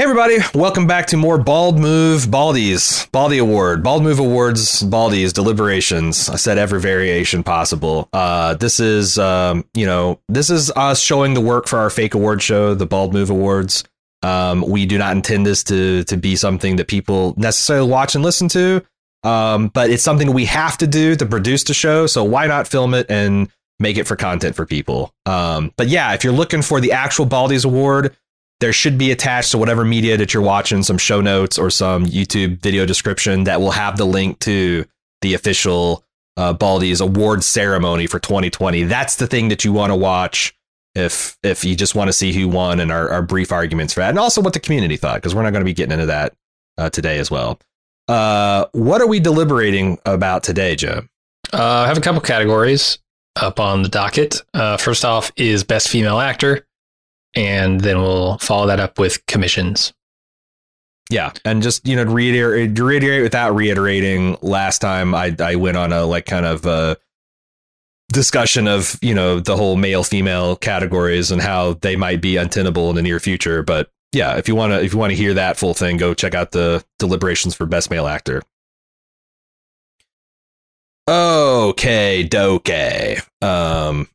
[0.00, 5.34] Hey everybody, welcome back to more Bald Move Baldies, Baldy Award, Bald Move Awards, Baldies
[5.34, 6.30] deliberations.
[6.30, 8.08] I said every variation possible.
[8.14, 12.14] Uh, this is, um, you know, this is us showing the work for our fake
[12.14, 13.84] award show, the Bald Move Awards.
[14.22, 18.24] Um, we do not intend this to to be something that people necessarily watch and
[18.24, 18.82] listen to,
[19.22, 22.06] um, but it's something we have to do to produce the show.
[22.06, 25.12] So why not film it and make it for content for people?
[25.26, 28.16] Um, but yeah, if you're looking for the actual Baldies Award
[28.60, 32.06] there should be attached to whatever media that you're watching some show notes or some
[32.06, 34.84] YouTube video description that will have the link to
[35.22, 36.04] the official
[36.36, 36.54] uh,
[37.00, 38.84] award ceremony for 2020.
[38.84, 40.54] That's the thing that you want to watch
[40.94, 44.00] if if you just want to see who won and our, our brief arguments for
[44.00, 46.06] that, and also what the community thought, because we're not going to be getting into
[46.06, 46.34] that
[46.78, 47.58] uh, today as well.
[48.08, 51.02] Uh, what are we deliberating about today, Joe?
[51.52, 52.98] Uh, I have a couple categories
[53.36, 54.42] up on the docket.
[54.52, 56.66] Uh, first off is best female actor
[57.34, 59.92] and then we'll follow that up with commissions.
[61.10, 64.36] Yeah, and just you know reiterate reiterate without reiterating.
[64.42, 66.94] Last time I I went on a like kind of uh
[68.12, 72.90] discussion of you know the whole male female categories and how they might be untenable
[72.90, 73.62] in the near future.
[73.62, 76.14] But yeah, if you want to if you want to hear that full thing, go
[76.14, 78.42] check out the deliberations for best male actor.
[81.08, 82.70] Okay, doke.
[83.42, 84.08] Um,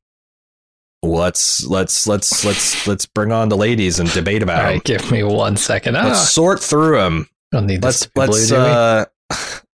[1.03, 4.97] let's let's let's let's let's bring on the ladies and debate about All right, them.
[4.97, 5.95] give me one second.
[5.97, 7.27] Ah, Let's sort through them.
[7.51, 8.07] don't need this.
[8.15, 9.05] Let's let's uh,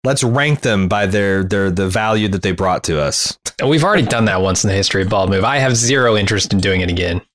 [0.04, 3.38] let's rank them by their their the value that they brought to us.
[3.66, 5.44] We've already done that once in the history of Bald Move.
[5.44, 7.20] I have zero interest in doing it again.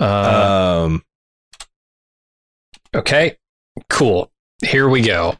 [0.00, 1.02] Uh, um,
[2.94, 3.38] okay,
[3.88, 4.30] cool.
[4.62, 5.36] Here we go.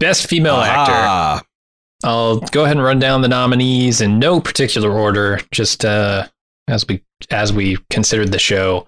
[0.00, 1.45] Best female actor.
[2.04, 6.26] I'll go ahead and run down the nominees in no particular order, just uh,
[6.68, 8.86] as we as we considered the show.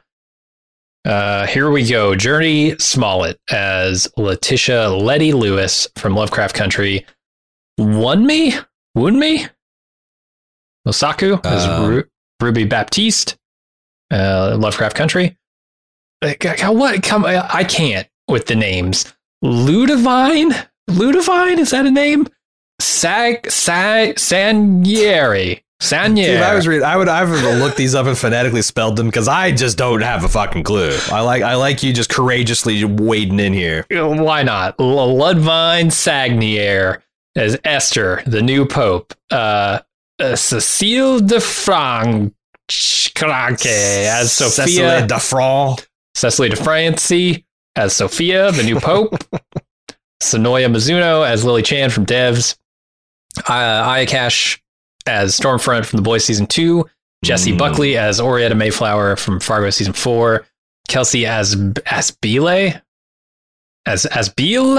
[1.07, 2.13] Uh, here we go.
[2.13, 7.07] Jurnee Smollett as Letitia Letty Lewis from Lovecraft Country.
[7.79, 8.55] Won me?
[8.95, 9.47] Wound me?
[10.87, 11.89] Osaku as Um.
[11.89, 12.05] Ru-
[12.41, 13.37] Ruby Baptiste.
[14.11, 15.37] Uh, Lovecraft Country.
[16.23, 17.03] Uh, g- g- What?
[17.03, 19.13] Come, I I can't with the names.
[19.45, 20.67] Ludivine?
[20.91, 21.59] Ludivine?
[21.59, 22.27] Is that a name?
[22.81, 25.63] Sag, Sag, Sanieri.
[25.81, 26.27] Sanieri.
[26.27, 28.97] See, if I was reading, I would I would look these up and phonetically spelled
[28.97, 30.97] them because I just don't have a fucking clue.
[31.13, 33.87] I like I like you just courageously wading in here.
[33.91, 34.77] Why not?
[34.79, 37.03] Ludivine Sagnier
[37.37, 39.15] as Esther, the new pope.
[39.31, 39.79] Uh,
[40.19, 42.35] uh, Cecile de Franck
[42.71, 44.51] as Sophia.
[44.51, 45.87] Cecily Dafron.
[46.15, 47.47] Cecily de Francy
[47.77, 49.15] as Sophia, the new pope.
[50.21, 52.57] Sonoya Mizuno as Lily Chan from Devs.
[53.49, 54.63] Uh, Aya Cash
[55.07, 56.85] as Stormfront from The Boys Season 2.
[57.25, 57.59] Jessie Mm.
[57.59, 60.47] Buckley as Oraetta Mayflower from Fargo Season 4.
[60.89, 61.57] Kelsey as
[61.87, 62.81] as Bele?
[63.87, 64.79] As as Beal?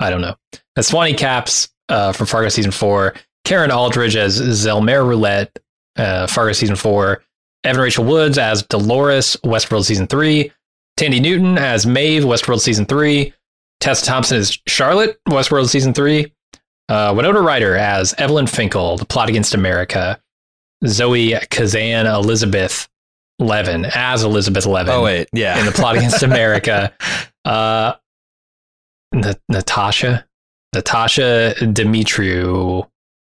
[0.00, 0.36] I don't know.
[0.76, 3.14] As Swanee Capps uh, from Fargo Season 4.
[3.44, 5.58] Karen Aldridge as Zelmare Roulette,
[5.96, 7.22] uh, Fargo Season 4.
[7.64, 10.50] Evan Rachel Woods as Dolores, Westworld Season 3.
[10.98, 13.32] Thandie Newton as Maeve, Westworld Season 3.
[13.80, 16.32] Tessa Thompson as Charlotte, Westworld Season 3.
[16.88, 20.20] Uh, Winona Ryder as Evelyn Finkel, The Plot Against America.
[20.86, 22.88] Zoe Kazan Elizabeth
[23.38, 25.58] Levin as Elizabeth Levin Oh wait, yeah.
[25.58, 26.92] in The Plot Against America.
[27.44, 27.94] Uh,
[29.12, 30.26] Na- Natasha,
[30.74, 32.86] Natasha Demetriou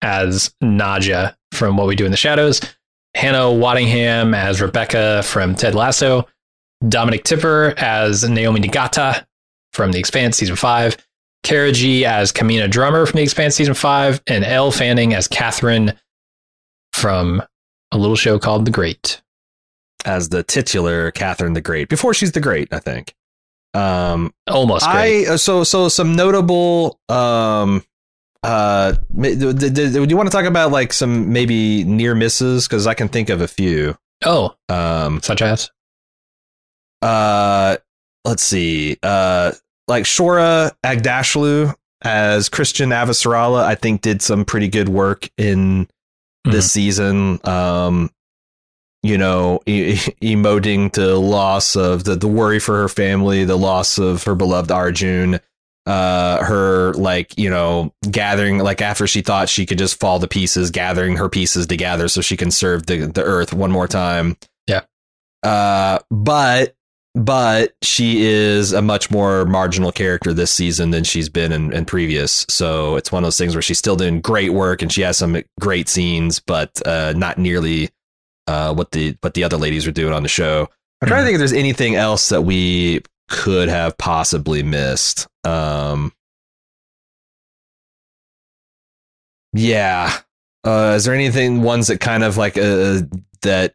[0.01, 2.59] as Nadja from What We Do in the Shadows.
[3.15, 6.27] Hannah Waddingham as Rebecca from Ted Lasso.
[6.87, 9.25] Dominique Tipper as Naomi Nagata
[9.73, 10.97] from The Expanse Season 5.
[11.47, 14.21] Cara Gee as Camina Drummer from The Expanse Season 5.
[14.27, 15.93] And Elle Fanning as Catherine
[16.93, 17.41] from
[17.91, 19.21] a little show called The Great.
[20.05, 23.13] as the titular Catherine the Great before she's the Great, I think.
[23.73, 25.27] Um, Almost great.
[25.27, 27.83] I uh, so so some notable um
[28.43, 32.15] uh ma- d- d- d- do you want to talk about like some maybe near
[32.15, 33.95] misses because I can think of a few.
[34.25, 35.69] oh, Um such as?
[37.01, 37.77] uh
[38.25, 38.97] let's see.
[39.03, 39.51] Uh
[39.87, 41.73] like Shohreh Aghdashloo
[42.03, 45.87] as Chrisjen Avasarala I think did some pretty good work in
[46.45, 47.39] this season.
[47.43, 48.09] Um
[49.03, 53.97] you know, e- emoting to loss of the, the worry for her family, the loss
[53.97, 55.39] of her beloved Arjun,
[55.85, 60.27] uh, her like, you know, gathering, like after she thought she could just fall to
[60.27, 64.35] pieces, gathering her pieces together so she can serve the, the earth one more time.
[64.67, 64.81] Yeah.
[65.43, 66.75] Uh, but,
[67.17, 71.83] but she is a much more marginal character this season than she's been in, in
[71.83, 72.45] previous.
[72.47, 75.17] So it's one of those things where she's still doing great work and she has
[75.17, 77.89] some great scenes, but uh, not nearly
[78.45, 80.69] uh, what the what the other ladies were doing on the show.
[81.01, 85.27] I'm trying to think if there's anything else that we could have possibly missed.
[85.43, 86.13] Um,
[89.53, 90.19] yeah.
[90.63, 93.01] Uh, is there anything ones that kind of like uh,
[93.41, 93.73] that?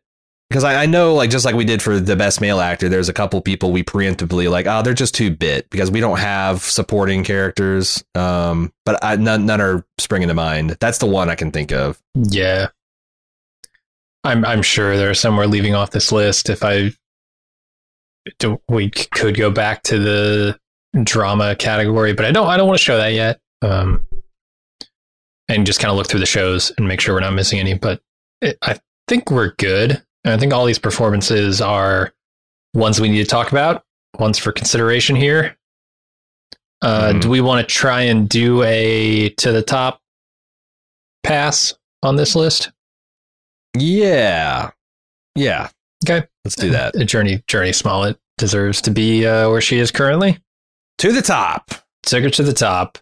[0.52, 3.08] Because I, I know, like just like we did for the best male actor, there's
[3.08, 6.62] a couple people we preemptively like, oh, they're just too bit because we don't have
[6.62, 8.04] supporting characters.
[8.14, 10.76] Um, but I, none none are springing to mind.
[10.78, 11.98] That's the one I can think of.
[12.14, 12.68] Yeah.
[14.24, 16.50] I'm I'm sure there's somewhere leaving off this list.
[16.50, 16.92] If I
[18.68, 20.58] we could go back to the
[21.02, 23.40] drama category, but I don't I don't want to show that yet.
[23.62, 24.06] Um,
[25.48, 27.72] and just kind of look through the shows and make sure we're not missing any.
[27.72, 28.02] But
[28.42, 28.78] it, I
[29.08, 30.02] think we're good.
[30.24, 32.12] And I think all these performances are
[32.74, 33.84] ones we need to talk about,
[34.18, 35.56] ones for consideration here.
[36.80, 37.22] Uh, Mhm.
[37.22, 40.00] Do we want to try and do a to the top
[41.22, 42.70] pass on this list?
[43.76, 44.70] Yeah,
[45.34, 45.68] yeah.
[46.04, 46.26] Okay.
[46.44, 46.94] Let's do that.
[46.94, 50.38] Jurnee Jurnee Smollett deserves to be uh, where she is currently.
[50.98, 51.70] to the top.
[52.04, 52.98] Took her to the top.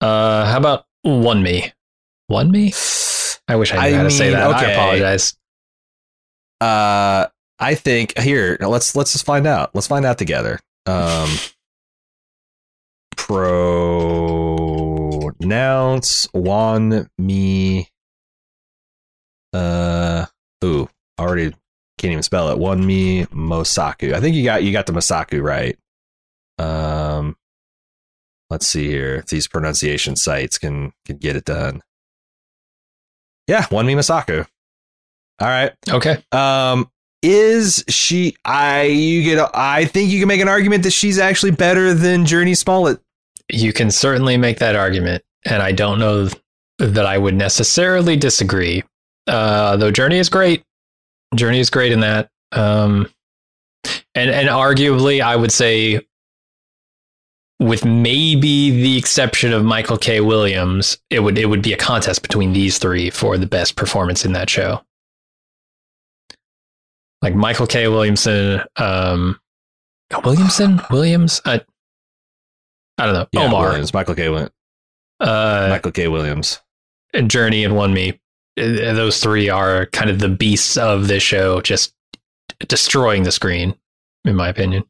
[0.00, 1.72] Uh, how about one me?
[2.28, 2.72] One me?
[3.48, 4.50] I wish I knew I how to say mean, that.
[4.54, 5.34] I apologize.
[6.64, 7.28] Uh,
[7.58, 8.56] I think here.
[8.58, 9.74] Let's let's just find out.
[9.74, 10.60] Let's find out together.
[10.86, 11.28] Um,
[15.38, 17.90] pronounce one me.
[19.52, 20.24] Uh,
[20.64, 20.88] ooh,
[21.20, 21.52] already
[21.98, 22.58] can't even spell it.
[22.58, 24.14] Wunmi Mosaku.
[24.14, 25.76] I think you got you got the Mosaku right.
[26.58, 27.36] Um,
[28.48, 31.82] let's see here if these pronunciation sites can can get it done.
[33.46, 34.46] Yeah, Wunmi Mosaku.
[35.40, 35.72] All right.
[35.88, 36.22] Okay.
[36.32, 36.90] Um,
[37.22, 38.36] is she?
[38.44, 39.50] I you get.
[39.54, 43.00] I think you can make an argument that she's actually better than Jurnee Smollett.
[43.50, 46.28] You can certainly make that argument, and I don't know
[46.78, 48.82] that I would necessarily disagree.
[49.26, 50.62] Uh, though Jurnee is great.
[51.34, 52.28] Jurnee is great in that.
[52.52, 53.08] Um,
[54.14, 56.00] and and arguably, I would say,
[57.58, 60.20] with maybe the exception of Michael K.
[60.20, 64.24] Williams, it would it would be a contest between these three for the best performance
[64.24, 64.82] in that show.
[67.24, 67.88] Like Michael K.
[67.88, 69.40] Williamson, um,
[70.24, 71.62] Williamson, Williams, I,
[72.98, 74.28] I don't know, Yeah, Omar, Williams, Michael K.
[74.28, 74.52] Williams,
[75.20, 76.08] uh, Michael K.
[76.08, 76.60] Williams.
[77.14, 78.18] Jurnee and Wunmi.
[78.58, 81.94] Uh, Those three are kind of the beasts of this show, just
[82.68, 83.74] destroying the screen,
[84.26, 84.84] in my opinion.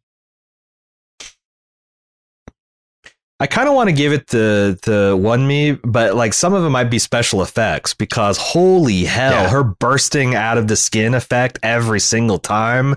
[3.45, 6.65] I kind of want to give it the the one me, but like some of
[6.65, 9.49] it might be special effects because holy hell, Yeah.
[9.51, 12.97] her bursting out of the skin effect every single time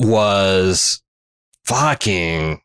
[0.00, 1.00] was
[1.66, 2.60] fucking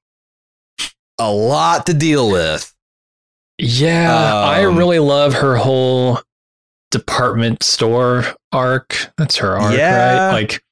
[1.20, 2.74] a lot to deal with.
[3.60, 6.22] Yeah, I Um, really love her whole
[6.90, 9.12] department store arc.
[9.16, 10.26] That's her arc, Yeah.
[10.26, 10.32] right?
[10.34, 10.64] Like,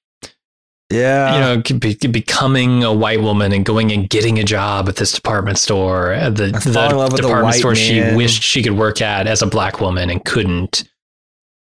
[0.94, 4.96] Yeah, you know, be, becoming a white woman and going and getting a job at
[4.98, 8.00] this department store, at the, the fall in love with the department white store she
[8.16, 10.84] wished she could work at as a black woman and couldn't.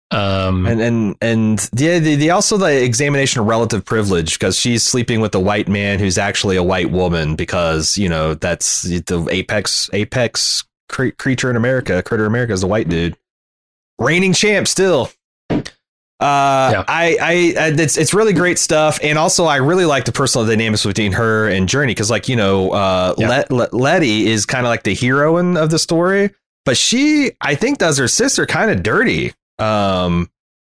[0.10, 4.84] Um, and and and yeah, the, the also the examination of relative privilege because she's
[4.84, 9.28] sleeping with a white man who's actually a white woman because you know that's the
[9.30, 13.18] apex apex cre- creature in America, critter America is a white dude,
[14.00, 15.10] reigning champ still.
[16.20, 16.84] Uh, Yeah.
[16.88, 17.34] I, I,
[17.78, 19.00] it's, it's really great stuff.
[19.04, 21.96] And also I really like the personal dynamics between her and Jurnee.
[21.96, 23.30] Cause like, you know, uh, Yeah.
[23.30, 26.32] Let, Let, Letty is kind of like the heroine of the story,
[26.66, 29.34] but she, I think does her sister kind of dirty.
[29.60, 30.30] Um,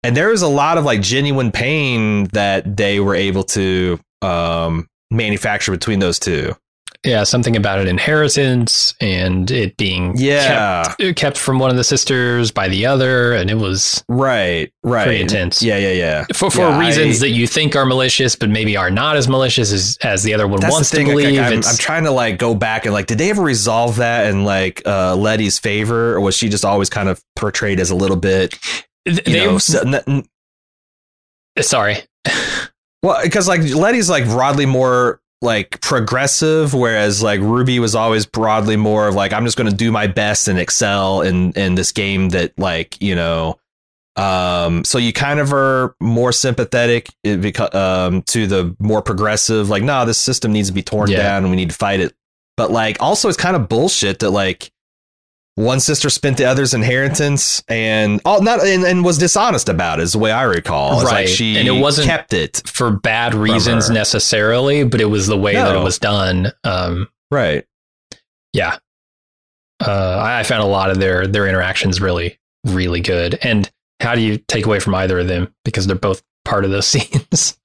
[0.04, 4.88] and there was a lot of like genuine pain that they were able to, um,
[5.12, 6.56] manufacture between those two.
[7.04, 10.84] Yeah, something about an inheritance and it being Yeah.
[11.00, 14.72] kept, kept from one of the sisters by the other, and it was Right.
[14.84, 15.06] Right.
[15.06, 15.64] Pretty intense.
[15.64, 15.78] Yeah.
[15.78, 15.92] Yeah.
[15.94, 16.26] Yeah.
[16.36, 19.28] for, for Yeah, reasons I- that you think are malicious, but maybe are not as
[19.28, 21.40] malicious as, as the other one wants to like, believe.
[21.40, 24.44] I'm, I'm trying to like go back and like, did they ever resolve that in
[24.46, 28.16] like uh, Letty's favor, or was she just always kind of portrayed as a little
[28.18, 28.54] bit,
[29.06, 31.98] they, know, s- n- n- sorry.
[33.02, 38.76] well, because like Letty's like broadly more like progressive, whereas like Ruby was always broadly
[38.78, 41.92] more of like, I'm just going to do my best and excel in in this
[41.92, 43.58] game that like you know.
[44.18, 49.84] Um, so you kind of are more sympathetic because um to the more progressive, like,
[49.84, 51.18] nah this system needs to be torn Yeah.
[51.18, 52.14] down and we need to fight it.
[52.58, 54.70] But like, also, it's kind of bullshit that like
[55.62, 60.04] one sister spent the other's inheritance and all not and, and was dishonest about it,
[60.04, 61.02] is the way I recall.
[61.02, 61.26] It's Right.
[61.26, 65.38] like she And it wasn't- kept it For bad reasons necessarily, but it was the
[65.38, 66.52] way that it was done.
[66.64, 67.66] Um, right.
[68.54, 68.78] yeah.
[69.86, 73.40] Uh, I I found a lot of their their interactions really, really good.
[73.42, 75.54] And how do you take away from either of them?
[75.66, 77.58] Because they're both part of those scenes.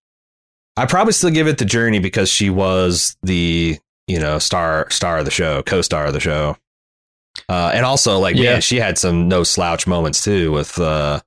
[0.79, 5.19] I probably still give it to Jurnee because she was the you know star star
[5.19, 6.57] of the show, co-star of the show,
[7.49, 8.53] uh, and also like Yeah.
[8.53, 10.53] man, she had some no slouch moments too.
[10.53, 11.21] With uh,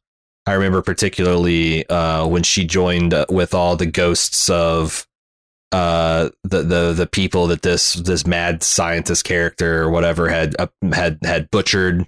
[0.46, 5.06] I remember particularly uh, when she joined with all the ghosts of
[5.72, 10.66] uh the the the people that this this mad scientist character or whatever had uh,
[10.92, 12.08] had had butchered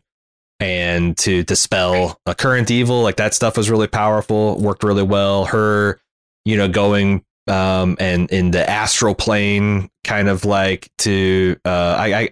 [0.59, 5.45] and to dispel a current evil like that stuff was really powerful worked really well
[5.45, 5.99] her
[6.43, 12.29] you know going um and in the astral plane kind of like to uh i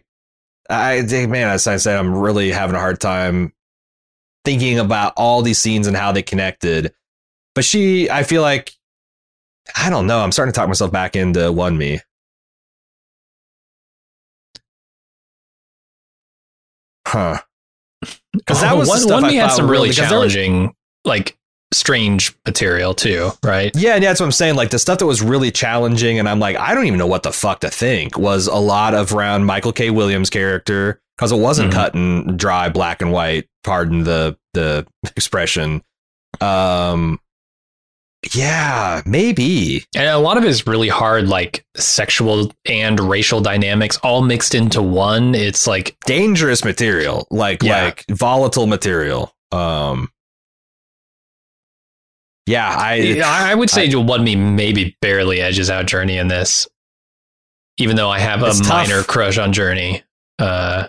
[0.70, 3.54] i man as i said i'm really having a hard time
[4.46, 6.94] thinking about all these scenes and how they connected.
[7.56, 8.72] But she i feel like
[9.76, 12.00] i don't know i'm starting to talk myself back into one me.
[17.08, 17.40] Huh.
[18.32, 20.74] Because that oh, was the one, stuff one I me had some really was- challenging,
[21.04, 21.38] like
[21.72, 23.72] strange material too, right?
[23.76, 24.56] Yeah, and that's what I'm saying.
[24.56, 27.24] Like the stuff that was really challenging, and I'm like, I don't even know what
[27.24, 28.18] the fuck to think.
[28.18, 29.90] Was a lot of around Michael K.
[29.90, 31.76] Williams' character because it wasn't Mhm.
[31.76, 33.48] cut and dry, black and white.
[33.64, 35.84] Pardon the the expression.
[36.42, 37.20] Um,
[38.34, 39.86] yeah, maybe.
[39.96, 44.54] And a lot of it is really hard, like sexual and racial dynamics all mixed
[44.54, 45.34] into one.
[45.36, 47.86] It's like dangerous material, like Yeah.
[47.86, 49.34] like volatile material.
[49.52, 50.10] Um,
[52.50, 56.68] yeah, I I would say one me maybe barely edges out Jurnee in this,
[57.78, 58.88] even though I have a It's tough.
[58.88, 60.04] minor crush on Jurnee.
[60.40, 60.88] Uh,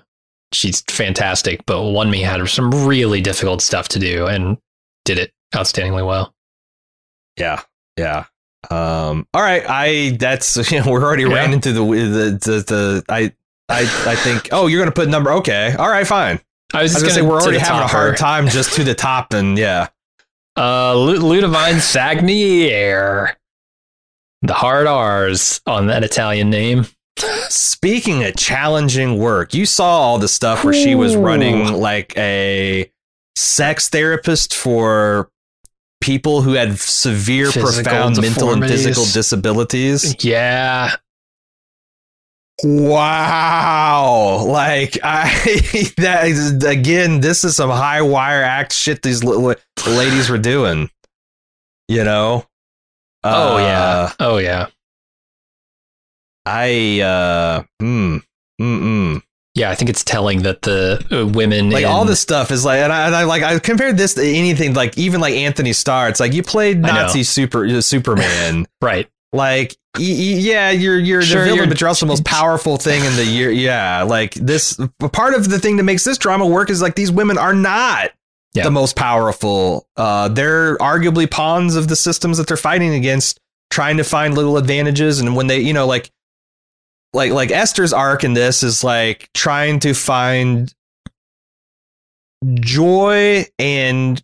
[0.53, 4.59] she's fantastic, but one me had some really difficult stuff to do and
[5.05, 6.35] did it outstandingly well.
[7.37, 7.61] Yeah,
[7.97, 8.25] yeah.
[8.71, 9.27] Um.
[9.33, 9.65] All right.
[9.67, 10.17] I.
[10.19, 10.57] That's.
[10.73, 11.35] You know, we're already Yeah.
[11.35, 12.65] ran into the the the.
[12.67, 13.33] the I.
[13.69, 13.81] I.
[13.81, 14.49] I think.
[14.53, 15.33] Oh, you're gonna put number.
[15.33, 15.75] Okay.
[15.79, 16.07] All right.
[16.07, 16.41] Fine.
[16.75, 18.75] I was I was just gonna say gonna we're already having a hard time just
[18.75, 19.89] to the top, and yeah.
[20.61, 23.35] Uh, Ludovine Sagnier.
[24.43, 26.87] The hard R's on that Italian name.
[27.49, 32.93] Speaking of challenging work, you saw all the stuff where she was running like a
[33.37, 35.31] sex therapist for
[36.03, 40.23] people who had severe, Physical profound mental and physical disabilities.
[40.23, 40.97] Yeah.
[42.63, 44.45] Wow.
[44.47, 45.29] Like I
[45.99, 49.55] that is, again, this is some high wire act shit these li-
[49.87, 50.91] ladies were doing.
[51.89, 52.47] You know?
[53.25, 54.13] Oh Uh, yeah.
[54.21, 54.67] Oh yeah.
[56.47, 58.19] I uh hmm.
[58.61, 59.23] Mm-mm.
[59.55, 62.65] Yeah, I think it's telling that the uh, women Like in- all this stuff is
[62.65, 65.73] like, and I, and I like I compared this to anything like even like Antony
[65.73, 66.09] Starr.
[66.09, 66.81] It's like you played.
[66.81, 68.67] Nazi super uh, Superman.
[68.81, 69.09] right.
[69.33, 70.05] Like y- y-
[70.39, 73.17] yeah, you're you're Sure, the villain, you're- but you're also the most powerful thing in
[73.17, 73.51] the year.
[73.51, 74.79] Yeah, like this
[75.13, 78.11] part of the thing that makes this drama work is like these women are not
[78.55, 78.65] Yeah.
[78.65, 79.87] the most powerful.
[79.97, 83.39] Uh, they're arguably pawns of the systems that they're fighting against,
[83.71, 85.21] trying to find little advantages.
[85.21, 86.11] And when they, you know, like
[87.13, 90.73] like like Esther's arc in this is like trying to find
[92.55, 94.23] joy and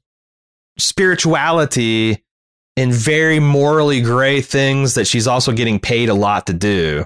[0.78, 2.22] spirituality
[2.76, 7.04] in very morally gray things that she's also getting paid a lot to do.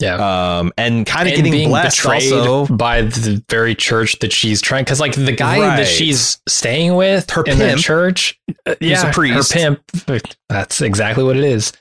[0.00, 0.58] Yeah.
[0.58, 2.74] Um, and kind of getting being blessed betrayed also.
[2.74, 5.76] by the very church that she's trying because like the guy Right.
[5.76, 7.80] that she's staying with Her in pimp.
[7.80, 9.52] church uh, He's a yeah priest.
[9.52, 9.60] her
[10.06, 11.72] pimp that's exactly what it is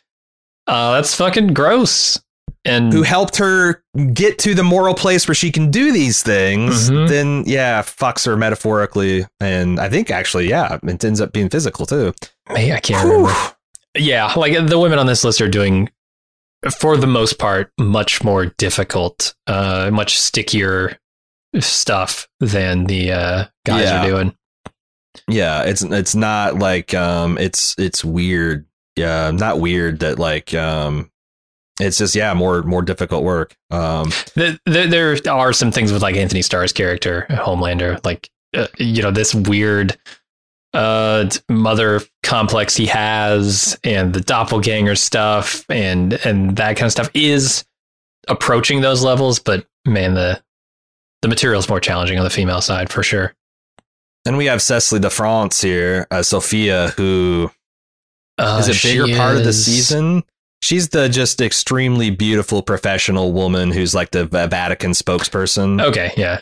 [0.67, 2.21] uh that's fucking gross
[2.65, 6.89] and Who helped her get to the moral place where she can do these things?
[6.89, 7.07] Mhm.
[7.09, 11.85] Then, yeah, fucks her metaphorically, and I think actually, yeah, it ends up being physical
[11.85, 12.13] too.
[12.49, 13.11] I can't Whew.
[13.27, 13.33] remember
[13.95, 15.87] yeah like the women on this list are doing
[16.79, 20.97] for the most part much more difficult uh much stickier
[21.59, 24.01] stuff than the uh guys Yeah.
[24.03, 24.35] are doing
[25.27, 28.65] Yeah, it's it's not like um, it's it's weird.
[28.95, 31.11] Yeah, not weird that like um,
[31.79, 33.55] it's just yeah, more more difficult work.
[33.71, 34.87] Um, There, there,
[35.19, 39.33] there are some things with like Antony Starr's character, Homelander, like uh, you know this
[39.33, 39.97] weird
[40.73, 47.09] uh mother complex he has, and the doppelganger stuff, and and that kind of stuff
[47.13, 47.63] is
[48.27, 49.39] approaching those levels.
[49.39, 50.41] But man, the
[51.21, 53.33] the material is more challenging on the female side for sure.
[54.25, 57.51] and we have Cecily de France here, uh, Sophia, who
[58.37, 60.23] Uh, is a bigger part of the season.
[60.63, 65.83] She's the just extremely beautiful professional woman who's like the Vatican spokesperson.
[65.83, 66.39] Okay, yeah,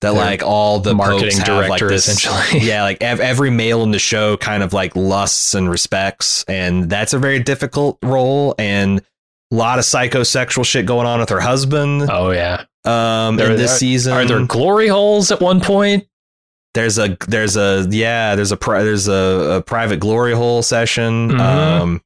[0.00, 2.60] that like all the marketing have like director, this, essentially.
[2.66, 6.88] yeah, like ev- every male in the show kind of like lusts and respects, and
[6.88, 11.40] that's a very difficult role and a lot of psychosexual shit going on with her
[11.40, 12.08] husband.
[12.10, 12.64] oh yeah.
[12.86, 16.06] Um, There- in this season, Are there glory holes at one point?
[16.72, 21.32] There's a there's a yeah there's a pri- there's a, a private glory hole session.
[21.32, 21.38] Mhm.
[21.38, 22.02] Um,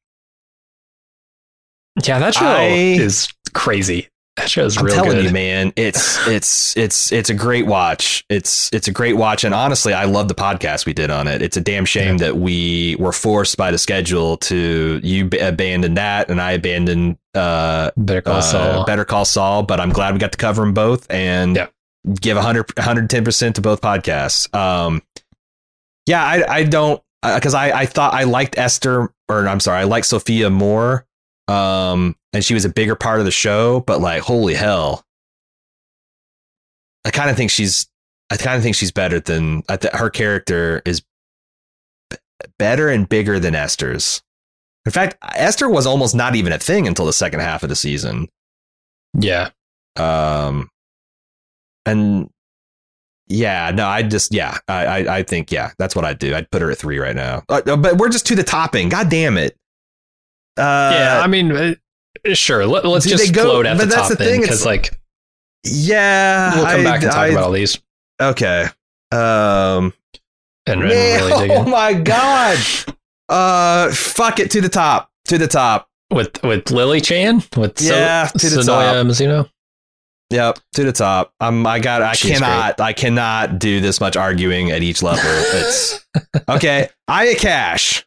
[2.03, 4.09] Yeah, that show I- is crazy.
[4.35, 5.25] That show is I'm real telling good.
[5.25, 8.23] you, man, it's it's it's it's a great watch.
[8.29, 11.41] It's it's a great watch, and honestly, I love the podcast we did on it.
[11.41, 15.95] It's a damn shame that we were forced by the schedule to you b- abandon
[15.95, 18.85] that, and I abandoned uh, Better Call uh, Saul.
[18.85, 19.63] Better Call Saul.
[19.63, 21.67] But I'm glad we got to cover them both and Yeah.
[22.21, 24.53] give 100 110 percent to both podcasts.
[24.55, 25.01] Um,
[26.05, 29.85] yeah, I I don't because I I thought I liked Esther, or I'm sorry, I
[29.85, 31.06] liked Sophia more.
[31.47, 35.03] Um, and she was a bigger part of the show, but like, holy hell.
[37.05, 37.87] I kind of think she's,
[38.29, 41.01] I kind of think she's better than, I th- her character is
[42.09, 42.17] b-
[42.59, 44.21] better and bigger than Esther's.
[44.85, 47.75] In fact, Esther was almost not even a thing until the second half of the
[47.75, 48.27] season.
[49.17, 49.49] yeah.
[49.95, 50.69] Um,
[51.85, 52.29] and
[53.27, 56.35] yeah, no, I just, yeah, I, I, I think, yeah, that's what I'd do.
[56.35, 57.43] I'd put her at three right now.
[57.49, 58.89] Uh, but we're just to the topping.
[58.89, 59.57] God damn it.
[60.57, 61.75] Uh, yeah, I mean, uh,
[62.33, 62.65] sure.
[62.65, 64.97] Let, us just go- float at but the that's top the thing, because, it's- like,
[65.63, 66.55] yeah.
[66.55, 67.79] we'll come I- back and talk I- about all these
[68.21, 68.65] Okay.
[69.11, 69.93] Um.
[70.65, 72.57] and, and really oh my god.
[73.29, 73.91] uh.
[73.93, 75.11] Fuck it to the top.
[75.25, 75.87] To the top.
[76.11, 79.05] with with Lily Chan with so- Yeah, to the Sonoya top.
[79.07, 79.49] Mizuno.
[80.29, 80.59] Yep.
[80.73, 81.31] To the top.
[81.39, 81.65] Um.
[81.67, 82.01] I got.
[82.01, 82.81] I She's cannot.
[82.81, 85.21] I cannot do this much arguing at each level.
[85.25, 86.05] It's
[86.49, 86.89] okay.
[87.07, 88.05] Aya Cash.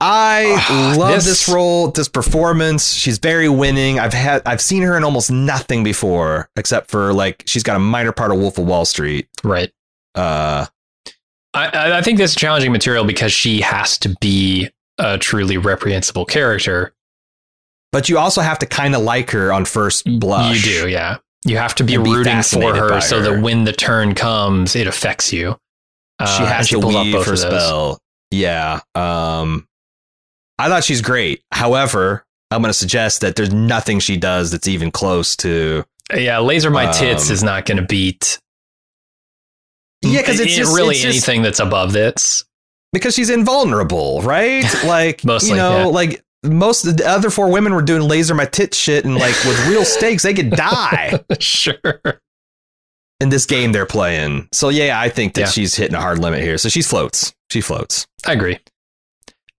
[0.00, 2.92] I Ah, love this- this role, this performance.
[2.94, 3.98] She's very winning.
[3.98, 7.80] I've had I've seen her in almost nothing before, except for like she's got a
[7.80, 9.28] minor part of Wolf of Wall Street.
[9.42, 9.72] Right.
[10.14, 10.66] Uh
[11.54, 16.26] I- I, think this is challenging material because she has to be a truly reprehensible
[16.26, 16.92] character.
[17.92, 20.66] but you also have to kind of like her on first blush.
[20.66, 21.16] You do, yeah.
[21.46, 24.76] You have to be be rooting for fascinated her so that when the turn comes,
[24.76, 25.58] it affects you.
[26.18, 27.98] Uh, she has to pulls weave her spell.
[28.30, 28.80] Yeah.
[28.94, 29.66] Um,
[30.58, 31.42] I thought she's great.
[31.52, 35.84] However, I'm going to suggest that there's nothing she does that's even close to.
[36.14, 38.38] Yeah, laser my tits Um, is not going to beat.
[40.02, 42.44] Yeah, because it's really it's just- anything that's above this.
[42.92, 44.64] because she's invulnerable, right?
[44.84, 45.84] Like Mostly, you know, yeah.
[45.86, 49.34] like most of the other four women were doing laser my tit shit and like
[49.44, 51.80] with real stakes, they could die sure.
[53.20, 54.48] in this game they're playing.
[54.52, 55.46] So yeah, I think that Yeah.
[55.48, 56.56] she's hitting a hard limit here.
[56.58, 57.34] So she floats.
[57.50, 58.06] She floats.
[58.24, 58.58] I agree.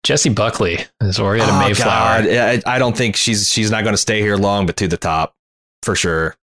[0.07, 2.23] Jessie Buckley is Oraetta Oh, Mayflower.
[2.23, 2.27] God.
[2.29, 4.95] I, I don't think she's she's not going to stay here long, but to the
[4.95, 5.35] top
[5.83, 6.33] for sure.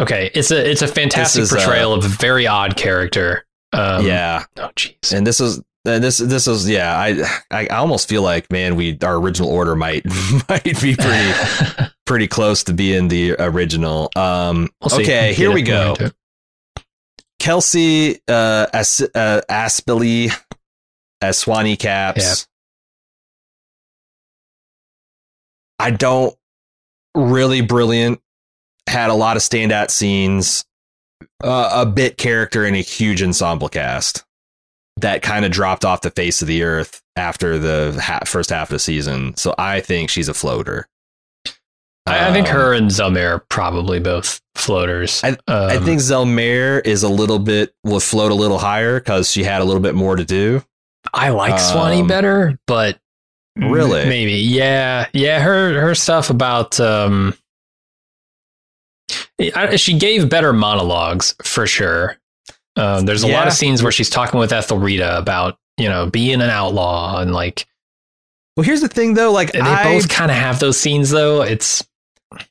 [0.00, 3.44] Okay, it's a it's a fantastic uh, portrayal of a very odd character.
[3.74, 5.12] Um, yeah, Oh, jeez.
[5.14, 6.96] and this is and this this is yeah.
[6.98, 10.02] I I almost feel like man, we our original order might
[10.48, 11.32] might be pretty
[12.06, 14.10] pretty close to being the original.
[14.16, 15.82] Um, We'll okay, here we go.
[15.82, 16.14] more into it.
[17.38, 20.32] Kelsey uh, As, uh Aspily
[21.20, 22.46] as Swanee Capps.
[25.80, 26.34] I don't
[27.14, 28.20] really brilliant.
[28.88, 30.64] Had a lot of standout scenes.
[31.42, 34.24] Uh, a bit character in a huge ensemble cast
[34.98, 38.68] that kind of dropped off the face of the earth after the ha- first half
[38.68, 39.34] of the season.
[39.36, 40.86] So I think she's a floater.
[42.06, 45.22] I, I think Um, her and Zelmare are probably both floaters.
[45.24, 49.30] I- I Um, think Zelmare is a little bit will float a little higher because
[49.30, 50.62] she had a little bit more to do.
[51.14, 52.98] I like Swanee um, better, but
[53.56, 54.06] Really?
[54.06, 55.40] maybe yeah, yeah.
[55.40, 57.34] Her her stuff about um,
[59.54, 62.16] I, she gave better monologues for sure.
[62.76, 66.40] Um, there's a lot of scenes where she's talking with Ethelrida about you know being
[66.40, 67.66] an outlaw and like
[68.56, 71.42] Well, here's the thing though, like they I both kind of have those scenes though.
[71.42, 71.84] It's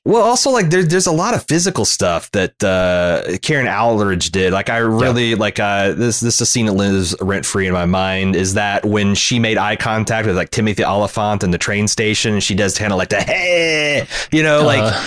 [0.03, 4.51] well also like there's there's a lot of physical stuff that uh Karen Aldridge did.
[4.51, 7.73] Like I really like uh this this is a scene that lives rent free in
[7.73, 11.57] my mind is that when she made eye contact with like Timothy Olyphant in the
[11.57, 15.05] train station and she does kind of like the hey you know like uh,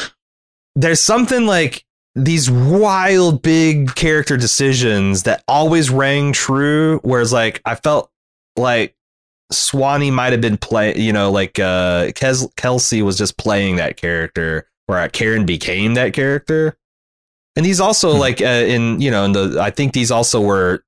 [0.74, 7.74] there's something like these wild big character decisions that always rang true whereas like i
[7.74, 8.10] felt
[8.56, 8.94] like
[9.52, 13.96] swanee might have been play you know like uh Kes- kelsey was just playing that
[13.96, 16.76] character where karen became that character
[17.56, 18.18] and these also Hmm.
[18.20, 20.82] like uh, in you know in the i think these also were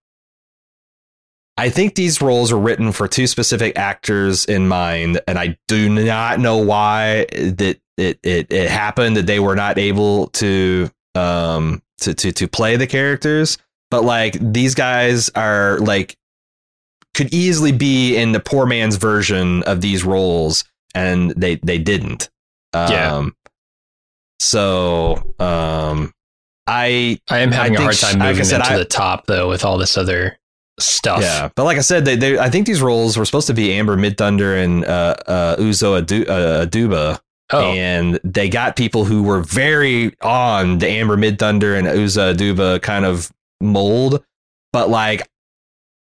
[1.56, 5.88] I think these roles were written for two specific actors in mind, and I do
[5.88, 11.80] not know why that it, it, it happened that they were not able to um
[12.00, 13.56] to, to to play the characters.
[13.92, 16.16] But like these guys are like
[17.14, 22.28] could easily be in the poor man's version of these roles, and they they didn't.
[22.72, 23.28] Um, Yeah.
[24.40, 26.12] So um,
[26.66, 28.78] I I am having I a hard time she- like moving said, them to I-
[28.78, 30.38] the top though with all this other
[30.80, 31.20] stuff.
[31.22, 33.72] Yeah, but like I said, they, they I think these roles were supposed to be
[33.72, 37.20] Amber Midthunder and uh, uh, Uzo Adu- uh, Aduba,
[37.52, 42.82] Oh, and they got people who were very on the Amber Midthunder and Uzo Aduba
[42.82, 44.22] kind of mold,
[44.72, 45.28] but like.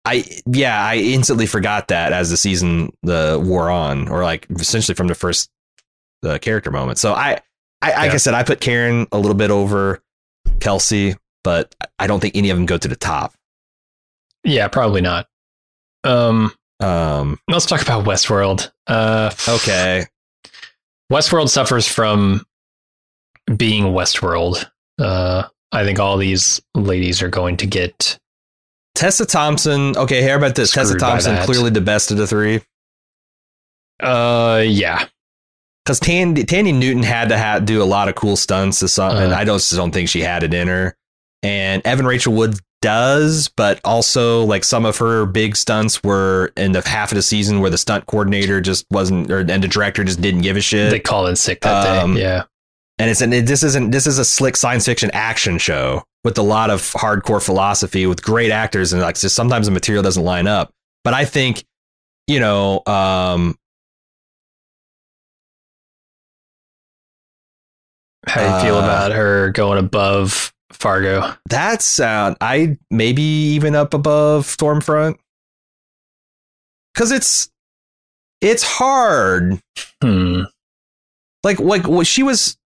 [0.07, 4.95] I yeah, I instantly forgot that as the season the wore on, or like essentially
[4.95, 5.51] from the first
[6.23, 6.99] the character moment.
[6.99, 7.41] So I,
[7.83, 8.15] I like Yeah.
[8.15, 10.03] I said, I put Karen a little bit over
[10.61, 11.15] Kelsey,
[11.45, 13.35] but I don't think any of them go to the top.
[14.45, 15.29] yeah, probably not.
[16.05, 18.71] Um, Um, let's talk about Westworld.
[18.87, 20.05] Uh, okay,
[21.13, 22.45] Westworld suffers from
[23.57, 24.65] being Westworld.
[24.99, 28.19] Uh, I think all these ladies are going to get.
[28.97, 29.97] Tessa Thompson.
[29.97, 30.73] Okay, here about this?
[30.73, 32.61] Tessa Screwed by Thompson clearly the best of the three
[34.03, 35.07] Uh, yeah,
[35.85, 38.81] because Thandie, Thandie Newton had to ha- do a lot of cool stunts.
[38.81, 39.33] To something.
[39.33, 39.37] Uh.
[39.37, 40.97] I don't just don't think she had it in her.
[41.43, 46.73] And Evan Rachel Wood does, but also like some of her big stunts were in
[46.73, 50.05] the half of the season where the stunt coordinator just wasn't, or and the director
[50.05, 50.91] just didn't give a shit.
[50.91, 52.21] they called in sick that Um, day.
[52.23, 52.45] Yeah,
[52.99, 56.39] and it's an it, this isn't this is a slick science fiction action show with
[56.39, 60.25] a lot of hardcore philosophy with great actors and like just sometimes the material doesn't
[60.25, 60.73] line up
[61.05, 61.63] but i think
[62.27, 63.57] you know um
[68.27, 71.33] how do you feel uh, about her going above Fargo?
[71.49, 75.17] that sound i maybe even up above stormfront
[76.93, 77.49] because it's
[78.41, 79.61] it's hard
[80.03, 80.43] Hmm.
[81.45, 82.57] like like what she was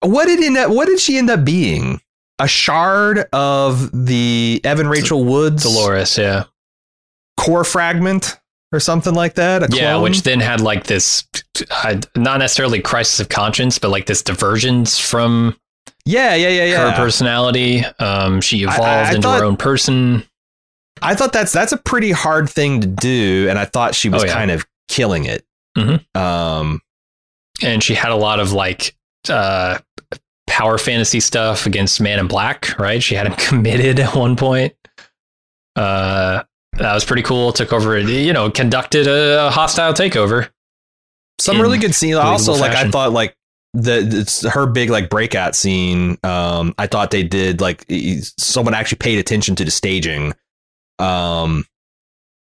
[0.00, 2.00] what did end up, what did she end up being
[2.38, 6.44] a shard of the evan rachel woods Dolores, yeah,
[7.38, 8.38] core fragment
[8.72, 9.62] or something like that.
[9.62, 11.24] A yeah, which then had like this,
[11.70, 15.56] uh, not necessarily crisis of conscience, but like this divergence from
[16.04, 16.90] yeah, yeah, yeah, yeah.
[16.90, 17.84] her personality.
[17.98, 20.24] Um, she I- evolved I into thought- her own person.
[21.02, 24.22] I thought that's that's a pretty hard thing to do, and I thought she was
[24.22, 24.32] Oh, yeah.
[24.32, 25.44] kind of killing it.
[25.76, 26.04] Mhm.
[26.16, 26.80] Um,
[27.62, 28.94] and she had a lot of like
[29.28, 29.78] uh
[30.56, 33.02] power fantasy stuff against Man in Black, right?
[33.02, 34.74] She had him committed at one point.
[35.76, 36.44] Uh
[36.78, 37.52] that was pretty cool.
[37.52, 40.48] Took over, you know, conducted a hostile takeover.
[41.38, 42.16] some really good scenes.
[42.16, 43.36] Also, like I thought, like
[43.74, 46.16] the it's her big like breakout scene.
[46.22, 47.84] Um, I thought they did like
[48.38, 50.32] someone actually paid attention to the staging.
[50.98, 51.66] Um,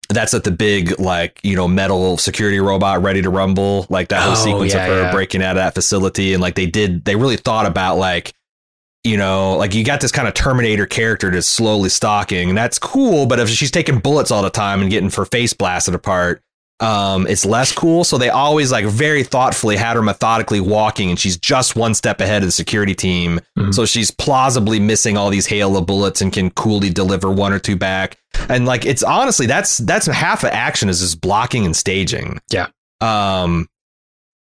[0.08, 3.86] that's at the big like you know metal security robot ready to rumble.
[3.88, 5.12] Like that whole Oh, sequence yeah, of her yeah.
[5.12, 6.32] breaking out of that facility.
[6.34, 8.32] And like they did they really thought about like
[9.02, 12.48] you know like you got this kind of terminator character that's slowly stalking.
[12.48, 15.52] And that's cool but if she's taking bullets all the time and getting her face
[15.52, 16.42] blasted apart
[16.84, 18.04] um it's less cool.
[18.04, 22.20] So they always like very thoughtfully had her methodically walking and she's just one step
[22.20, 23.40] ahead of the security team.
[23.58, 23.72] Mhm.
[23.74, 27.58] so she's plausibly missing all these hail of bullets and can coolly deliver one or
[27.58, 28.18] two back.
[28.48, 32.40] And like it's honestly that's that's half of action is just blocking and staging.
[32.50, 32.66] Yeah.
[33.00, 33.68] um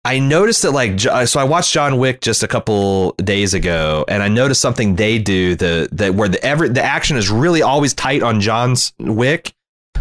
[0.05, 4.23] i noticed that like so i watched john wick just a couple days ago and
[4.23, 7.93] i noticed something they do the that where the ever the action is really always
[7.93, 9.51] tight on john's wick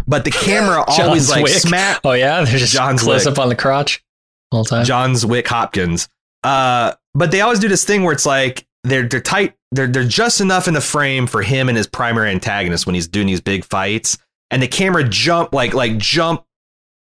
[0.09, 1.53] but the camera always like Wick?
[1.53, 3.33] smack Oh yeah, there's just John's close Wick.
[3.33, 4.03] up on the crotch
[4.51, 4.85] all the time.
[4.85, 6.09] John's Wick Hopkins.
[6.43, 10.03] Uh, but they always do this thing where it's like they're they're tight, they're they're
[10.03, 13.41] just enough in the frame for him and his primary antagonist when he's doing these
[13.41, 14.17] big fights,
[14.51, 16.43] and the camera jump like like jump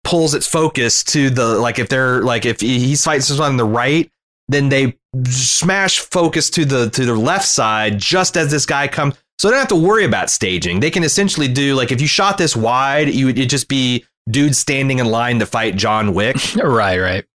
[0.03, 3.65] pulls its focus to the like if they're like if he's fighting someone on the
[3.65, 4.11] right,
[4.47, 9.15] then they smash focus to the to the left side just as this guy comes.
[9.41, 10.82] So they don't have to worry about staging.
[10.82, 14.60] They can essentially do like if you shot this wide, you would just be dudes
[14.60, 17.25] standing in line to fight John Wick right, right.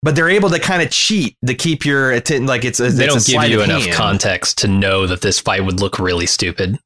[0.00, 2.46] but they're able to kind of cheat to keep your attention.
[2.46, 3.96] Like it's a, They it's don't give you enough hand.
[3.96, 6.78] context to know that this fight would look really stupid.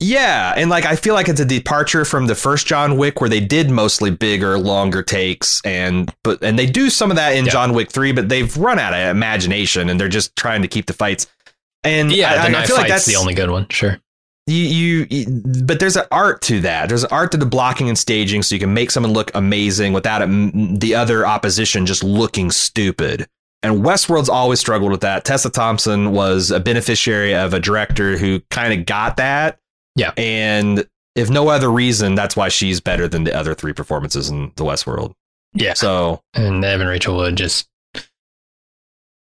[0.00, 3.28] Yeah, and like I feel like it's a departure from the first John Wick where
[3.28, 7.46] they did mostly bigger, longer takes, and but and they do some of that in.
[7.46, 10.86] John Wick three, but they've run out of imagination and they're just trying to keep
[10.86, 11.26] the fights.
[11.84, 13.66] And Yeah, I, the I- I feel like that's the only good one.
[13.68, 13.98] Sure.
[14.46, 15.26] you, you,
[15.64, 16.88] but there's an art to that.
[16.88, 19.92] There's an art to the blocking and staging, so you can make someone look amazing
[19.92, 23.26] without it, the other opposition just looking stupid.
[23.62, 25.24] And Westworld's always struggled with that.
[25.24, 29.58] Tessa Thompson was a beneficiary of a director who kind of got that.
[29.96, 30.12] Yeah.
[30.16, 30.86] And
[31.16, 34.64] if no other reason, that's why she's better than the other three performances in the
[34.64, 35.14] Westworld.
[35.54, 35.74] Yeah.
[35.74, 37.68] So and Evan Rachel Wood just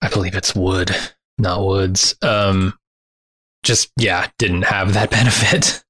[0.02, 0.94] I believe it's Wood,
[1.38, 2.16] not Woods.
[2.22, 2.76] Um
[3.62, 5.82] just yeah, didn't have that benefit.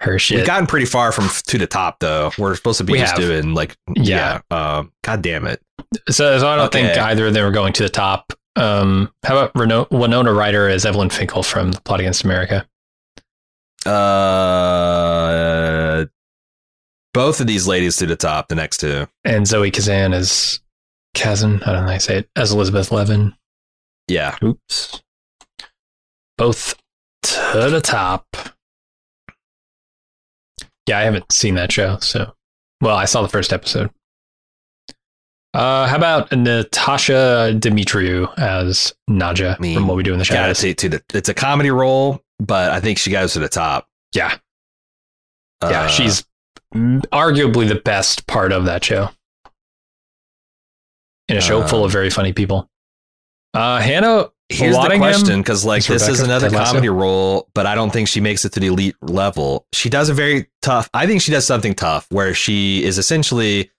[0.00, 0.38] Her shit.
[0.38, 2.30] we've gotten pretty far from to the top, though.
[2.38, 3.20] We're supposed to be We just have.
[3.20, 4.40] doing like, Yeah.
[4.52, 4.76] yeah.
[4.78, 5.60] Um, God damn it.
[6.08, 8.32] so, so I don't think either of them are going to the top.
[8.54, 12.66] Um how about Reno- Winona Ryder as Evelyn Finkel from The Plot Against America?
[13.86, 13.96] Uh,
[17.14, 18.48] both of these ladies to the top.
[18.48, 19.06] The next two.
[19.24, 20.60] And Zoe Kazan as
[21.14, 21.62] Kazan.
[21.62, 22.28] I don't know how you say it.
[22.36, 23.34] As Elizabeth Levin.
[24.08, 24.36] Yeah.
[24.42, 25.02] Oops.
[26.38, 26.74] Both
[27.22, 28.24] to the top.
[30.88, 32.32] Yeah, I haven't seen that show, so
[32.80, 33.90] well, I saw the first episode.
[35.54, 40.24] Uh, how about Natasha Demetriou as Nadja I mean, from What We Do in the
[40.26, 40.76] Gotta Shadows?
[40.76, 43.88] to the, it's a comedy role, but I think she goes to the top.
[44.12, 44.36] Yeah,
[45.62, 46.24] yeah, Uh, she's
[46.74, 49.08] arguably the best part of that show.
[51.28, 52.68] In a show full Um, of very funny people.
[53.56, 57.74] Uh, Hannah Here's the question, because like is this is another comedy role, but I
[57.74, 59.66] don't think she makes it to the elite level.
[59.72, 60.88] She does a very tough.
[60.94, 63.72] I think she does something tough where she is essentially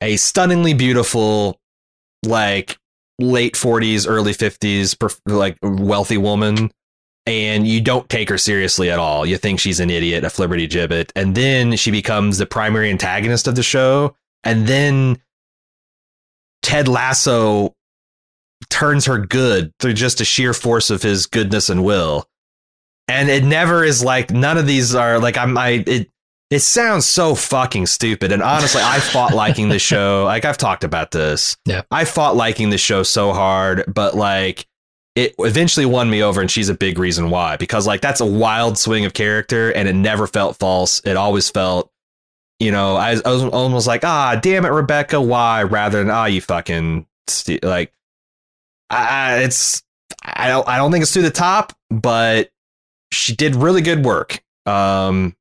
[0.00, 1.60] a stunningly beautiful,
[2.24, 2.78] like
[3.20, 4.96] late forties, early fifties,
[5.26, 6.72] like wealthy woman,
[7.24, 9.24] and you don't take her seriously at all.
[9.24, 13.46] You think she's an idiot, a flibberty gibbet, and then she becomes the primary antagonist
[13.46, 15.22] of the show, and then
[16.62, 17.76] Ted Lasso
[18.68, 22.26] turns her good through just a sheer force of his goodness and will.
[23.08, 26.08] And it never is like none of these are like I'm I it
[26.50, 28.30] it sounds so fucking stupid.
[28.30, 30.24] And honestly, I fought liking the show.
[30.24, 31.56] Like I've talked about this.
[31.66, 31.82] Yeah.
[31.90, 34.66] I fought liking the show so hard, but like
[35.14, 37.56] it eventually won me over and she's a big reason why.
[37.56, 41.00] Because like that's a wild swing of character and it never felt false.
[41.04, 41.92] It always felt
[42.62, 45.64] you know, I, I was almost like, ah, damn it, Rebecca, why?
[45.64, 47.64] Rather than, ah, you fucking, st-.
[47.64, 47.92] like,
[48.92, 49.82] I, it's,
[50.22, 52.50] I don't, I don't think it's to the top, but
[53.10, 54.42] she did really good work.
[54.66, 55.34] Um,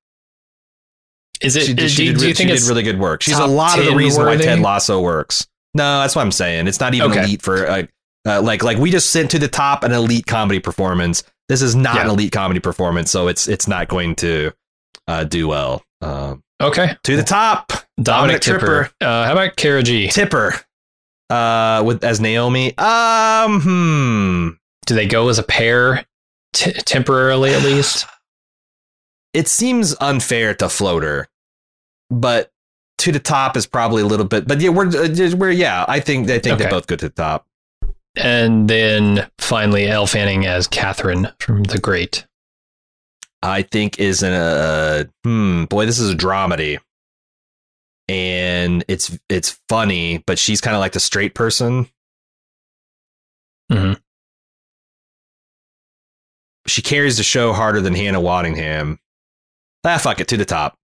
[1.41, 1.63] is it?
[1.63, 3.21] she, did, do, she did, do you think did really good work.
[3.23, 4.37] She's a lot of the 10 reason why?
[4.37, 5.47] Ted Lasso works.
[5.73, 6.67] No, that's what I'm saying.
[6.67, 7.23] It's not even Okay.
[7.23, 7.83] elite for uh,
[8.27, 11.23] uh, like like we just sent to the top an elite comedy performance.
[11.47, 12.03] This is not Yeah.
[12.03, 14.51] an elite comedy performance, so it's it's not going to
[15.07, 15.83] uh, do well.
[16.01, 16.95] Um, okay?
[17.03, 17.69] to the top,
[18.01, 18.91] Dominique, Dominique Tipper.
[19.01, 20.09] Uh, how about Cara Gee?
[20.09, 20.55] Tipper,
[21.31, 22.77] uh, with as Naomi.
[22.77, 24.49] Um, hmm.
[24.85, 26.05] Do they go as a pair
[26.53, 28.05] t- temporarily at least?
[29.33, 31.29] It seems unfair to floater,
[32.09, 32.51] but
[32.97, 34.45] to the top is probably a little bit.
[34.45, 35.85] But yeah, we're uh, we're yeah.
[35.87, 37.47] I think I think they both go to the top.
[38.17, 42.25] And then finally, Elle Fanning as Catherine from The Great.
[43.41, 45.85] I think is in a hmm boy.
[45.85, 46.79] This is a dramedy,
[48.11, 51.87] and it's it's funny, but she's kind of like the straight person.
[53.71, 53.99] Mhm.
[56.67, 58.97] She carries the show harder than Hannah Waddingham.
[59.83, 60.77] Ah, fuck it, to the top.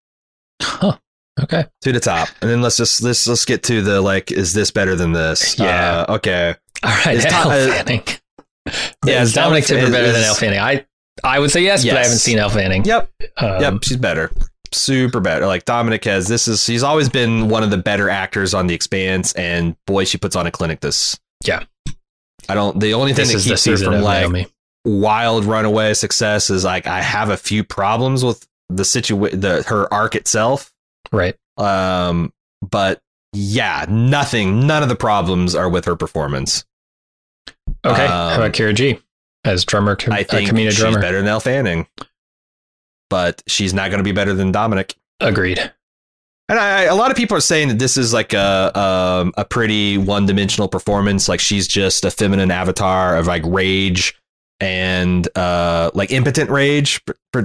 [0.61, 0.97] Huh.
[1.39, 1.65] Okay.
[1.81, 4.71] to the top, and then let's just let's let's get to the like, is this
[4.71, 5.59] better than this?
[5.59, 6.05] Yeah.
[6.09, 6.55] Uh, okay.
[6.83, 7.15] All right.
[7.17, 8.71] Is Elle Tom- uh,
[9.05, 10.59] Yeah, is Dominique Tipper is- better than is- Elle Fanning?
[10.59, 10.85] I
[11.23, 12.85] I would say yes, but I haven't seen Elle Fanning.
[12.85, 13.11] Yep.
[13.37, 13.83] Um, Yep.
[13.83, 14.31] She's better.
[14.73, 15.45] Super better.
[15.47, 16.27] Like Dominique has.
[16.27, 16.65] This is.
[16.65, 20.35] he's always been one of the better actors on The Expanse, and boy, she puts
[20.35, 20.79] on a clinic.
[20.81, 21.19] This.
[21.45, 21.63] Yeah.
[22.49, 22.79] I don't.
[22.79, 24.47] The only thing This that keeps her from like Naomi.
[24.85, 29.91] wild runaway success is like I have a few problems with the situation, the her
[29.93, 30.71] arc itself.
[31.11, 31.35] Right.
[31.57, 33.01] Um, but
[33.33, 34.65] yeah, nothing.
[34.67, 36.65] None of the problems are with her performance.
[37.85, 38.05] Okay.
[38.05, 38.99] Um, how about Cara Gee
[39.43, 39.95] as drummer?
[39.95, 41.01] Com- I think uh, Camina she's drummer.
[41.01, 41.87] better than Elle Fanning,
[43.09, 44.95] but she's not going to be better than Dominique.
[45.19, 45.59] Agreed.
[46.49, 49.43] And I, a lot of people are saying that this is like a um, a
[49.43, 51.27] pretty one dimensional performance.
[51.27, 54.17] Like she's just a feminine avatar of like rage
[54.61, 57.01] and uh, like impotent rage,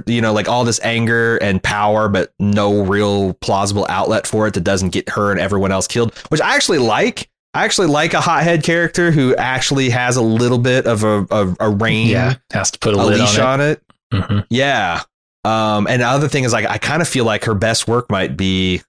[0.07, 4.53] you know, like all this anger and power, but no real plausible outlet for it
[4.53, 6.15] that doesn't get her and everyone else killed.
[6.29, 7.29] Which I actually like.
[7.55, 11.55] I actually like a hothead character who actually has a little bit of a a,
[11.59, 12.35] a rein, Yeah.
[12.51, 13.83] Has to put a, a lid leash on on it.
[14.11, 14.21] it.
[14.23, 14.45] Mhm.
[14.49, 15.01] Yeah.
[15.45, 18.09] Um, and the other thing is like I kind of feel like her best work
[18.09, 18.81] might be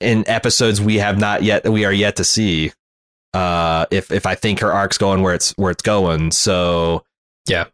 [0.00, 2.72] in episodes we have not yet we are yet to see.
[3.34, 7.04] Uh, if if I think her arc's going where it's where it's going, so
[7.46, 7.64] Yeah.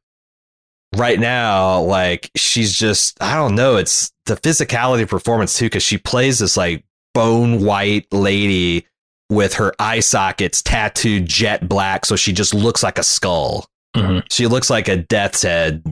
[0.96, 3.77] Right now, like she's just I don't know.
[3.77, 8.87] It's the physicality of performance too, because she plays this like bone white lady
[9.31, 14.22] with her eye sockets tattooed jet black, so she just looks like a skull Mhm.
[14.31, 15.83] she looks like a death's head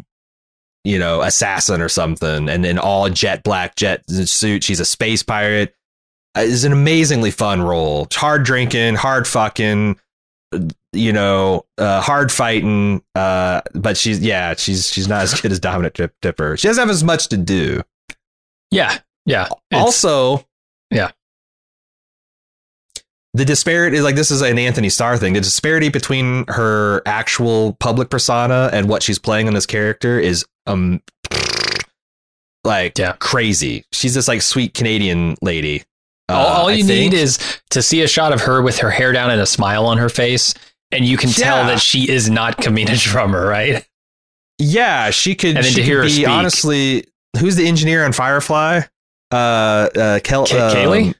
[0.87, 5.23] you know assassin or something and in all jet black jet suit she's a space
[5.23, 5.75] pirate
[6.37, 9.99] Uh, it's an amazingly fun role It's hard drinking hard fucking
[10.93, 15.59] you know uh, hard fighting uh, but she's yeah she's she's not as good as
[15.61, 17.83] dominique Tip- tipper she doesn't have as much to do
[18.71, 18.99] Yeah.
[19.25, 19.49] Yeah.
[19.73, 20.47] Also
[20.91, 21.11] yeah.
[23.37, 28.09] The disparity like this is an antony starr thing the disparity between her actual public
[28.09, 31.03] persona and what she's playing on this character is um
[32.65, 33.13] like Yeah.
[33.19, 33.85] crazy.
[33.93, 35.85] She's this like sweet Canadian lady.
[36.29, 37.39] Uh, all, all I you need is
[37.71, 40.09] to see a shot of her with her hair down and a smile on her
[40.09, 40.55] face,
[40.91, 43.87] and you can tell that she is not Camina Drummer, right?
[44.59, 45.57] yeah, she could.
[45.57, 46.29] And then to hear could her be speak.
[46.29, 47.07] honestly.
[47.39, 48.81] Who's the engineer on Firefly?
[49.31, 51.15] Uh, uh, Kel- Ka- um,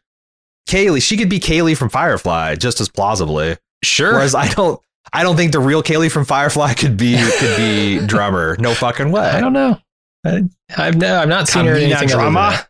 [0.69, 1.03] Kaylee?
[1.03, 3.57] She could be Kaylee from Firefly just as plausibly.
[3.85, 4.15] Sure.
[4.15, 4.81] Whereas I don't.
[5.13, 8.57] I don't think the real Kaylee from Firefly could be could be drummer.
[8.59, 9.29] No fucking way.
[9.29, 9.79] I don't know.
[10.25, 10.43] I,
[10.77, 12.67] I've no, I've not seen her in anything drama?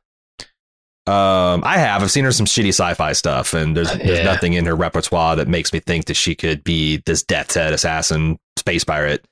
[1.09, 2.03] Um, I have.
[2.03, 4.25] I've seen her some shitty sci-fi stuff, and there's there's Yeah.
[4.25, 7.73] nothing in her repertoire that makes me think that she could be this death's head
[7.73, 9.25] assassin space pirate.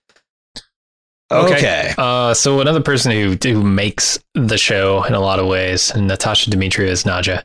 [1.33, 1.57] Okay.
[1.57, 1.95] Okay.
[1.99, 6.07] Uh, so another person who who makes the show in a lot of ways, and
[6.07, 7.43] Natasha Demetriou is Nadja.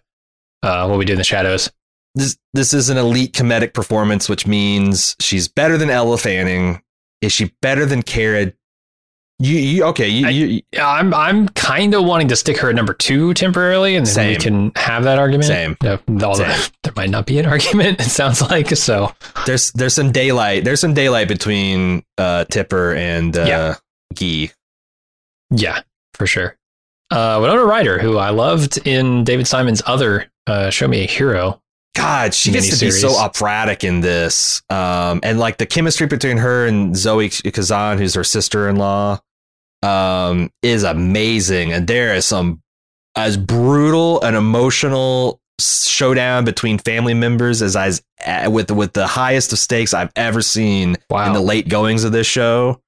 [0.61, 1.71] Uh, what we do in the shadows.
[2.15, 6.81] This this is an elite comedic performance, which means she's better than Ella Fanning.
[7.21, 8.53] Is she better than Cara?
[9.41, 10.09] You, you okay?
[10.09, 13.95] You, I, you I'm I'm kind of wanting to stick her at number two temporarily,
[13.95, 15.45] and then we can have that argument.
[15.45, 15.77] Same.
[15.81, 16.71] No, although Same.
[16.83, 18.01] there might not be an argument.
[18.01, 19.13] It sounds like so.
[19.45, 20.65] there's there's some daylight.
[20.65, 23.75] There's some daylight between uh, Tipper and uh, Yeah.
[24.13, 24.51] Gee.
[25.51, 25.81] Yeah,
[26.15, 26.57] for sure.
[27.09, 31.61] Uh, Winona Ryder, who I loved in David Simon's other uh, "Show Me a Hero."
[31.95, 34.61] God, she gets to be so operatic in this.
[34.69, 39.19] Um, and like the chemistry between her and Zoe Kazan, who's her sister-in-law,
[39.83, 41.73] um, is amazing.
[41.73, 42.61] And there is some
[43.15, 49.59] as brutal and emotional showdown between family members as I with with the highest of
[49.59, 51.27] stakes I've ever seen Wow.
[51.27, 52.81] in the late goings of this show.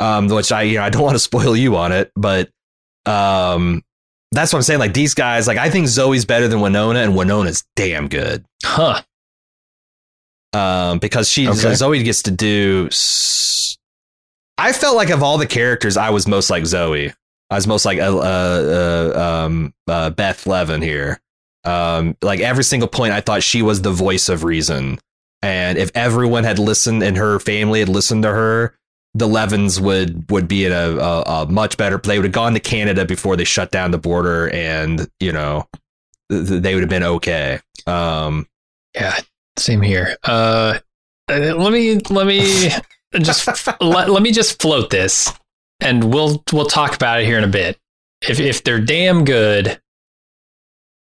[0.00, 2.50] Um, which I you know I don't want to spoil you on it, but
[3.06, 3.84] um,
[4.32, 4.80] that's what I'm saying.
[4.80, 8.44] Like these guys, like I think Zoe's better than Winona, and Winona's damn good.
[8.64, 9.02] huh?
[10.52, 11.74] Um, because she Okay.
[11.74, 12.88] Zoe gets to do.
[12.90, 13.78] s-
[14.58, 17.12] I felt like of all the characters, I was most like Zoe.
[17.50, 21.20] I was most like uh, uh, uh, um, uh, Bess Levin here.
[21.64, 24.98] Um, like every single point, I thought she was the voice of reason.
[25.42, 28.76] And if everyone had listened and her family had listened to her,
[29.14, 31.98] the Levins would would be in a, a, a much better.
[31.98, 35.66] They would have gone to Canada before they shut down the border, and you know
[36.30, 37.60] th- th- they would have been okay.
[37.86, 38.46] Um,
[38.94, 39.18] Yeah,
[39.56, 40.16] same here.
[40.24, 40.78] Uh,
[41.28, 42.70] uh, let me let me
[43.20, 43.46] just
[43.80, 45.32] let, let me just float this,
[45.80, 47.78] and we'll we'll talk about it here in a bit.
[48.22, 49.80] If if they're damn good,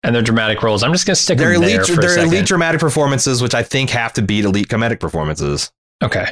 [0.04, 1.76] and they're dramatic roles, I'm just gonna stick they're them elite.
[1.76, 5.72] there for They're elite dramatic performances, which I think have to beat elite comedic performances.
[6.04, 6.28] Okay.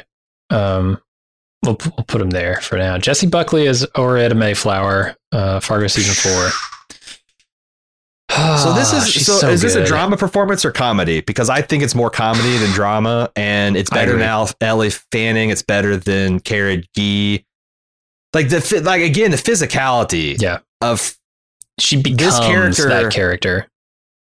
[0.50, 1.00] Um,
[1.62, 2.98] we'll, we'll put him there for now.
[2.98, 6.50] Jessie Buckley is Oraetta Mayflower, uh, Fargo season four.
[8.30, 11.20] So this Ah, is she's so, is this a drama performance or comedy?
[11.20, 14.22] Because I think it's more comedy than drama, and it's better than.
[14.22, 15.50] Al- Ellie Fanning.
[15.50, 17.44] It's better than Cara Gee.
[18.32, 20.60] Like the like again the physicality Yeah.
[20.80, 21.14] of
[21.78, 23.68] She becomes character- that character.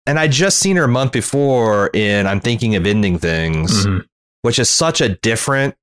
[0.05, 4.05] and I just seen her a month before in I'm thinking of ending things, Mhm.
[4.43, 5.73] which is such a different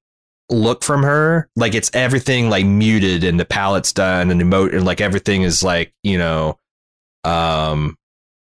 [0.51, 1.49] look from her.
[1.57, 5.43] Like it's everything like muted and the palette's done and the emote and like everything
[5.43, 6.59] is like, you know,
[7.25, 7.97] um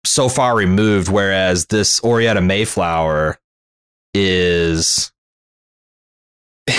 [0.07, 1.09] so far removed.
[1.11, 3.39] Whereas this Oraetta Mayflower
[4.15, 5.13] is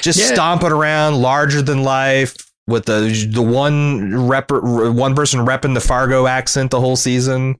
[0.00, 0.26] just Yeah.
[0.34, 2.34] stomping around larger than life
[2.66, 7.56] with the the one rep one person repping the Fargo accent the whole season.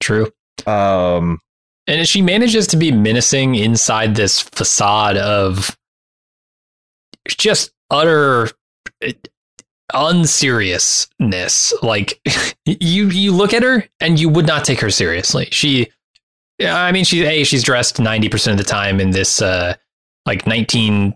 [0.00, 0.30] True.
[0.66, 1.40] Um
[1.86, 5.76] And she manages to be menacing inside this facade of
[7.28, 8.48] just utter
[9.04, 9.12] uh,
[9.92, 11.74] unseriousness.
[11.82, 12.20] Like
[12.64, 15.48] you, you look at her and you would not take her seriously.
[15.50, 15.90] She,
[16.58, 19.74] yeah, I mean, she's a she's dressed ninety percent of the time in this uh
[20.26, 21.14] like nineteen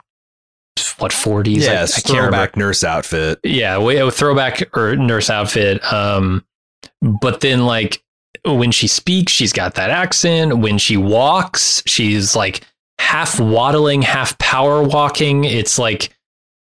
[0.98, 1.64] what forties?
[1.64, 3.38] yeah, I, I can't remember throwback nurse outfit.
[3.44, 5.82] yeah, a throwback or nurse outfit.
[5.92, 6.44] Um,
[7.00, 8.02] but then like
[8.44, 10.58] when she speaks, she's got that accent.
[10.58, 12.62] When she walks, she's like
[12.98, 15.44] half waddling, half power walking.
[15.44, 16.10] It's like,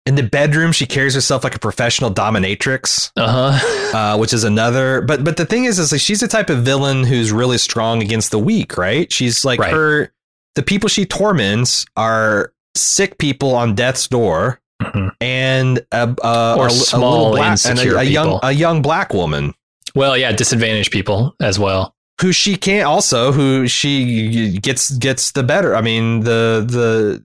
[0.07, 3.97] In the bedroom, she carries herself like a professional dominatrix, uh huh.
[3.97, 5.01] uh, which is another.
[5.03, 8.03] But but the thing is, is like she's the type of villain who's really strong
[8.03, 9.13] against the weak, right?
[9.13, 9.73] She's like Right.
[9.73, 10.13] her.
[10.57, 15.13] The people she torments are sick people on death's door, Mhm.
[15.21, 18.83] and a, a, Or a, small, a little black, and a, a young a young
[18.83, 19.55] black woman
[19.95, 21.95] Well, yeah, disadvantaged people as well.
[22.21, 25.75] who she can't also who she gets gets the better.
[25.75, 27.25] I mean the the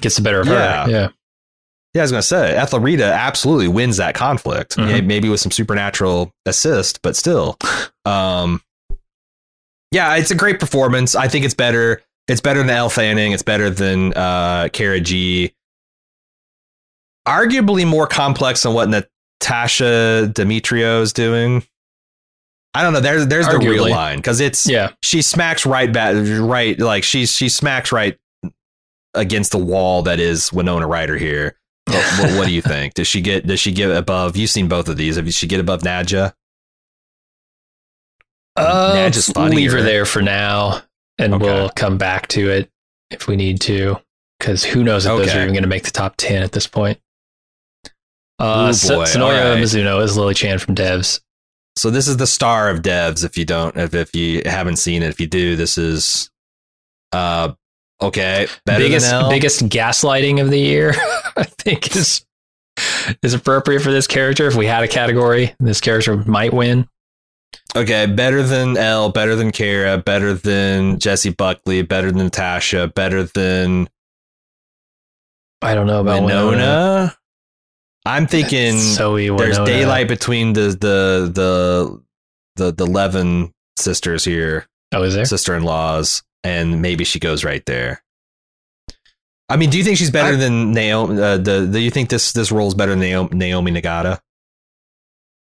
[0.00, 0.84] Gets the better of Yeah.
[0.84, 0.90] her.
[0.90, 1.08] Yeah.
[1.94, 4.76] Yeah, I was gonna say Ethelrida absolutely wins that conflict.
[4.76, 5.06] Mhm.
[5.06, 7.56] Maybe with some supernatural assist, but still.
[8.06, 8.60] Um,
[9.92, 11.14] yeah, it's a great performance.
[11.14, 12.02] I think it's better.
[12.28, 13.32] It's better than Elle Fanning.
[13.32, 15.54] It's better than uh, Cara Gee.
[17.26, 18.90] Arguably more complex than what
[19.44, 21.62] Tasha Demetriou is doing.
[22.72, 23.00] I don't know.
[23.00, 24.92] There's there's the real line because it's Yeah.
[25.02, 28.18] she smacks right back right like she she smacks right
[29.14, 31.56] against the wall that is Winona Ryder here.
[31.86, 32.94] What, what do you think?
[32.94, 34.36] Does she get does she get above?
[34.36, 35.16] You've seen both of these.
[35.16, 36.32] Have she get above Nadja?
[38.56, 40.80] Uh, leave her there for now,
[41.18, 41.44] and Okay.
[41.44, 42.70] we'll come back to it
[43.10, 43.98] if we need to.
[44.38, 46.66] Because who knows if those are even going to make the top ten at this
[46.66, 46.98] point.
[48.38, 49.62] Uh, Ooh, Sonoya right.
[49.62, 51.20] Mizuno is Lily Chan from Devs.
[51.76, 53.24] So this is the star of devs.
[53.24, 56.30] If you don't, if, if you haven't seen it, if you do, this is
[57.12, 57.52] uh
[58.00, 58.46] okay.
[58.64, 60.94] Biggest biggest gaslighting of the year,
[61.36, 62.24] I think is
[63.22, 64.46] is appropriate for this character.
[64.46, 66.88] If we had a category, this character might win.
[67.76, 73.24] Okay, better than L, better than Cara, better than Jessie Buckley, better than Natasha, better
[73.24, 73.88] than
[75.60, 76.50] I don't know about Winona.
[76.50, 77.16] Winona.
[78.06, 79.36] I'm thinking Winona.
[79.38, 82.02] there's daylight between the the the
[82.56, 85.24] the the Levin sisters here, Oh, is there?
[85.24, 88.02] sister-in-laws, and maybe she goes right there.
[89.48, 91.20] I mean, do you think she's better I- than Naomi?
[91.20, 94.20] Uh, the do you think this this role is better than Naomi, Naomi Nagata?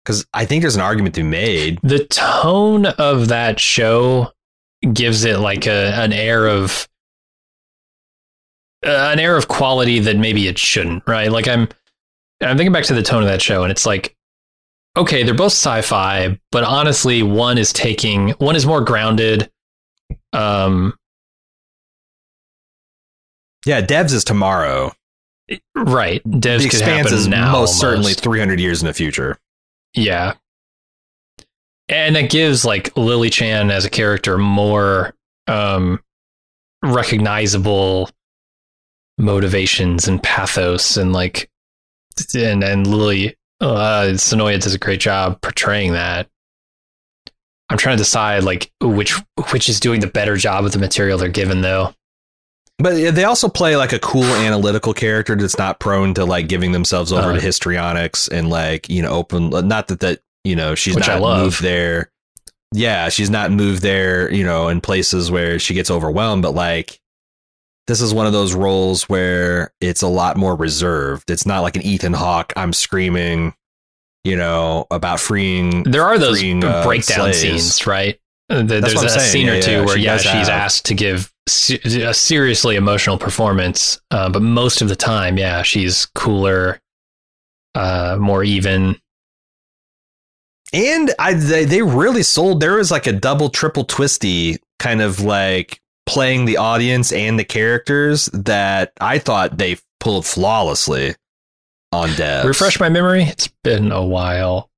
[0.05, 1.79] Because I think there's an argument to be made.
[1.83, 4.33] the tone of that show
[4.93, 6.87] gives it like a an air of
[8.85, 11.67] uh, an air of quality that maybe it shouldn't right like i'm
[12.41, 14.15] i'm thinking back to the tone of that show and it's like
[14.97, 19.51] okay they're both sci-fi but honestly one is taking one is more grounded
[20.33, 20.95] um
[23.67, 24.93] Yeah, Devs is tomorrow.
[25.75, 29.39] right devs the Expanse happen is now most certainly 300 years in the future.
[29.95, 30.35] Yeah.
[31.89, 35.15] And that gives like Lily Chan as a character more
[35.47, 36.01] um
[36.83, 38.11] recognizable
[39.19, 41.49] motivations and pathos and like
[42.35, 46.29] and and Lily uh Sonoya does a great job portraying that.
[47.71, 49.15] I'm trying to decide like which
[49.53, 51.95] which is doing the better job of the material they're given though.
[52.79, 56.73] But they also play like a cool analytical character that's not prone to like giving
[56.73, 57.35] themselves over Uh-huh.
[57.35, 61.63] to histrionics and like, you know, open not that that, you know, she's not moved
[61.63, 62.11] there.
[62.73, 66.99] Yeah, she's not moved there, you know, in places where she gets overwhelmed, but like
[67.87, 71.31] this is one of those roles where it's a lot more reserved.
[71.31, 73.55] It's not like an Ethan Hawke, I'm screaming,
[74.25, 77.39] you know, about freeing There are those freeing, uh, breakdown slaves.
[77.41, 78.19] scenes, right?
[78.51, 80.95] Uh, There's a scene or Yeah, two yeah, where, she yeah, she's have- asked to
[80.95, 86.81] give a seriously emotional performance, uh, but most of the time, yeah, she's cooler,
[87.75, 88.97] uh, more even.
[90.73, 95.21] And I they, they really sold there was like a double triple twisty kind of
[95.21, 101.15] like playing the audience and the characters that I thought they pulled flawlessly
[101.93, 102.45] on Devs.
[102.45, 103.23] Refresh my memory.
[103.25, 104.71] It's been a while.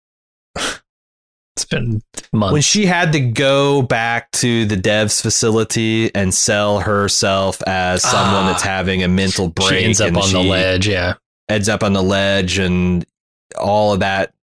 [0.56, 2.02] it's been
[2.32, 2.52] months.
[2.52, 8.44] when she had to go back to the devs facility and sell herself as someone
[8.44, 8.48] Ah.
[8.50, 10.86] that's having a mental break she ends up on the ledge.
[10.86, 11.14] Yeah.
[11.48, 13.06] ends up on the ledge and
[13.58, 14.34] all of that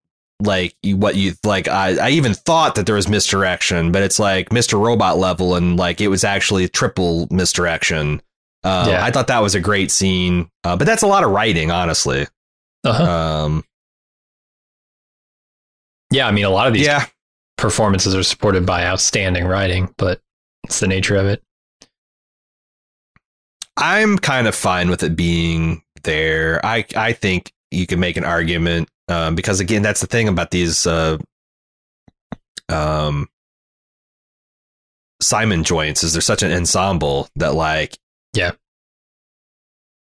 [0.43, 4.49] like what you like I, I even thought that there was misdirection but it's like
[4.49, 8.21] mr robot level and like it was actually triple misdirection
[8.63, 9.03] uh, Yeah.
[9.03, 12.27] i thought that was a great scene uh, but that's a lot of writing honestly
[12.83, 13.03] Uh-huh.
[13.03, 13.63] um,
[16.11, 16.27] yeah.
[16.27, 17.05] I mean, a lot of these yeah
[17.57, 20.19] performances are supported by outstanding writing, but
[20.65, 21.41] it's the nature of it.
[23.77, 28.23] i'm kind of fine with it being there i i think you can make an
[28.25, 31.17] argument um, because again that's the thing about these uh,
[32.69, 33.27] um
[35.21, 37.97] Simon joints is they're such an ensemble that like
[38.33, 38.51] Yeah.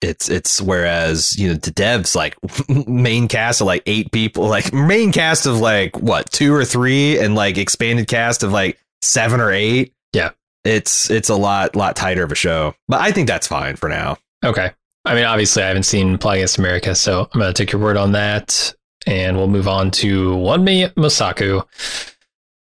[0.00, 2.36] it's it's whereas you know the devs like
[2.88, 7.18] main cast of like eight people like main cast of like what two or three
[7.18, 10.30] and like expanded cast of like seven or eight Yeah.
[10.64, 13.88] it's it's a lot lot tighter of a show but I think that's fine for
[13.88, 14.72] now Okay.
[15.06, 17.80] I mean, obviously, I haven't seen Plot Against America, so I'm going to take your
[17.80, 18.74] word on that.
[19.06, 21.66] And we'll move on to Wunmi Mosaku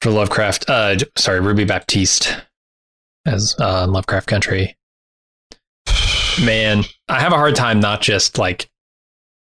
[0.01, 0.69] for Lovecraft.
[0.69, 2.37] Uh, sorry, Ruby Baptiste
[3.27, 4.77] as uh, Lovecraft Country.
[6.43, 8.69] Man, I have a hard time not just like.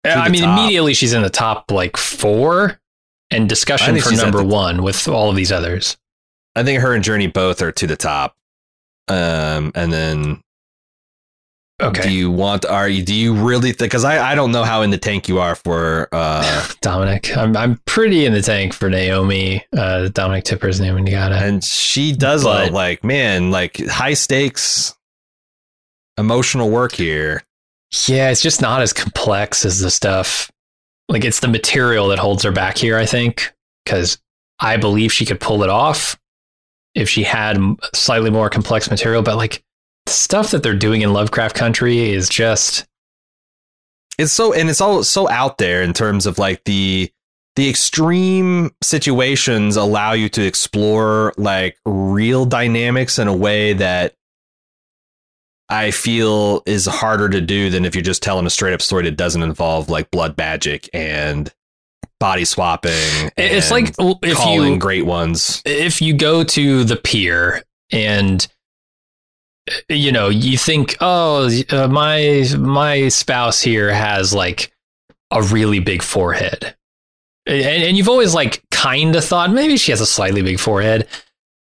[0.05, 0.59] I mean, top.
[0.59, 2.77] immediately she's in the top like four,
[3.31, 5.95] and discussion for number the- one with all of these others.
[6.55, 8.35] I think her and Jurnee both are to the top
[9.09, 10.41] um and then
[11.81, 14.63] Okay, Do you want are you do you really think because I, I don't know
[14.63, 17.35] how in the tank you are for uh Dominique.
[17.35, 19.65] I'm I'm pretty in the tank for Naomi.
[19.75, 21.41] Uh, Dominique Tipper's Naomi Nagata.
[21.41, 24.95] and she does But- like man like high stakes
[26.17, 27.43] emotional work here.
[28.07, 30.51] Yeah, it's just not as complex as the stuff
[31.09, 33.51] Like it's the material that holds her back here, I think,
[33.83, 34.19] because
[34.59, 36.17] I believe she could pull it off
[36.95, 37.57] if she had
[37.95, 39.23] slightly more complex material.
[39.23, 39.62] But like
[40.07, 42.85] stuff that they're doing in Lovecraft Country is just
[44.17, 47.11] it's so and it's all so out there in terms of like the
[47.55, 54.15] the extreme situations allow you to explore like real dynamics in a way that
[55.69, 59.03] I feel is harder to do than if you're just telling a straight up story
[59.03, 61.51] that doesn't involve like blood magic and
[62.19, 63.31] body swapping.
[63.37, 65.61] It's like if calling you great ones.
[65.65, 68.47] if you go to the pier and
[69.89, 74.73] you know you think oh uh, my my spouse here has like
[75.33, 76.75] a really big forehead.
[77.45, 81.07] And, and you've always like kind of thought maybe she has a slightly big forehead.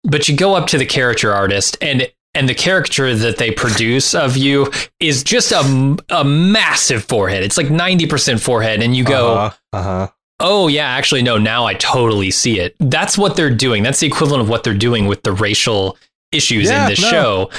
[0.03, 4.13] But you go up to the caricature artist and and the caricature that they produce
[4.15, 7.43] of you is just a, a massive forehead.
[7.43, 10.07] It's like 90% forehead and you go uh-huh, uh-huh.
[10.39, 12.75] oh yeah actually no now i totally see it.
[12.79, 13.83] That's what they're doing.
[13.83, 15.97] That's the equivalent of what they're doing with the racial
[16.31, 17.09] issues Yeah, in this no.
[17.09, 17.51] show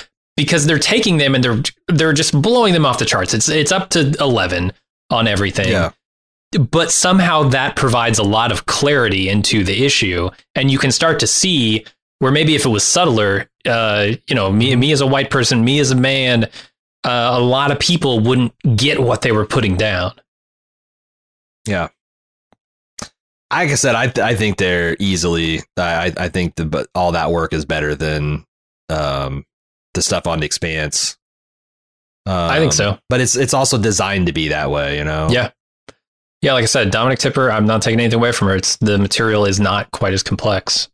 [0.45, 3.73] because they're taking them and they're they're just blowing them off the charts it's it's
[3.73, 4.73] up to 11
[5.11, 5.91] on everything Yeah.
[6.71, 11.21] but somehow that provides a lot of clarity into the issue and you can start
[11.21, 11.85] to see
[12.19, 15.65] where maybe if it was subtler uh you know me me as a white person
[15.65, 16.45] me as a man
[17.05, 20.13] uh, a lot of people wouldn't get what they were putting down
[21.67, 21.89] Yeah.
[23.53, 25.61] Like I said, I I think they're easily.
[25.77, 28.47] I I think the but all that work is better than
[28.89, 29.45] um
[29.95, 31.17] the stuff on the Expanse.
[32.25, 32.99] Um, I think so.
[33.09, 35.29] but it's it's also designed to be that way, you know.
[35.31, 35.51] Yeah.
[36.41, 38.57] Yeah, like I said, Dominique Tipper, I'm not taking anything away from her.
[38.57, 40.89] It's the material is not quite as complex.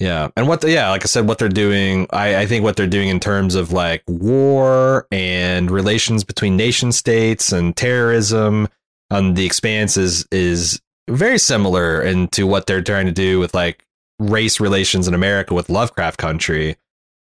[0.00, 2.76] Yeah, and what the, yeah, like I said, what they're doing, I, I think what
[2.76, 8.68] they're doing in terms of like war and relations between nation states and terrorism
[9.10, 13.84] on the expanse is is very similar into what they're trying to do with like
[14.18, 16.76] race relations in America with Lovecraft Country.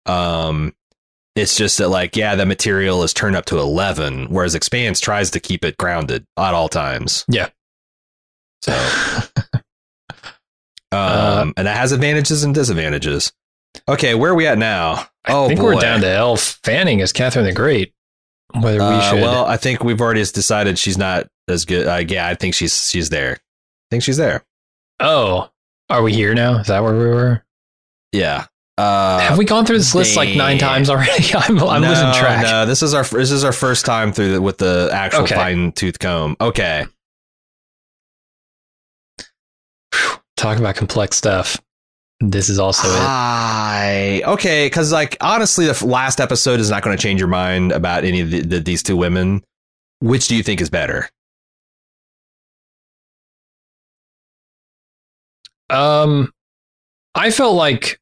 [0.05, 0.73] Um,
[1.35, 5.31] it's just that like yeah, the material is turned up to eleven, whereas Expanse tries
[5.31, 7.25] to keep it grounded at all times.
[7.27, 7.49] Yeah.
[8.61, 8.71] So
[9.53, 9.61] um,
[10.91, 13.33] Uh, and that has advantages and disadvantages.
[13.87, 15.07] Okay, where are we at now?
[15.25, 15.65] I oh think boy.
[15.75, 17.93] we're down to Elle Fanning as Catherine the Great.
[18.53, 19.21] Whether we Uh, should.
[19.21, 21.87] well, I think we've already decided she's not as good.
[21.87, 23.33] Uh, yeah, I think she's she's there.
[23.33, 24.45] I think she's there.
[24.99, 25.49] oh,
[25.89, 26.59] are we here now?
[26.59, 27.43] Is that where we were?
[28.11, 28.45] Yeah.
[28.77, 31.25] Uh, Have we gone through this list like nine times already?
[31.35, 32.43] I'm, I'm no, losing track.
[32.43, 35.35] No, this is our this is our first time through the, with the actual Okay.
[35.35, 36.35] fine tooth comb.
[36.41, 36.85] Okay.
[40.35, 41.61] Talk about complex stuff.
[42.19, 44.23] This is also it.
[44.25, 48.05] Okay, because like honestly, the last episode is not going to change your mind about
[48.05, 49.43] any of the, the, these two women.
[49.99, 51.09] Which do you think is better?
[55.69, 56.31] Um,
[57.15, 57.99] I felt like,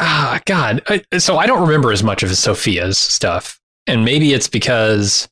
[0.00, 0.82] ah, God.
[0.88, 5.28] I, so I don't remember as much of Sophia's stuff, and maybe it's because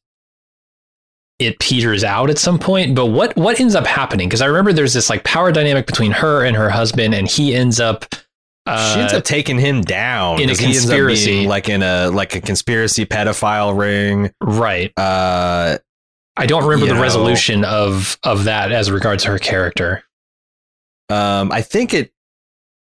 [1.38, 2.94] it peters out at some point.
[2.94, 4.28] But what what ends up happening?
[4.28, 7.54] Because I remember there's this like power dynamic between her and her husband, and he
[7.54, 8.06] ends up.
[8.66, 11.46] Uh, she ends up taking him down in a 'cause he ends up conspiracy.
[11.46, 14.30] like in a like a conspiracy pedophile ring.
[14.42, 14.92] right.
[14.98, 15.78] Uh,
[16.36, 17.00] I don't remember the know.
[17.02, 20.04] resolution of of that as regards her character.
[21.08, 22.12] um, I think it,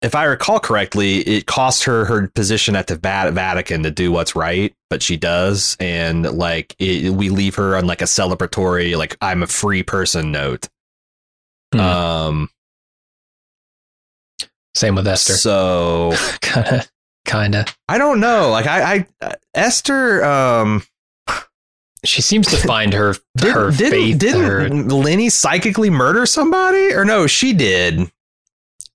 [0.06, 4.36] if I recall correctly, it cost her her position at the Vatican to do what's
[4.36, 9.18] right, but she does, and like it, we leave her on like a celebratory, like
[9.20, 10.70] I'm a free person note.
[11.74, 11.80] Hmm.
[11.80, 12.50] Um,
[14.76, 15.34] Same with Esther.
[15.34, 16.92] so kind of,
[17.26, 17.66] kind of.
[17.88, 18.52] I don't know.
[18.52, 20.84] Like I, I Esther, um,
[22.04, 24.20] She seems to find her did, her didn't faith.
[24.20, 27.26] didn't Lenny psychically murder somebody or no?
[27.26, 28.12] She did.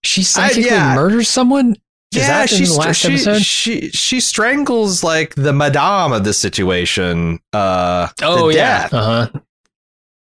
[0.03, 0.95] She psychically yeah.
[0.95, 1.77] murders someone.
[2.13, 3.43] Is yeah, that in she, the last she, episode?
[3.43, 7.39] she she strangles like the madame of the situation.
[7.53, 9.41] Uh, to oh yeah, uh huh.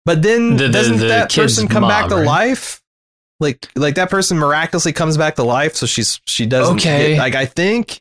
[0.04, 2.26] But then The- the- doesn't the that person come back to right?
[2.26, 2.82] life?
[3.40, 6.76] Like like that person miraculously comes back to life, so she's she doesn't.
[6.76, 7.10] Okay.
[7.14, 8.00] get- like I think.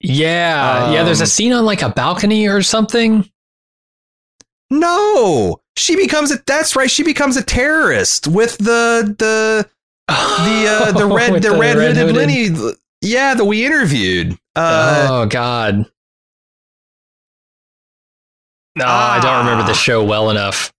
[0.00, 1.02] Yeah, yeah.
[1.04, 3.26] There's a Um, scene on like a balcony or something.
[4.70, 6.38] No, she becomes a.
[6.46, 6.90] That's right.
[6.90, 9.68] She becomes a terrorist with the the
[10.08, 12.50] the uh, the red With the, red hooded Lenny.
[13.02, 14.36] Yeah, that we interviewed.
[14.54, 15.86] Uh, oh God.
[18.76, 19.74] No, I don't remember the Ah.
[19.74, 20.72] show well enough.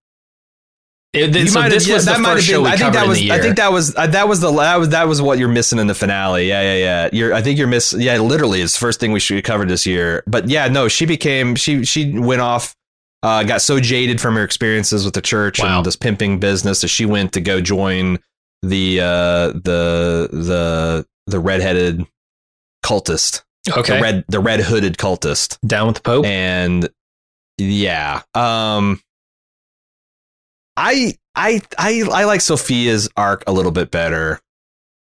[1.14, 2.64] It, you so this have, yeah, was that the might first have show been.
[2.64, 3.18] we I think covered that in was.
[3.18, 3.34] the year.
[3.34, 3.96] I think that was.
[3.96, 4.52] Uh, that was the.
[4.52, 6.46] That was that was what you're missing in the finale.
[6.48, 7.08] Yeah, yeah, yeah.
[7.12, 7.34] You're.
[7.34, 7.92] I think you're miss.
[7.94, 10.22] Yeah, literally, it's the first thing we should cover this year.
[10.26, 11.54] But yeah, no, she became.
[11.56, 12.74] She she went off
[13.22, 15.78] uh, got so jaded from her experiences with the church Wow.
[15.78, 18.18] and this pimping business that she went to go join
[18.62, 22.06] the uh, the the the redheaded
[22.84, 23.96] cultist, Okay.
[23.96, 26.26] the red the red hooded cultist, Down with the Pope.
[26.26, 26.88] and
[27.58, 29.00] yeah, um,
[30.76, 34.40] I I I I like Sophia's arc a little bit better.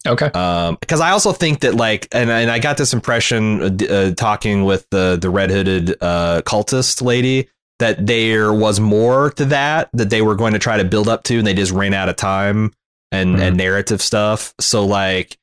[0.06, 0.26] okay.
[0.26, 4.14] Um, because I also think that like, and and I got this impression uh, uh,
[4.14, 7.48] talking with the the red hooded uh, cultist lady
[7.78, 11.22] that there was more to that that they were going to try to build up
[11.24, 12.72] to, and they just ran out of time
[13.12, 14.52] and and narrative stuff.
[14.58, 15.38] So like,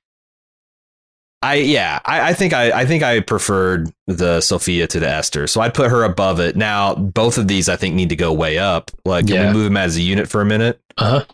[1.42, 5.48] I yeah, I, I think I I think I preferred the Sophia to the Esther,
[5.48, 6.58] so I'd put her above it.
[6.58, 8.92] Now both of these I think need to go way up.
[9.06, 9.48] Like, can Yeah.
[9.48, 10.82] we move them as a unit for a minute?
[10.98, 11.26] Uh huh.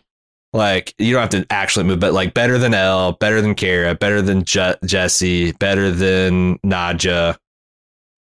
[0.52, 3.94] Like you don't have to actually move, but like better than Elle, better than Cara,
[3.96, 7.36] better than Je- Jessie, better than Nadja,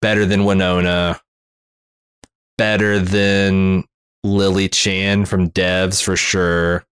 [0.02, 1.20] better than Winona,
[2.58, 3.84] better than
[4.24, 6.84] Lily Chan from Devs for sure.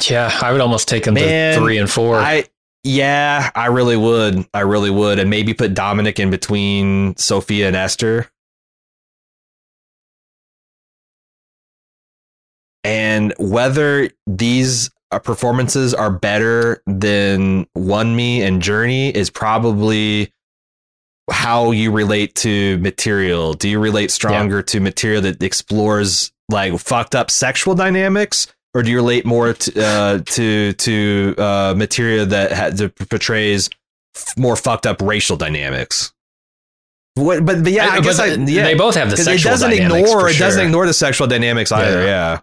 [0.00, 2.16] Yeah, I would almost take them Man, to three and four.
[2.16, 2.46] I
[2.84, 4.46] yeah, I really would.
[4.52, 8.28] I really would, and maybe put Dominique in between Sophia and Esther.
[12.84, 20.32] And whether these uh, performances are better than Wunmi and Jurnee is probably
[21.30, 23.54] how you relate to material.
[23.54, 28.90] Do you relate stronger to material that explores like fucked up sexual dynamics, or do
[28.90, 33.68] you relate more to uh, to to uh, material that ha- that portrays
[34.16, 36.12] f- more fucked up racial dynamics?
[37.14, 39.42] What, but, but yeah, I But guess I, yeah, they both have the because it
[39.42, 42.00] doesn't ignore it doesn't ignore the sexual dynamics either.
[42.00, 42.06] Yeah.
[42.06, 42.40] Yeah.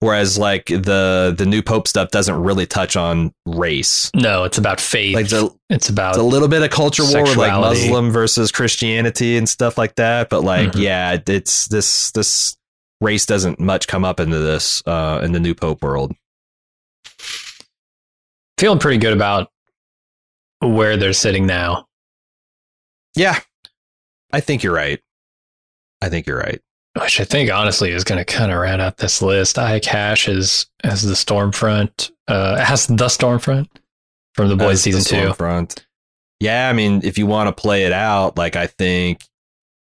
[0.00, 4.10] Whereas like the the new Pope stuff doesn't really touch on race.
[4.14, 5.14] No, it's about faith.
[5.14, 8.50] Like the, it's about it's a little bit of culture war with like Muslim versus
[8.52, 10.28] Christianity and stuff like that.
[10.30, 10.80] But like, Mhm.
[10.82, 12.56] yeah, it's this this
[13.00, 16.14] race doesn't much come up into this uh in the new Pope world.
[18.58, 19.50] feeling pretty good about
[20.60, 21.86] where they're sitting now.
[23.14, 23.38] Yeah.
[24.32, 25.00] I think you're right.
[26.02, 26.60] I think you're right.
[27.00, 29.58] Which I think honestly is going to kind of round out this list.
[29.58, 33.68] Aya Cash as as the Stormfront, uh, as the Stormfront
[34.34, 35.28] from the Boys As the season two.
[35.32, 35.84] Stormfront.
[36.40, 39.24] Yeah, I mean, if you want to play it out, like I think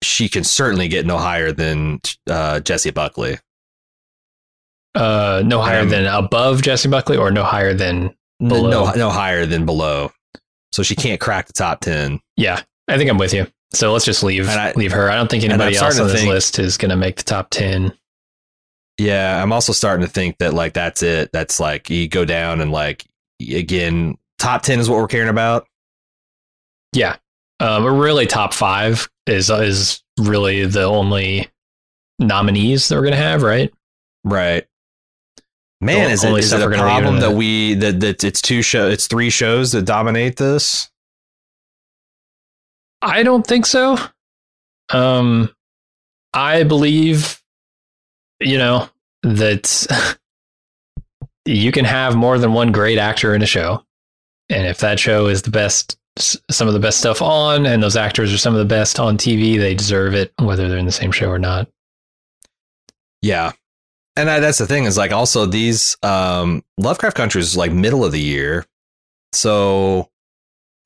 [0.02, 3.38] she can certainly get no higher than uh, Jessie Buckley.
[4.94, 8.70] Uh, no higher Um, than above Jessie Buckley, or no higher than Below.
[8.70, 10.10] No, no higher than below.
[10.72, 12.20] So she can't crack the top ten.
[12.36, 12.62] yeah.
[12.88, 13.46] I think I'm with you.
[13.72, 15.10] So let's just leave I- leave her.
[15.10, 17.50] I don't think anybody else on this think- list is going to make the top
[17.50, 17.92] ten.
[18.98, 21.30] Yeah, I'm also starting to think that like that's it.
[21.32, 23.04] That's like you go down and like
[23.40, 25.68] again, top ten is what we're caring about.
[26.92, 27.16] Yeah.
[27.60, 31.48] Um, really, top five is is really the only
[32.18, 33.72] nominees that we're going to have, right?
[34.24, 34.66] Right.
[35.82, 38.60] Man, The is it, is it a gonna problem that we that, that it's two
[38.60, 40.90] show it's three shows that dominate this?
[43.00, 43.96] I don't think so.
[44.90, 45.54] Um,
[46.34, 47.40] I believe,
[48.40, 48.90] you know,
[49.22, 50.18] that
[51.46, 53.84] you can have more than one great actor in a show.
[54.50, 55.96] And if that show is the best,
[56.50, 59.16] some of the best stuff on, and those actors are some of the best on
[59.16, 61.68] TV, they deserve it, whether they're in the same show or not.
[63.22, 63.52] Yeah.
[64.16, 68.04] And I, that's the thing is like also these um Lovecraft Country is like middle
[68.04, 68.66] of the year.
[69.32, 70.08] So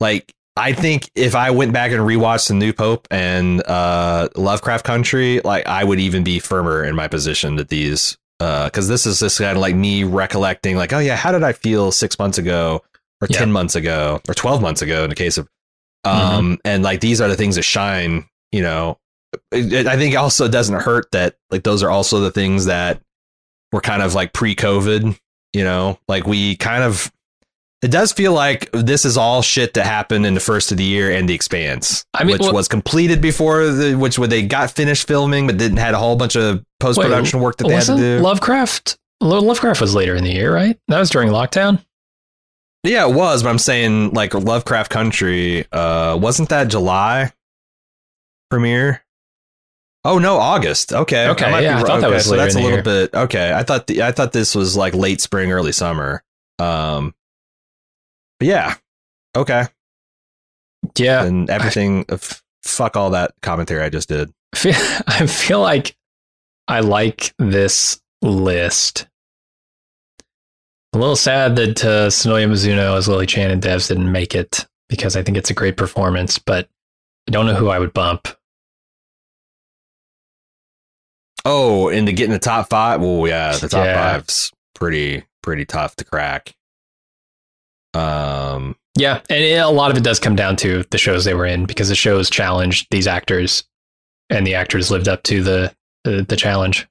[0.01, 4.85] like I think if I went back and rewatched the new Pope and uh Lovecraft
[4.85, 9.07] Country, like I would even be firmer in my position that these uh cuz this
[9.07, 12.19] is just kind of like me recollecting like oh yeah, how did I feel 6
[12.19, 12.83] months ago
[13.25, 13.39] or Yeah.
[13.39, 15.49] 10 months ago or 12 months ago in the case of
[16.05, 18.99] um and like these are the things that shine, you know,
[19.51, 22.67] it- it- I think also it doesn't hurt that like those are also the things
[22.67, 23.01] that
[23.73, 25.19] were kind of like pre-COVID,
[25.55, 27.11] you know, like we kind of.
[27.83, 30.85] It does feel like this is all shit that happened in the first of the
[30.85, 34.43] year and the Expanse, I mean, which well- was completed before the which when they
[34.43, 37.75] got finished filming, but didn't had a whole bunch of post production work that they
[37.75, 38.21] had to do.
[38.21, 38.97] Lovecraft?
[39.21, 40.79] Lovecraft was later in the year, right?
[40.89, 41.85] That was during lockdown.
[42.85, 47.33] Yeah, it was, but I'm saying like Lovecraft Country, uh, wasn't that July
[48.51, 49.03] premiere?
[50.05, 50.93] Oh no, August.
[50.93, 53.15] Okay, Okay, might be yeah, I thought that Okay, was so that's a little bit
[53.15, 53.53] okay.
[53.55, 56.23] I thought the, I thought this was like late spring, early summer.
[56.59, 57.15] Um,
[58.41, 58.75] yeah,
[59.35, 59.65] okay,
[60.99, 62.05] Yeah, and everything.
[62.11, 64.31] f- fuck all that commentary I just did.
[64.55, 64.75] feel,
[65.07, 65.97] I feel like
[66.69, 69.07] I like this list.
[70.95, 74.65] A little sad that uh, Sonoya Mizuno as Lily Chan and Devs didn't make it
[74.89, 76.69] because I think it's a great performance, but
[77.29, 78.29] I don't know who I would bump.
[81.45, 83.01] Oh, and to get in the top five.
[83.01, 84.13] well, yeah, the top Yeah.
[84.13, 86.55] five's pretty pretty tough to crack.
[87.93, 91.35] Um, Yeah, and it, a lot of it does come down to the shows they
[91.35, 93.65] were in because the shows challenged these actors,
[94.31, 95.75] and the actors lived up to the
[96.05, 96.87] the, the challenge.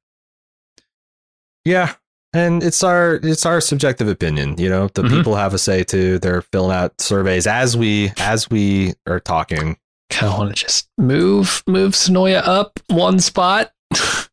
[1.66, 1.96] yeah,
[2.34, 4.56] and it's our it's our subjective opinion.
[4.58, 5.10] You know, the Mhm.
[5.10, 6.20] people have a say too.
[6.20, 9.78] They're filling out surveys as we as we are talking.
[10.10, 13.72] Kind of want to just move move Sonoya up one spot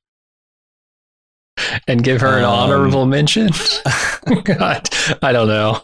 [1.86, 3.50] and give her an Um, honorable mention.
[4.44, 4.88] God,
[5.22, 5.82] I don't know.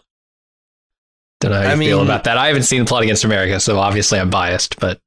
[1.40, 2.38] Don't know how you I feel mean- about that.
[2.38, 4.78] I haven't seen Plot Against America, so obviously I'm biased.
[4.80, 5.00] But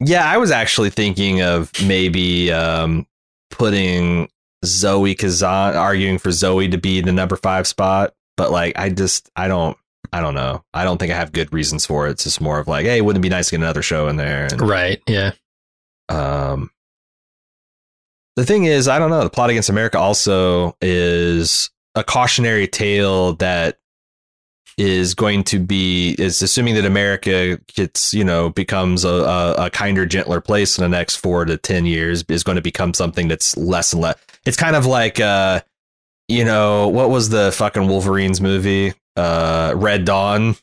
[0.00, 3.06] Yeah, I was actually thinking of maybe um,
[3.50, 4.28] putting
[4.64, 9.30] Zoe Kazan, arguing for Zoe to be the number five spot, but like I just
[9.36, 9.76] I don't
[10.12, 10.64] I don't know.
[10.74, 12.12] I don't think I have good reasons for it.
[12.12, 14.16] It's just more of like, hey, wouldn't it be nice to get another show in
[14.16, 14.48] there?
[14.50, 15.32] And right, yeah,
[16.08, 16.70] um,
[18.36, 19.22] the thing is, I don't know.
[19.22, 23.78] The plot against America also is a cautionary tale that
[24.78, 29.70] is going to be is assuming that America gets you know becomes a, a, a
[29.70, 33.28] kinder, gentler place in the next four to ten years is going to become something
[33.28, 34.16] that's less and less.
[34.46, 35.60] It's kind of like uh,
[36.28, 38.94] you know what was the fucking Wolverines movie?
[39.16, 40.56] Uh, Red Dawn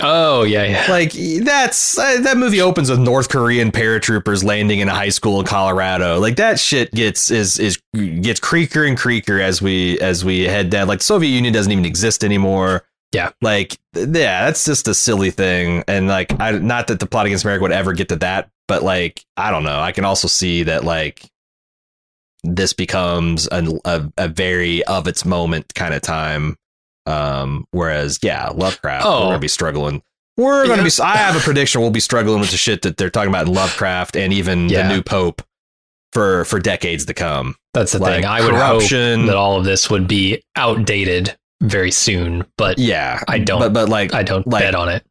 [0.00, 0.86] oh yeah, yeah.
[0.88, 1.12] like
[1.44, 5.46] that's uh, that movie opens with North Korean paratroopers landing in a high school in
[5.46, 6.18] Colorado.
[6.18, 10.70] Like that shit gets is is gets creaker and creaker as we as we head
[10.70, 10.88] down.
[10.88, 12.84] Like the Soviet Union doesn't even exist anymore.
[13.12, 13.30] Yeah.
[13.42, 15.84] like yeah, that's just a silly thing.
[15.86, 18.82] And like, I not that the plot against America would ever get to that, but
[18.82, 19.80] like, I don't know.
[19.80, 21.30] I can also see that like
[22.44, 26.56] this becomes a a, a very of its moment kind of time.
[27.06, 29.20] Um, whereas yeah, Lovecraft, Oh.
[29.22, 30.02] we're gonna be struggling.
[30.36, 30.90] We're gonna be.
[31.02, 31.80] I have a prediction.
[31.80, 34.86] We'll be struggling with the shit that they're talking about in Lovecraft and even Yeah.
[34.88, 35.42] the new Pope
[36.12, 37.56] for for decades to come.
[37.74, 38.24] That's the Like thing.
[38.24, 39.26] I would hope corruption.
[39.26, 43.88] that all of this would be outdated very soon, but yeah, I don't- But but
[43.88, 45.04] like I don't Like- bet on it.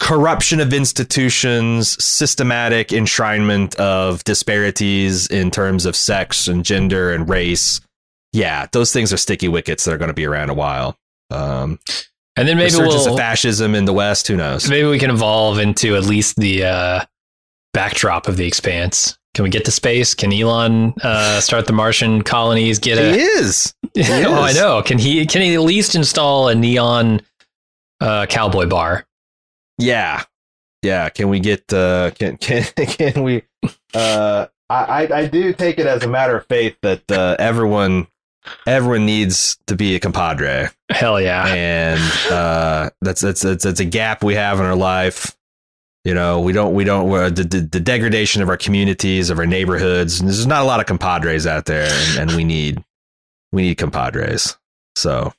[0.00, 7.80] Corruption of institutions, systematic enshrinement of disparities in terms of sex and gender and race.
[8.32, 10.96] Yeah, those things are sticky wickets that are going to be around a while.
[11.30, 11.78] Um,
[12.36, 14.28] And then maybe resurgence we'll of fascism in the West.
[14.28, 14.68] Who knows?
[14.68, 17.04] maybe we can evolve into at least the uh,
[17.72, 19.18] backdrop of the expanse.
[19.34, 20.14] Can we get to space?
[20.14, 22.78] Can Elon uh, start the Martian colonies?
[22.78, 23.74] Get He a is.
[23.98, 24.82] oh, I know.
[24.82, 25.26] Can he?
[25.26, 27.20] Can he at least install a neon
[28.00, 29.04] uh, cowboy bar?
[29.78, 30.22] Yeah,
[30.82, 31.08] yeah.
[31.08, 31.72] Can we get?
[31.72, 33.42] Uh, can can can we?
[33.94, 38.06] Uh, I I- I do take it as a matter of faith that uh, everyone
[38.66, 40.70] everyone needs to be a compadre.
[40.90, 41.46] Hell yeah!
[41.48, 42.00] and
[42.32, 45.36] uh, that's that's that's that's a gap we have in our life.
[46.04, 49.46] You know, we don't we don't the, the the degradation of our communities, of our
[49.46, 50.20] neighborhoods.
[50.20, 52.82] And there's not a lot of compadres out there, and, and we need
[53.52, 54.56] we need compadres.
[54.96, 55.32] So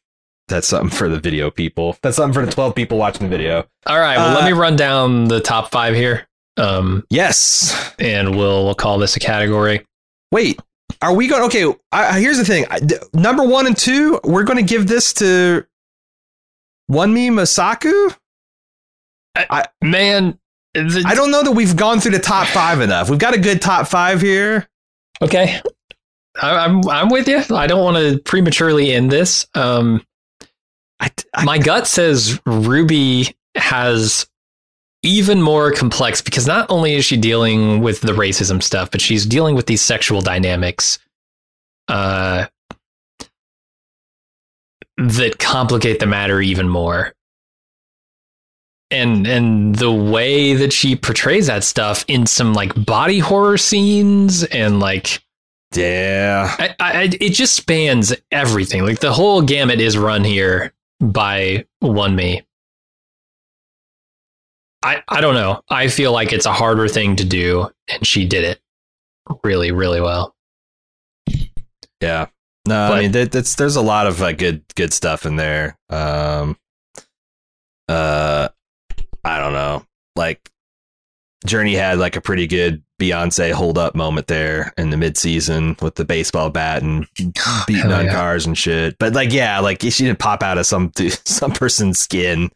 [0.50, 1.95] that's something for the video people.
[2.02, 3.66] That's something for the twelve people watching the video.
[3.86, 4.18] All right.
[4.18, 6.28] Well, Uh, let me run down the top five here,
[6.58, 7.93] um, Yes.
[8.00, 9.86] and we'll we'll call this a category.
[10.32, 10.60] Wait.
[11.02, 11.43] Are we going?
[11.43, 11.66] Okay.
[11.91, 12.66] I, I- here's the thing.
[12.70, 15.66] I- d- number one and two, we're going to give this to
[16.88, 18.16] one me Mosaku.
[19.36, 20.38] I Man,
[20.74, 23.10] the- I don't know that we've gone through the top five enough.
[23.10, 24.68] We've got a good top five here.
[25.22, 25.62] Okay.
[26.41, 27.43] I, I'm I'm with you.
[27.56, 29.47] I don't want to prematurely end this.
[29.56, 30.04] Um,
[31.00, 34.28] I, I, my gut says Ruby has
[35.04, 39.26] even more complex because not only is she dealing with the racism stuff, but she's
[39.26, 41.00] dealing with these sexual dynamics
[41.88, 42.47] uh,
[44.97, 47.14] that complicate the matter even more.
[48.91, 54.43] And and the way that she portrays that stuff in some like body horror scenes
[54.45, 55.22] and like
[55.76, 56.56] yeah.
[56.58, 58.84] I, I, it just spans everything.
[58.84, 62.43] Like the whole gamut is run here by Wunmi.
[64.84, 65.62] I I don't know.
[65.70, 68.62] I feel like it's a harder thing to do, and she did it
[69.43, 70.36] really, really well.
[72.02, 72.28] Yeah.
[72.68, 75.36] No, But- I mean that, that's there's a lot of uh, good good stuff in
[75.36, 75.78] there.
[75.89, 76.58] Um
[77.89, 78.50] uh
[79.24, 79.84] I don't know.
[80.16, 80.50] Like
[81.45, 85.76] Jurnee had like a pretty good Beyonce hold up moment there in the mid season
[85.82, 87.08] with the baseball bat and
[87.68, 88.14] beating on yeah.
[88.14, 88.97] cars and shit.
[89.00, 90.91] But like yeah, like she didn't pop out of some
[91.26, 92.52] some person's skin.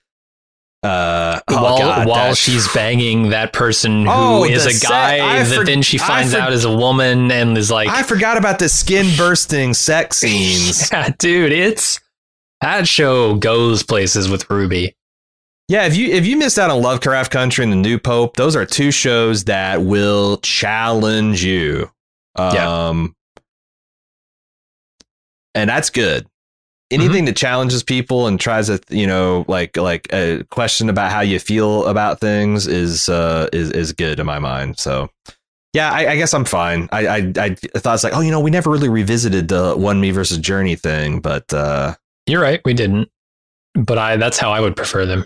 [0.84, 5.40] Uh oh while God, while that- she's banging that person who Oh, is a guy
[5.40, 8.36] I that then she finds for- out is a woman and is like, I forgot
[8.38, 10.92] about the skin bursting sex scenes.
[10.92, 12.02] yeah, dude, it's
[12.60, 14.94] that show goes places with Ruby.
[15.70, 18.56] Yeah, if you if you missed out on Lovecraft Country and the New Pope, those
[18.56, 21.90] are two shows that will challenge you.
[22.38, 22.88] Yeah.
[22.88, 23.16] Um
[25.56, 26.28] and that's good.
[26.92, 31.22] Anything that challenges people and tries to, you know, like like a question about how
[31.22, 34.78] you feel about things is uh is is good in my mind.
[34.78, 35.10] So
[35.74, 36.88] yeah, I, I guess I'm fine.
[36.92, 40.14] I, I I thought it's like, oh, you know, we never really revisited the Wunmi
[40.14, 41.96] versus Jurnee thing, but uh
[42.28, 43.10] You're right, we didn't.
[43.74, 45.26] But I that's how I would prefer them.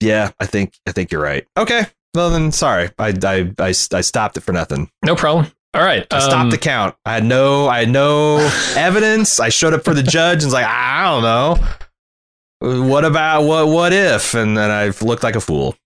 [0.00, 1.46] Yeah, I think I think you're right.
[1.56, 4.90] Okay, well then, sorry, I I I, I stopped it for nothing.
[5.04, 5.50] No problem.
[5.74, 6.06] All right.
[6.10, 6.96] I stopped um, the count.
[7.04, 8.38] I had no, I had no
[8.76, 9.38] evidence.
[9.38, 12.86] I showed up for the judge and was like, I don't know.
[12.88, 13.68] What about what?
[13.68, 14.34] What if?
[14.34, 15.76] And then I looked like a fool.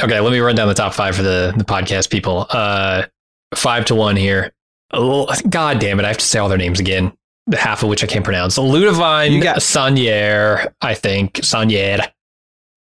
[0.00, 2.46] Okay, let me run down the top five for the, the podcast people.
[2.48, 3.06] Uh,
[3.54, 4.52] five to one here.
[4.92, 6.04] Oh, God damn it!
[6.04, 7.12] I have to say all their names again.
[7.48, 8.56] The half of which I can't pronounce.
[8.58, 12.08] Ludivine got- Sagnier, I think Sagnier,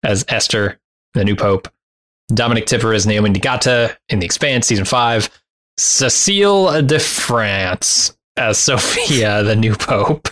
[0.04, 0.78] as Esther,
[1.14, 1.68] the new pope.
[2.28, 5.28] Dominique Tipper as Naomi Nagata in The Expanse, season five.
[5.78, 10.28] Cecile de France as Sophia, the new pope.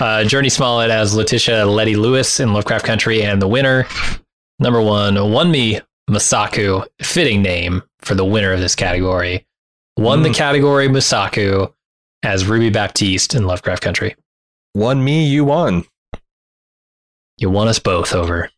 [0.00, 3.86] Uh, Jurnee Smollett as Letitia Leti Lewis in Lovecraft Country, and the winner,
[4.58, 9.46] number one, One Me Mosaku, fitting name for the winner of this category,
[9.96, 10.34] won the Mm.
[10.34, 11.72] category Mosaku
[12.24, 14.16] as Ruby Baptiste in Lovecraft Country.
[14.76, 15.84] Wunmi, you won.
[17.38, 18.50] You won us both over.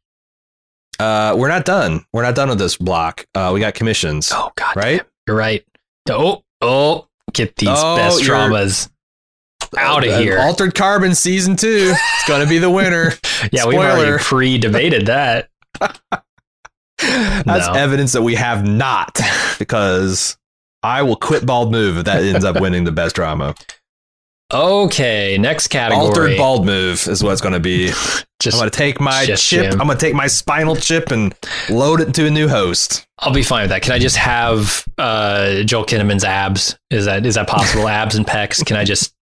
[0.98, 2.04] Uh, we're not done.
[2.12, 3.26] We're not done with this block.
[3.34, 5.02] Uh, we got commissions, Oh God, right?
[5.26, 5.64] you're right.
[6.08, 8.90] Oh, oh, get these Oh, best dramas
[9.76, 10.38] out of here.
[10.38, 11.92] Altered Carbon season two.
[11.94, 13.12] It's gonna be the winner.
[13.52, 15.48] yeah, we've already pre-debated that.
[16.98, 17.72] That's No.
[17.74, 19.18] evidence that we have not,
[19.58, 20.38] because
[20.82, 23.54] I will quit Bald Move if that ends up winning the best drama.
[24.52, 26.06] Okay, next category.
[26.06, 27.90] Altered Bald Move is what's going to be.
[28.52, 29.38] I'm going to take my chip.
[29.38, 29.80] Jim.
[29.80, 31.34] I'm going to take my spinal chip and
[31.70, 33.06] load it into a new host.
[33.18, 33.82] I'll be fine with that.
[33.82, 36.78] Can I just have uh, Joel Kinnaman's abs?
[36.90, 37.88] Is that is that possible?
[37.88, 38.64] abs and pecs?
[38.64, 39.14] Can I just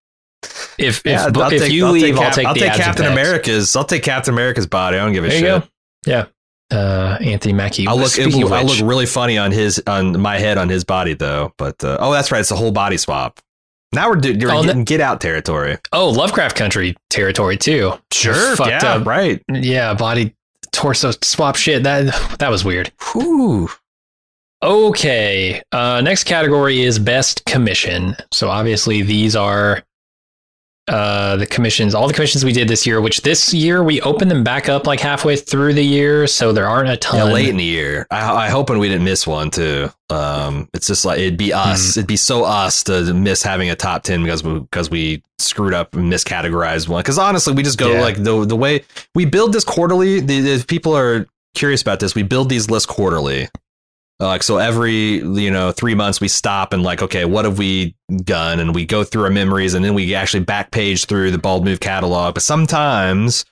[0.79, 3.07] if if, Yeah, if you leave, I'll Cap- take I'll the take abs and Captain.
[3.07, 3.77] America's.
[3.77, 4.97] I'll take Captain America's body.
[4.97, 5.71] I don't give a There you shit.
[6.05, 6.27] Yeah,
[6.73, 7.87] uh, Anthony Mackie.
[7.87, 8.07] I'll look.
[8.07, 10.85] It Speaking will, of I'll look really funny on his on my head on his
[10.85, 11.53] body though.
[11.59, 12.41] But uh, oh, that's right.
[12.41, 13.41] It's a whole body swap.
[13.95, 15.79] Now we're do- you're Oh, getting get out territory.
[15.93, 17.93] oh Lovecraft Country territory too.
[18.11, 19.07] fucked yeah, up.
[19.07, 19.43] right.
[19.51, 20.35] Yeah, body
[20.73, 21.83] torso swap shit.
[21.83, 22.91] That that was weird.
[23.13, 23.69] Whew.
[24.63, 25.61] Okay.
[25.73, 28.17] Uh, next category is best commission.
[28.31, 29.83] So obviously these are
[30.89, 33.01] uh, the commissions, all the commissions we did this year.
[33.01, 36.69] Which this year we opened them back up like halfway through the year, so there
[36.69, 37.33] aren't a Yeah, ton.
[37.33, 38.07] late in the year.
[38.11, 39.91] I, I hoping we didn't miss one too.
[40.11, 41.71] Um, it's just like it'd be Mm-hmm.
[41.71, 41.97] us.
[41.97, 45.75] It'd be so us to miss having a top ten because we because we screwed
[45.75, 47.03] up and miscategorized one.
[47.03, 48.01] Because honestly, we just go Yeah.
[48.01, 48.83] like the the way
[49.15, 50.21] we build this quarterly.
[50.21, 52.15] The, the people are curious about this.
[52.15, 53.49] We build these lists quarterly.
[54.23, 57.59] Uh, Like so, every you know three months we stop and like, okay, what have
[57.59, 58.61] we done?
[58.61, 61.65] And we go through our memories, and then we actually back page through the Bald
[61.65, 62.35] Move catalog.
[62.35, 63.45] But sometimes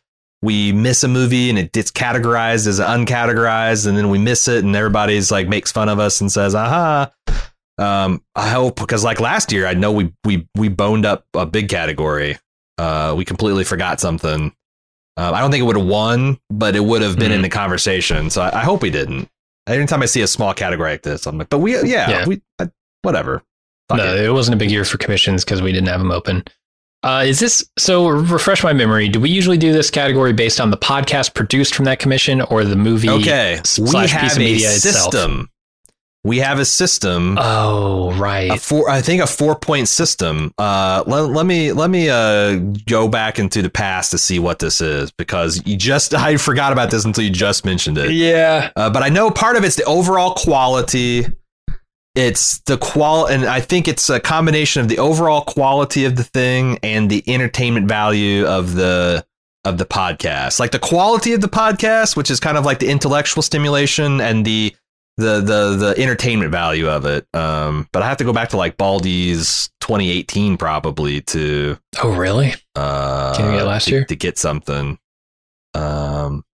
[0.43, 4.65] we miss a movie and it gets categorized as uncategorized, and then we miss it,
[4.65, 7.11] and everybody's like makes fun of us and says, "Aha."
[7.79, 11.47] Um, I hope because like last year, I know we we we boned up a
[11.47, 12.39] big category.
[12.79, 14.55] Uh, we completely forgot something.
[15.17, 17.45] Uh, I don't think it would have won, but it would have been in Mhm.
[17.45, 18.31] the conversation.
[18.31, 19.29] So I, I hope we didn't.
[19.67, 22.27] Anytime I see a small category like this, I'm like, but we, yeah, Yeah.
[22.27, 22.67] we, uh,
[23.03, 23.43] whatever.
[23.89, 24.25] Fuck no, it.
[24.25, 26.45] it wasn't a big year for commissions because we didn't have them open.
[27.03, 28.09] Uh, is this so?
[28.09, 29.09] Refresh my memory.
[29.09, 32.63] Do we usually do this category based on the podcast produced from that commission or
[32.65, 33.09] the movie?
[33.09, 35.50] Okay, we have piece of a media itself.
[36.23, 37.39] We have a system.
[37.41, 38.61] Oh, a right.
[38.61, 42.57] four i think a four point system uh let, let me let me uh
[42.87, 46.73] go back into the past to see what this is because you just i forgot
[46.73, 48.71] about this until you just mentioned it Yeah.
[48.77, 51.27] uh, but i know part of it's the overall quality
[52.15, 56.25] it's the qual and i think it's a combination of the overall quality of the
[56.25, 59.25] thing and the entertainment value of the
[59.65, 62.89] of the podcast like the quality of the podcast which is kind of like the
[62.89, 64.75] intellectual stimulation and the
[65.17, 67.27] the the the entertainment value of it.
[67.35, 72.55] Um but i have to go back to like baldy's 2018 probably to Oh, really?
[72.77, 74.05] uh Can you get last to, year?
[74.05, 74.99] to get something.
[75.75, 76.45] Um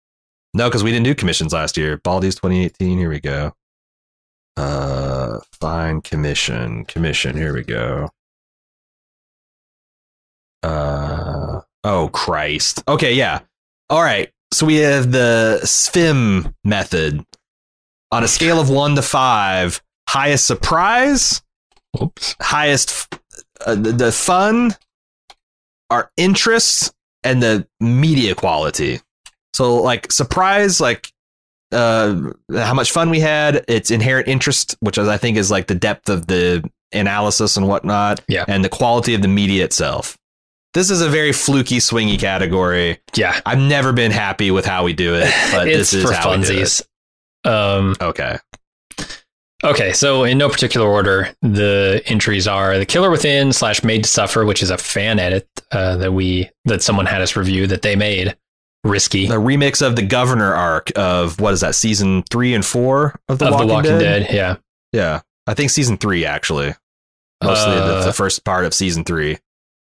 [0.54, 1.98] no because we didn't do commissions last year.
[1.98, 3.52] Baldy's 2018 here we go.
[4.56, 8.08] Uh fine commission commission here we go.
[10.62, 12.82] Uh oh christ.
[12.88, 13.40] Okay yeah.
[13.90, 14.30] All right.
[14.52, 17.24] So we have the SFIM method
[18.16, 21.42] on a scale of one to five highest surprise
[22.02, 22.34] Oops.
[22.40, 23.14] highest
[23.66, 24.74] uh, the, the fun
[25.90, 26.94] our interest
[27.24, 29.00] and the media quality
[29.54, 31.12] so like surprise like
[31.72, 35.66] uh how much fun we had its inherent interest which is, i think is like
[35.66, 38.44] the depth of the analysis and whatnot Yeah.
[38.48, 40.16] and the quality of the media itself
[40.74, 43.00] this is a very fluky, swingy category.
[43.14, 46.32] Yeah, I've never been happy with how we do it, but this is for how
[46.32, 46.56] we do it.
[46.66, 46.84] funsies.
[47.46, 48.38] Um, Okay.
[49.64, 54.10] okay, so in no particular order, the entries are "The Killer Within" slash "Made to
[54.10, 57.82] Suffer," which is a fan edit uh, that we that someone had us review that
[57.82, 58.36] they made.
[58.84, 63.18] Risky The remix of the Governor arc of what is that season three and four
[63.28, 64.26] of The, of Walking, The Walking Dead?
[64.28, 64.32] Dead.
[64.34, 64.56] Yeah,
[64.92, 66.72] Yeah, I think season three actually.
[67.42, 69.38] Mostly the, Uh, the first part of season three.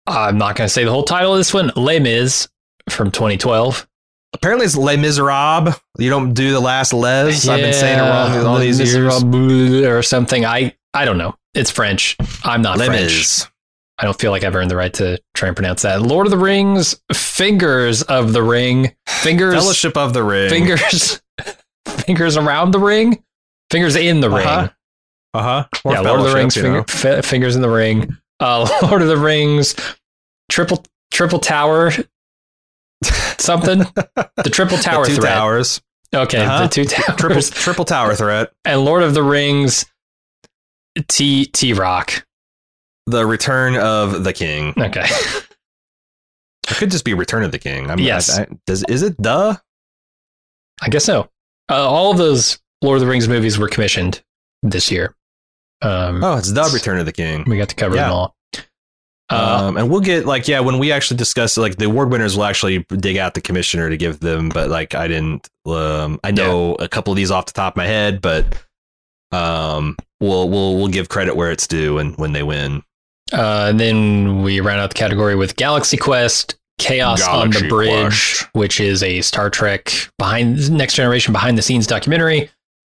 [0.07, 1.71] I'm not going to say the whole title of this one.
[1.75, 2.47] Les Mis
[2.89, 3.87] from 2012.
[4.35, 5.79] Apparently, it's Les Miserables.
[5.97, 7.47] You don't do the last Les.
[7.47, 9.23] I've been saying it wrong all these years.
[9.85, 10.45] Or something.
[10.45, 11.35] I I don't know.
[11.53, 12.17] It's French.
[12.43, 13.01] I'm not Les French.
[13.03, 13.47] Mis.
[13.97, 16.01] I don't feel like I've earned the right to try and pronounce that.
[16.01, 20.49] Lord of the Rings, Fingers of the Ring, Fingers, Fellowship of the Ring.
[20.49, 21.21] Fingers,
[21.87, 23.23] Fingers around the ring,
[23.71, 24.45] Fingers in the ring.
[24.45, 24.69] Uh-huh.
[25.33, 25.67] Uh huh.
[25.85, 28.17] yeah, Lord of the Rings, finger, fi- Fingers in the Ring.
[28.41, 29.75] Uh, Lord of the Rings,
[30.51, 31.91] Triple Triple Tower,
[33.41, 33.79] something.
[33.79, 35.33] the Triple Tower two threat.
[35.33, 35.81] towers.
[36.13, 36.63] Okay, Uh-huh.
[36.63, 37.17] the two towers.
[37.19, 38.51] Triple triple tower threat.
[38.63, 39.85] and Lord of the Rings,
[41.07, 42.25] T T Rock.
[43.07, 44.73] The Return of the King.
[44.77, 45.05] Okay.
[46.67, 47.91] It could just be Return of the King.
[47.91, 48.39] I mean, Yes.
[48.39, 49.61] I, I, does is it the?
[50.81, 51.29] I guess so.
[51.69, 54.23] Uh, all of those Lord of the Rings movies were commissioned
[54.63, 55.15] this year.
[55.83, 57.43] Um, Oh, it's the Return of the King.
[57.45, 58.05] We got to cover Yeah.
[58.05, 58.35] them all.
[59.29, 62.11] Uh, um, and we'll get like yeah when we actually discuss it, like the award
[62.11, 66.19] winners will actually dig out the commissioner to give them but like i didn't um
[66.23, 68.45] i know a couple of these off the top of my head but
[69.31, 72.83] um we'll we'll we'll give credit where it's due and when they win
[73.33, 78.37] uh, and then we round out the category with Galaxy Quest, Chaos on the Bridge,
[78.37, 78.49] Quest.
[78.53, 82.49] which is a Star Trek behind Next Generation behind the scenes documentary.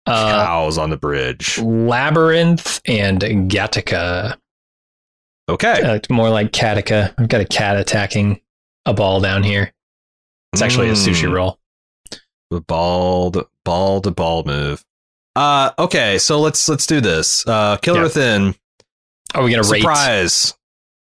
[0.06, 4.38] Uh, cows on the bridge Labyrinth and Gattaca.
[5.50, 7.14] Okay it's more like Katica.
[7.18, 8.42] I've got a cat attacking
[8.86, 9.74] a ball down here.
[10.54, 11.34] It's actually a sushi Mm.
[11.34, 11.60] roll.
[12.52, 14.84] The bald bald ball move
[15.36, 18.04] uh okay so let's let's do this uh killer Yeah.
[18.04, 18.56] within
[19.36, 19.82] Are we going to rate?
[19.82, 20.56] surprise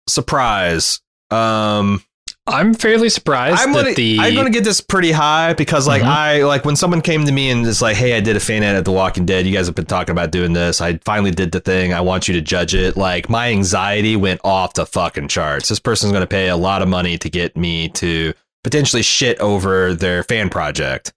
[0.07, 2.03] surprise um
[2.45, 6.07] I'm fairly surprised I'm gonna, the I'm gonna get this pretty high because like Mhm.
[6.07, 8.63] I like when someone came to me and it's like, hey, I did a fan
[8.63, 9.45] ad at The Walking Dead.
[9.45, 10.81] You guys have been talking about doing this.
[10.81, 11.93] I finally did the thing.
[11.93, 12.97] I want you to judge it.
[12.97, 15.69] Like my anxiety went off the fucking charts.
[15.69, 18.33] This person's gonna pay a lot of money to get me to
[18.63, 21.13] potentially shit over their fan project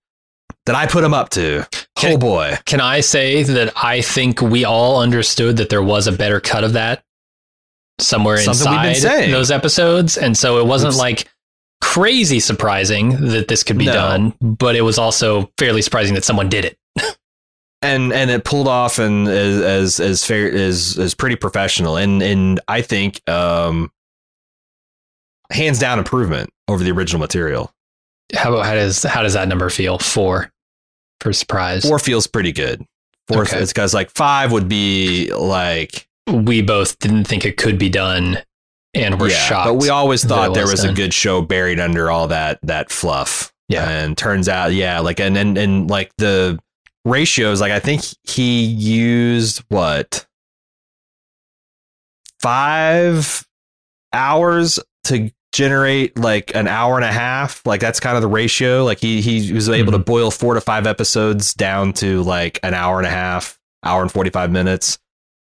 [0.66, 1.66] that I put them up to.
[1.98, 2.14] Okay.
[2.14, 2.56] Oh boy.
[2.66, 6.62] Can I say that I think we all understood that there was a better cut
[6.62, 7.02] of that
[7.98, 10.98] somewhere Something inside those episodes, and so it wasn't Oops.
[10.98, 11.28] like
[11.82, 13.92] crazy surprising that this could be No.
[13.92, 16.78] done, but it was also fairly surprising that someone did it.
[17.82, 22.22] and and it pulled off and as as as fair as is pretty professional and
[22.22, 23.90] and I think um
[25.50, 27.72] hands down improvement over the original material.
[28.34, 29.98] How about how does how does that number feel?
[29.98, 30.50] Four
[31.20, 31.86] for surprise.
[31.86, 32.84] Four feels pretty good.
[33.28, 33.58] Four Okay.
[33.58, 38.38] it's because like five would be like We both didn't think it could be done,
[38.94, 39.66] and we're yeah, shocked.
[39.68, 43.52] but we always thought there was a good show buried under all that that fluff.
[43.68, 43.88] Yeah.
[43.88, 46.58] and turns out yeah, like and and and like the
[47.04, 50.24] ratios like I think he used what
[52.40, 53.46] five
[54.12, 58.84] hours to generate like an hour and a half like that's kind of the ratio
[58.84, 60.00] like he he was able Mm-hmm.
[60.00, 64.02] to boil four to five episodes down to like an hour and a half hour
[64.02, 64.98] and 45 minutes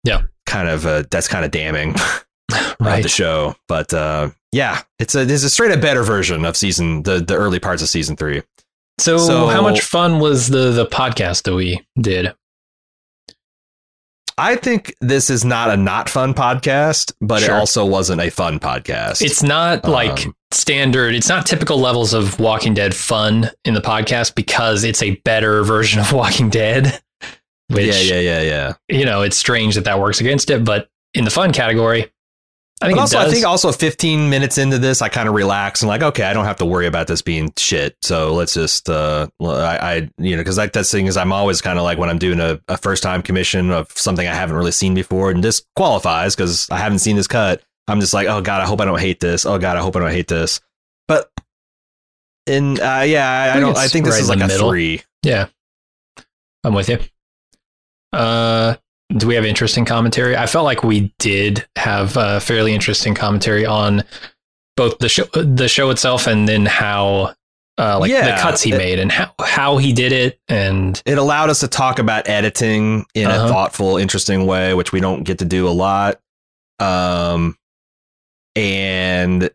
[0.04, 0.22] Yeah.
[0.48, 1.94] Kind of uh that's kind of damning
[2.52, 3.02] of right.
[3.02, 7.02] the show but uh yeah it's a it's a straight up better version of season
[7.04, 8.42] the the early parts of season three
[8.98, 12.34] So, So- how much fun was the the podcast that we did?
[14.40, 17.56] I think this is not a not fun podcast, but Sure.
[17.56, 19.20] it also wasn't a fun podcast.
[19.20, 21.14] It's not like Um, standard.
[21.16, 25.64] It's not typical levels of Walking Dead fun in the podcast because it's a better
[25.64, 27.00] version of Walking Dead.
[27.68, 28.74] Which yeah, yeah, yeah, yeah.
[28.88, 32.10] you know, it's strange that that works against it, but in the fun category,
[32.80, 33.18] I think But also.
[33.18, 36.32] I think also 15 minutes into this, I kind of relax and like, okay, I
[36.32, 37.96] don't have to worry about this being shit.
[38.02, 39.46] So let's just, uh, I,
[39.78, 42.18] I you know, because like that thing is, I'm always kind of like when I'm
[42.18, 45.64] doing a, a first time commission of something I haven't really seen before, and this
[45.74, 47.62] qualifies because I haven't seen this cut.
[47.88, 49.44] I'm just like, oh god, I hope I don't hate this.
[49.44, 50.60] Oh god, I hope I don't hate this.
[51.08, 51.32] But
[52.46, 53.76] in, uh, yeah, I, I think don't.
[53.76, 54.70] I think this right is like a middle.
[54.70, 55.02] three.
[55.24, 55.48] yeah,
[56.62, 56.98] I'm with you.
[58.12, 58.76] Uh,
[59.16, 60.36] do we have interesting commentary?
[60.36, 64.02] I felt like we did have uh, fairly interesting commentary on
[64.76, 67.34] both the show, the show itself, and then how,
[67.78, 71.18] uh, like the cuts he it- made and how how he did it, and it
[71.18, 73.46] allowed us to talk about editing in Uh-huh.
[73.46, 76.20] a thoughtful, interesting way, which we don't get to do a lot.
[76.80, 77.56] Um,
[78.54, 79.50] and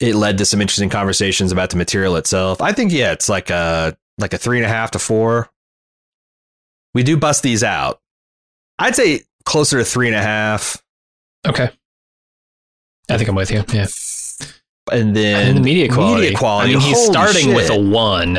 [0.00, 2.60] it led to some interesting conversations about the material itself.
[2.60, 5.48] I think yeah, it's like a like a three and a half to four.
[6.94, 8.00] We do bust these out.
[8.78, 10.82] I'd say closer to three and a half.
[11.46, 11.70] Okay.
[13.10, 13.64] I think I'm with you.
[13.72, 13.86] Yeah.
[14.92, 16.22] And then And the media quality.
[16.22, 16.70] Media quality.
[16.70, 18.38] I mean, he's holy starting with a one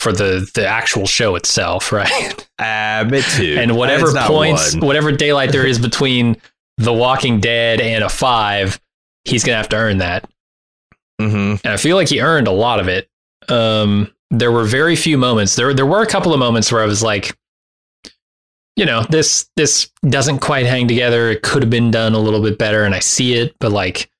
[0.00, 2.48] for the the actual show itself, right?
[2.58, 3.56] Uh, me too.
[3.58, 4.86] and whatever points, one.
[4.86, 6.36] whatever daylight there is between
[6.78, 8.80] The Walking Dead and a five,
[9.24, 10.28] he's gonna have to earn that.
[11.20, 11.60] Mhm.
[11.64, 13.08] And I feel like he earned a lot of it.
[13.48, 15.56] Um, there were very few moments.
[15.56, 17.36] There there were a couple of moments where I was like,
[18.76, 21.30] you know, this this doesn't quite hang together.
[21.30, 24.10] It could have been done a little bit better, and I see it, but like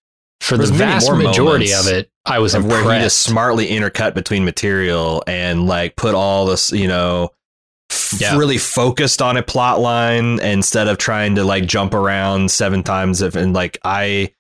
[0.40, 4.14] for There's the vast majority of it, I was of where he just smartly intercut
[4.14, 7.30] between material and like put all this, you know,
[7.90, 8.36] f- Yeah.
[8.36, 13.22] really focused on a plot line instead of trying to like jump around seven times.
[13.22, 14.32] If and like I,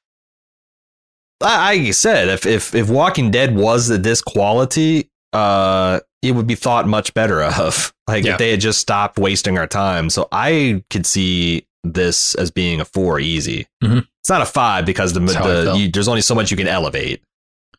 [1.42, 6.54] I, I said, if if if Walking Dead was this quality, uh, it would be
[6.54, 7.92] thought much better of.
[8.08, 8.34] Like Yeah.
[8.34, 10.10] if they had just stopped wasting our time.
[10.10, 13.66] So I could see this as being a four easy.
[13.82, 14.06] Mhm.
[14.22, 16.52] It's not a five because the, That's how I the you, there's only so much
[16.52, 17.20] you can elevate.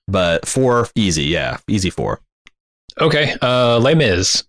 [0.06, 2.20] But four easy, yeah, easy four.
[3.00, 4.44] okay, uh, Les Mis.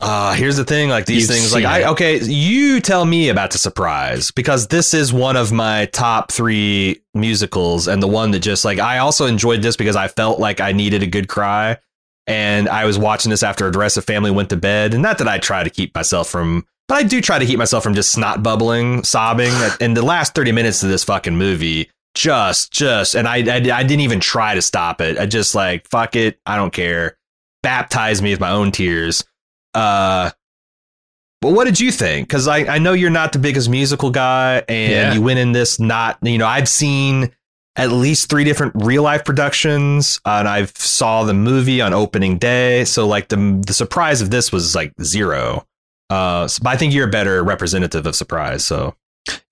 [0.00, 3.50] Uh, here's the thing, like these You've things, like I okay, you tell me about
[3.50, 8.38] the surprise because this is one of my top three musicals and the one that
[8.40, 11.78] just like I also enjoyed this because I felt like I needed a good cry.
[12.28, 14.92] And I was watching this after a rest of family went to bed.
[14.94, 17.58] And not that I try to keep myself from but I do try to keep
[17.58, 19.52] myself from just snot bubbling, sobbing.
[19.78, 23.82] And the last 30 minutes of this fucking movie, just, just, and I, I, I
[23.82, 25.18] didn't even try to stop it.
[25.18, 26.40] I just like, fuck it.
[26.46, 27.18] I don't care.
[27.62, 29.22] Baptize me with my own tears.
[29.74, 30.30] Uh,
[31.42, 32.26] but what did you think?
[32.26, 35.12] Because I, I know you're not the biggest musical guy, and Yeah.
[35.12, 37.32] you went in this not, you know, I've seen
[37.78, 42.36] at least three different real life productions, uh, and I've saw the movie on opening
[42.38, 42.84] day.
[42.84, 45.64] So like the the surprise of this was like zero.
[46.10, 48.64] Uh, so- but I think you're a better representative of surprise.
[48.66, 48.94] So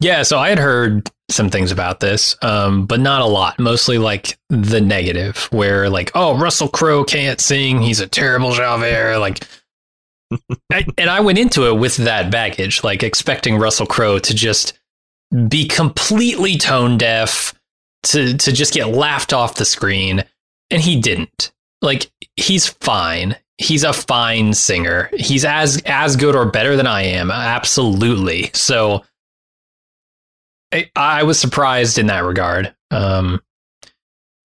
[0.01, 3.59] Yeah, so I had heard some things about this, um, but not a lot.
[3.59, 9.18] Mostly like the negative, where like, oh, Russell Crowe can't sing; he's a terrible Javert.
[9.18, 9.47] Like,
[10.72, 14.79] I, and I went into it with that baggage, like expecting Russell Crowe to just
[15.49, 17.53] be completely tone deaf,
[18.05, 20.24] to to just get laughed off the screen,
[20.70, 21.53] and he didn't.
[21.82, 23.36] Like, he's fine.
[23.59, 25.11] He's a fine singer.
[25.16, 28.51] He's as as good or better than I am, absolutely.
[28.55, 29.05] So.
[30.74, 32.74] I, I was surprised in that regard.
[32.90, 33.40] Um,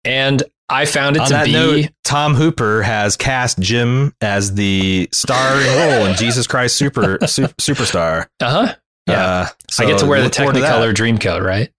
[0.04, 5.08] and I found it on to be note, Tom Hooper has cast Jim as the
[5.12, 8.28] starring role in Jesus Christ Super Su- Superstar.
[8.40, 8.76] uh huh.
[9.08, 9.48] Yeah, Uh,
[9.80, 10.76] I get to wear the look forward to that.
[10.82, 11.72] Technicolor Dreamcoat, right?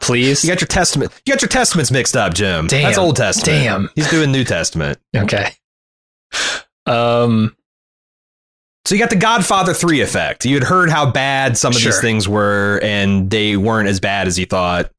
[0.00, 0.44] Please.
[0.44, 1.12] You got your testament.
[1.26, 2.66] You got your testaments mixed up, Jim.
[2.66, 2.82] Damn.
[2.82, 3.62] That's Old Testament.
[3.62, 3.90] Damn.
[3.94, 4.98] He's doing New Testament.
[5.16, 5.50] okay.
[6.86, 7.56] Um.
[8.84, 10.44] So you got the Godfather 3 effect.
[10.44, 11.90] You had heard how bad some of Sure.
[11.90, 14.92] these things were, and they weren't as bad as you thought.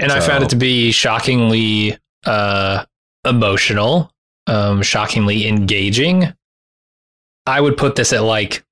[0.00, 2.84] And I found it to be shockingly uh,
[3.24, 4.12] emotional,
[4.48, 6.34] um, shockingly engaging.
[7.46, 8.64] I would put this at like,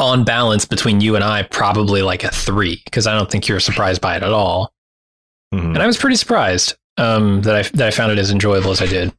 [0.00, 3.60] on balance between you and I, probably like a three, because I don't think you're
[3.60, 4.72] surprised by it at all.
[5.54, 5.74] Mhm.
[5.74, 8.80] And I was pretty surprised um, that I that I found it as enjoyable as
[8.82, 9.12] I did.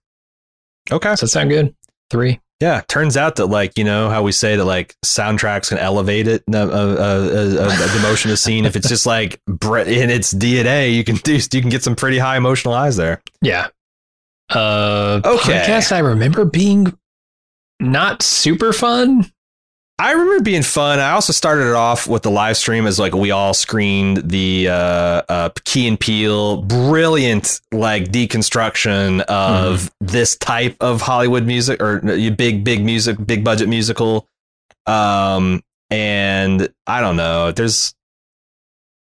[0.91, 1.10] Okay.
[1.10, 1.76] Does that sound good?
[2.10, 2.40] Three.
[2.60, 2.82] Yeah.
[2.88, 6.44] Turns out that, like, you know, how we say that, like, soundtracks can elevate it,
[6.53, 8.66] uh, uh, uh, uh, the emotion of the scene.
[8.66, 12.20] If it's just like in its DNA, you can do, you can get some pretty
[12.20, 13.22] high emotional highs there.
[13.41, 13.68] Yeah.
[14.49, 15.53] Uh, Okay.
[15.66, 16.95] Podcast I remember being
[17.80, 19.32] not super fun.
[20.02, 20.99] I remember being fun.
[20.99, 24.68] I also started it off with the live stream as like we all screened the
[24.68, 31.98] uh, uh, Key and Peele brilliant like deconstruction of this type of Hollywood music or
[31.98, 34.28] uh, big big music, big budget musical.
[34.88, 37.52] Um, and I don't know.
[37.52, 37.94] There's,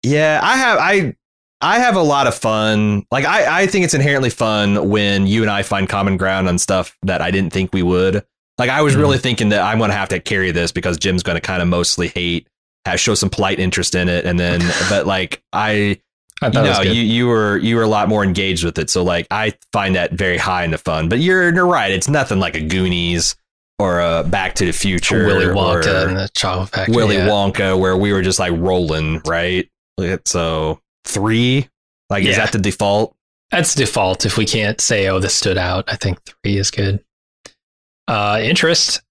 [0.02, 1.14] yeah, I have I.
[1.60, 3.04] I have a lot of fun.
[3.10, 6.56] Like I, I think it's inherently fun when you and I find common ground on
[6.56, 8.24] stuff that I didn't think we would.
[8.58, 8.98] Like I was Mhm.
[9.00, 11.62] really thinking that I'm going to have to carry this because Jim's going to kind
[11.62, 12.48] of mostly hate,
[12.84, 14.60] have, show some polite interest in it, and then,
[14.90, 15.98] but like I,
[16.42, 18.90] I you know, you you were you were a lot more engaged with it.
[18.90, 21.08] So like I find that very high in the fun.
[21.08, 21.90] But you're you're right.
[21.92, 23.36] It's nothing like a Goonies
[23.80, 26.94] or a Back to the Future, Willy Wonka and the Chocolate Factory.
[26.96, 27.28] Willy yeah.
[27.28, 29.68] Wonka, where we were just like rolling, right?
[30.26, 31.68] So three,
[32.10, 33.14] like is that the default?
[33.50, 34.26] That's default.
[34.26, 37.02] If we can't say, "Oh, this stood out," I think three is good.
[38.08, 39.02] Uh, interest.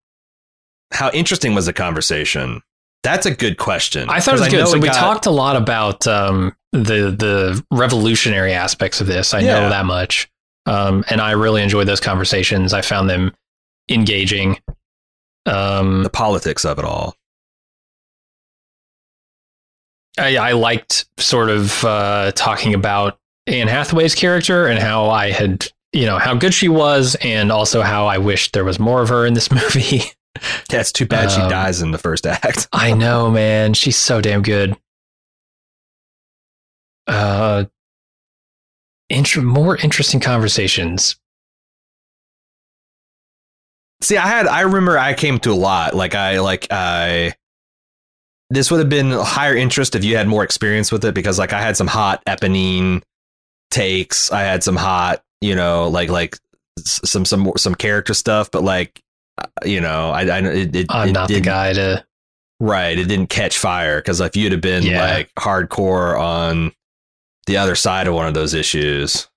[0.91, 2.61] How interesting was the conversation?
[3.03, 4.09] That's a good question.
[4.09, 4.67] I thought it was good.
[4.67, 9.33] So we got- talked a lot about um, the the revolutionary aspects of this.
[9.33, 9.59] I Yeah.
[9.61, 10.29] know that much,
[10.65, 12.73] um, and I really enjoyed those conversations.
[12.73, 13.33] I found them
[13.89, 14.59] engaging.
[15.45, 17.15] Um, The politics of it all.
[20.19, 25.67] I, I liked sort of uh, talking about Anne Hathaway's character and how I had,
[25.97, 29.09] you know, how good she was, and also how I wished there was more of
[29.09, 30.01] her in this movie.
[30.71, 32.67] Yeah, it's too bad she Um, dies in the first act.
[32.73, 33.73] I know, man.
[33.73, 34.77] She's so damn good.
[37.07, 37.65] Uh,
[39.41, 41.15] more interesting conversations.
[44.01, 45.95] See, I had I remember I came to a lot.
[45.95, 47.33] Like I like I
[48.51, 51.53] this would have been higher interest if you had more experience with it because like
[51.53, 53.01] I had some hot Eponine
[53.71, 54.31] takes.
[54.31, 56.37] I had some hot, you know, like like
[56.79, 59.01] some some some character stuff, but like
[59.37, 62.03] uh, you know, I I it, it, I'm it not the guy to.
[62.59, 64.99] Right, it didn't catch fire because if you'd have been Yeah.
[65.03, 66.71] like hardcore on
[67.45, 69.27] the other side of one of those issues,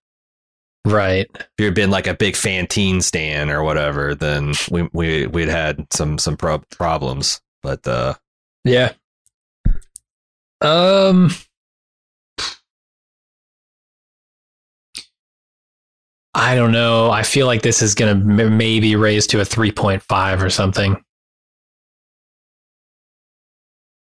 [0.86, 1.28] Right.
[1.34, 5.86] if you'd been like a big Fantine stan or whatever, then we we we'd had
[5.92, 7.42] some some prob problems.
[7.62, 8.14] But uh,
[8.64, 8.92] Yeah.
[10.62, 11.30] Um.
[16.34, 17.10] I don't know.
[17.10, 21.02] I feel like this is going to m- maybe raise to a 3.5 or something.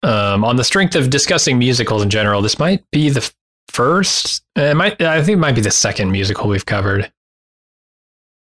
[0.03, 3.31] Um, on the strength of discussing musicals in general, this might be the
[3.69, 4.43] first.
[4.59, 5.01] uh, It might.
[5.01, 7.11] I think it might be the second musical we've covered,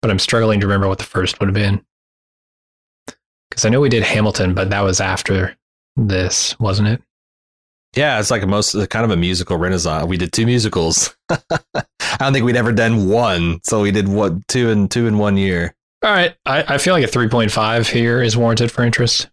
[0.02, 1.86] but I'm struggling to remember what the first would have been.
[3.50, 5.56] Because I know we did Hamilton, but that was after
[5.96, 7.02] this, wasn't it?
[7.96, 10.06] Yeah, it's like most kind of a musical renaissance.
[10.06, 11.16] We did two musicals.
[11.30, 11.38] I
[12.20, 15.38] don't think we'd ever done one, so we did what two and two in one
[15.38, 15.76] year.
[16.04, 16.36] All right.
[16.46, 19.30] I, I feel like a 3.5 here is warranted for interest.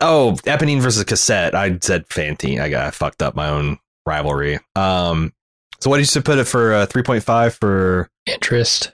[0.00, 1.54] Oh, Eponine versus Cosette.
[1.54, 2.60] I said Fantine.
[2.60, 4.60] I got I fucked up my own rivalry.
[4.76, 5.32] Um,
[5.80, 6.72] so what did you should put it for?
[6.72, 8.92] Uh, Three point five for Interest.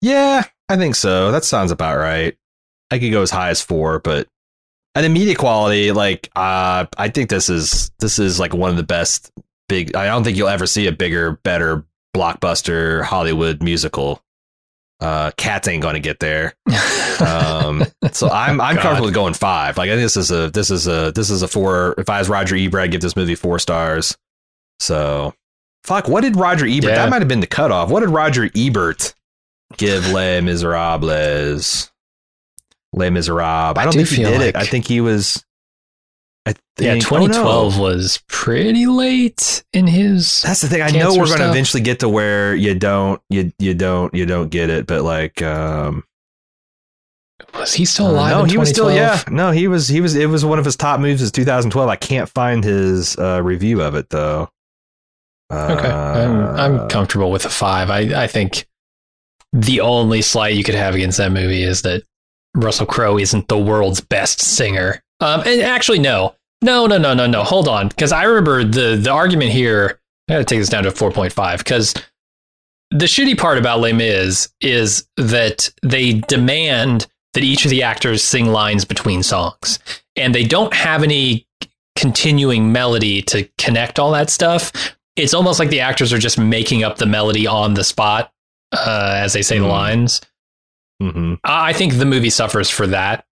[0.00, 1.30] Yeah, I think so.
[1.32, 2.36] That sounds about right.
[2.90, 4.26] I could go as high as four, but
[4.96, 8.76] and the media quality, like, uh, I think this is this is like one of
[8.76, 9.30] the best
[9.68, 9.94] big.
[9.94, 11.84] I don't think you'll ever see a bigger, better
[12.16, 14.22] blockbuster Hollywood musical.
[14.98, 16.54] Uh, Cats ain't going to get there.
[17.20, 18.82] Um, so I'm I'm God.
[18.82, 19.76] comfortable with going five.
[19.76, 21.94] Like I think this is a this is a this is a four.
[21.98, 24.16] If I was Roger Ebert, I'd give this movie four stars.
[24.80, 25.34] So,
[25.84, 26.08] fuck.
[26.08, 26.84] What did Roger Ebert?
[26.90, 26.94] Yeah.
[26.94, 27.90] That might have been the cutoff.
[27.90, 29.12] What did Roger Ebert
[29.76, 31.90] give Les Miserables?
[32.96, 33.76] Les Miserables.
[33.78, 34.56] I I don't do think he feel did it.
[34.56, 35.44] I think he was.
[36.46, 37.26] I yeah, think, oh, no.
[37.26, 40.42] 2012 was pretty late in his.
[40.42, 40.80] That's the thing.
[40.82, 44.26] I know we're going to eventually get to where you don't you you don't you
[44.26, 46.04] don't get it, but like um
[47.54, 48.30] Was he still Uh, alive?
[48.30, 49.16] no, in he was still yeah.
[49.24, 49.36] 2012?
[49.36, 51.88] No, he was he was it was one of his top moves is 2012.
[51.88, 54.48] I can't find his uh, review of it though.
[55.52, 55.88] Okay.
[55.90, 57.90] I'm, Uh, I'm comfortable with a five.
[57.90, 58.66] I, I think
[59.52, 62.02] the only slight you could have against that movie is that
[62.56, 65.02] Russell Crowe isn't the world's best singer.
[65.20, 66.34] Um, and actually, no.
[66.62, 67.44] No, no, no, no, no.
[67.44, 67.88] Hold on.
[67.88, 70.00] Because I remember the, the argument here.
[70.28, 71.94] I got to take this down to 4.5 because
[72.90, 78.22] the shitty part about Les Mis is that they demand that each of the actors
[78.24, 79.78] sing lines between songs,
[80.16, 81.46] and they don't have any
[81.94, 84.72] continuing melody to connect all that stuff.
[85.16, 88.32] It's almost like the actors are just making up the melody on the spot
[88.72, 89.70] uh, as they say the Hmm.
[89.70, 90.20] lines.
[91.02, 91.38] Mhm.
[91.44, 93.24] I think the movie suffers for that,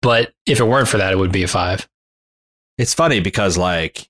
[0.00, 1.88] but if it weren't for that, it would be a five.
[2.78, 4.08] It's funny because like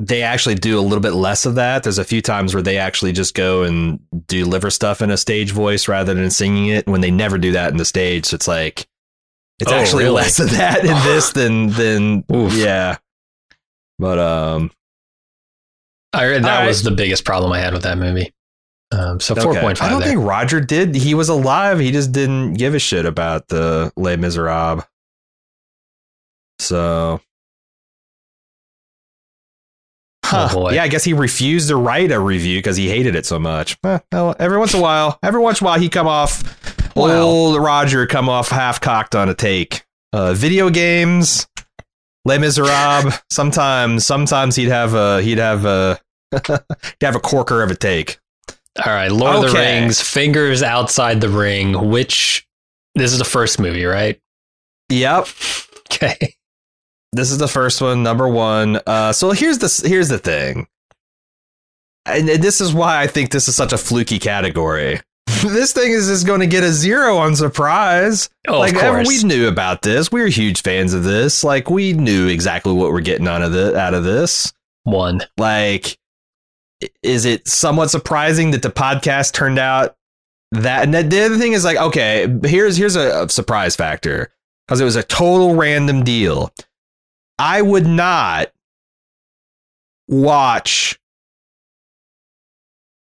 [0.00, 1.82] they actually do a little bit less of that.
[1.84, 5.52] There's a few times where they actually just go and deliver stuff in a stage
[5.52, 6.86] voice rather than singing it.
[6.86, 8.86] When they never do that in the stage, so it's like
[9.60, 10.16] it's Oh, actually really?
[10.16, 12.52] less of that in this than than Oof.
[12.54, 12.96] yeah.
[13.98, 14.72] But um,
[16.12, 16.66] I, that right.
[16.66, 18.32] was the biggest problem I had with that movie.
[18.96, 19.42] Um, so Okay.
[19.42, 20.10] four point I five don't there.
[20.10, 20.94] think Roger did.
[20.94, 21.80] He was alive.
[21.80, 24.84] He just didn't give a shit about the Les Miserables.
[26.60, 27.20] So,
[30.24, 30.48] huh.
[30.50, 30.72] Oh, boy.
[30.72, 33.76] yeah, I guess he refused to write a review because he hated it so much.
[33.84, 36.42] Eh, well, every once in a while, every once in a while, he come off
[36.96, 37.22] Wow.
[37.22, 39.84] old Roger come off half cocked on a take.
[40.12, 41.48] Uh, video games,
[42.24, 43.14] Les Miserables.
[43.30, 45.98] sometimes, sometimes he'd have a he'd have a
[46.46, 48.18] he'd have a corker of a take.
[48.84, 51.90] All right, Lord of the Rings, Fingers Outside the Ring.
[51.90, 52.46] Which
[52.94, 54.20] this is the first movie, right?
[54.90, 55.28] Yep.
[55.92, 56.34] Okay.
[57.12, 58.80] This is the first one, number one.
[58.88, 60.66] Uh, so here's the here's the thing,
[62.06, 65.00] and, and this is why I think this is such a fluky category.
[65.28, 68.30] this thing is just going to get a zero on surprise.
[68.48, 69.22] Oh, like of ever- course.
[69.22, 70.10] we knew about this.
[70.10, 71.44] We were huge fans of this.
[71.44, 74.52] Like we knew exactly what we're getting out of the out of this.
[74.82, 75.20] One.
[75.38, 75.96] Like
[77.02, 79.96] is it somewhat surprising that the podcast turned out
[80.52, 80.84] that?
[80.84, 84.30] And the other thing is like, okay, here's here's a, surprise factor
[84.66, 86.52] because it was a total random deal.
[87.38, 88.52] I would not
[90.08, 90.98] watch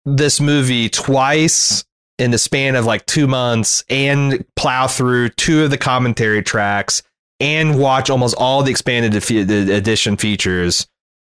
[0.05, 1.83] this movie twice
[2.17, 7.03] in the span of like two months and plow through two of the commentary tracks
[7.39, 10.87] and watch almost all the expanded edition features.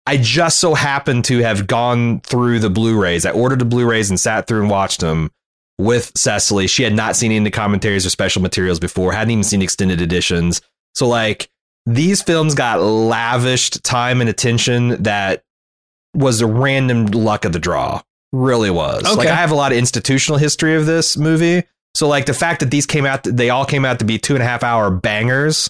[0.08, 3.26] I just so happened to have gone through the Blu-rays.
[3.26, 5.32] I ordered the Blu-rays and sat through and watched them
[5.78, 6.66] with Cecily.
[6.68, 9.62] She had not seen any of the commentaries or special materials before, hadn't even seen
[9.62, 10.62] extended editions.
[10.96, 11.50] So like
[11.86, 15.44] these films got lavished time and attention that
[16.14, 18.02] was the random luck of the draw.
[18.32, 19.04] Really was.
[19.06, 19.16] Okay.
[19.16, 21.64] Like I have a lot of institutional history of this movie.
[21.96, 24.36] So like the fact that these came out, they all came out to be two
[24.36, 25.70] and a half hour bangers,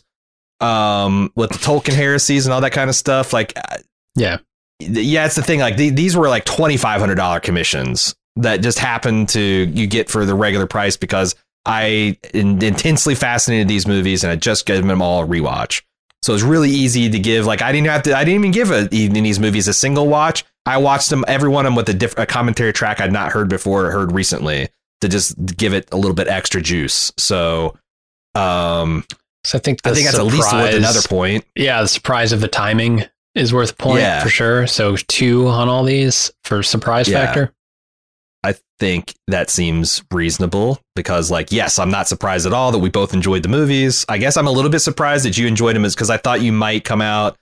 [0.59, 3.34] um, with the Tolkien heresies and all that kind of stuff.
[3.34, 3.77] Like, uh,
[4.18, 4.38] yeah,
[4.80, 5.60] yeah, it's the thing.
[5.60, 9.88] Like the, these were like twenty five hundred dollar commissions that just happened to you
[9.88, 11.35] get for the regular price because
[11.65, 15.81] I in, intensely fascinated these movies and I just gave them all a rewatch.
[16.23, 17.45] So it's really easy to give.
[17.45, 18.18] Like I didn't have to.
[18.18, 20.44] I didn't even give a, these movies a single watch.
[20.65, 23.31] I watched them every one of them with a, diff, a commentary track I'd not
[23.31, 24.68] heard before or heard recently
[25.02, 27.14] to just give it a little bit extra juice.
[27.18, 27.77] So,
[28.35, 29.06] um,
[29.44, 31.45] so I think I think that's surprise, at least another point.
[31.56, 33.06] Yeah, the surprise of the timing
[33.38, 34.23] is worth point yeah.
[34.23, 34.68] for sure.
[34.68, 37.26] So two on all these for surprise yeah.
[37.26, 37.53] factor.
[38.43, 42.89] I think that seems reasonable because, like, yes, I'm not surprised at all that we
[42.89, 44.05] both enjoyed the movies.
[44.07, 46.41] I guess I'm a little bit surprised that you enjoyed them, is because I thought
[46.41, 47.38] you might come out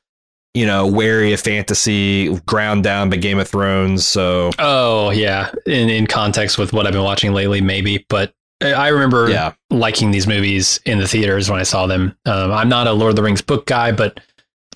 [0.55, 4.05] you know, wary of fantasy, ground down by Game of Thrones.
[4.05, 8.05] So, oh yeah, in in context with what I've been watching lately, maybe.
[8.07, 9.53] But I remember yeah.
[9.69, 12.17] liking these movies in the theaters when I saw them.
[12.26, 14.22] Um, I'm not a Lord of the Rings book guy, but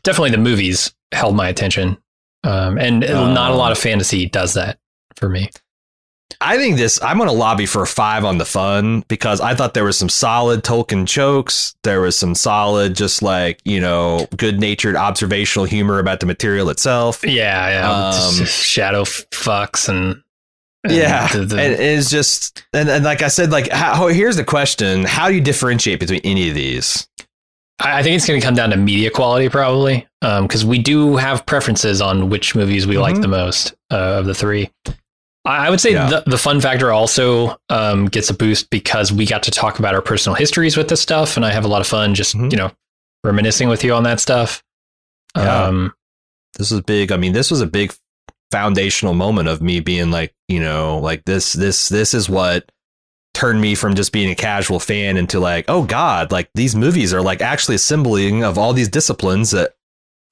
[0.04, 1.98] definitely the movies held my attention.
[2.44, 4.80] Um, and um, not a lot of fantasy does that
[5.15, 5.49] for me.
[6.41, 7.02] I think this.
[7.03, 9.98] I'm going to lobby for a five on the fun because I thought there was
[9.98, 11.76] some solid Tolkien jokes.
[11.84, 16.69] There was some solid, just like you know, good natured observational humor about the material
[16.69, 17.26] itself.
[17.26, 18.10] Yeah, yeah.
[18.15, 20.23] Um, shadow fucks and,
[20.86, 24.38] and yeah, the, the, and it's just and, and like I said, like how, here's
[24.38, 27.06] the question: How do you differentiate between any of these?
[27.80, 31.16] I think it's going to come down to media quality, probably, because um, we do
[31.16, 33.02] have preferences on which movies we mm-hmm.
[33.02, 34.70] like the most uh, of the three.
[35.46, 36.10] I would say yeah.
[36.10, 39.96] the, the fun factor also um, gets a boost because we got to talk about
[39.96, 42.50] our personal histories with this stuff, and I have a lot of fun just mm-hmm.
[42.52, 42.72] you know
[43.24, 44.64] reminiscing with you on that stuff.
[45.36, 45.64] Yeah.
[45.64, 45.94] Um,
[46.58, 47.12] this was big.
[47.12, 47.94] I mean, this was a big
[48.52, 52.72] foundational moment of me being like, you know, like this, this, this is what
[53.40, 57.14] turned me from just being a casual fan into like, oh God, like these movies
[57.14, 59.76] are like actually assembling of all these disciplines that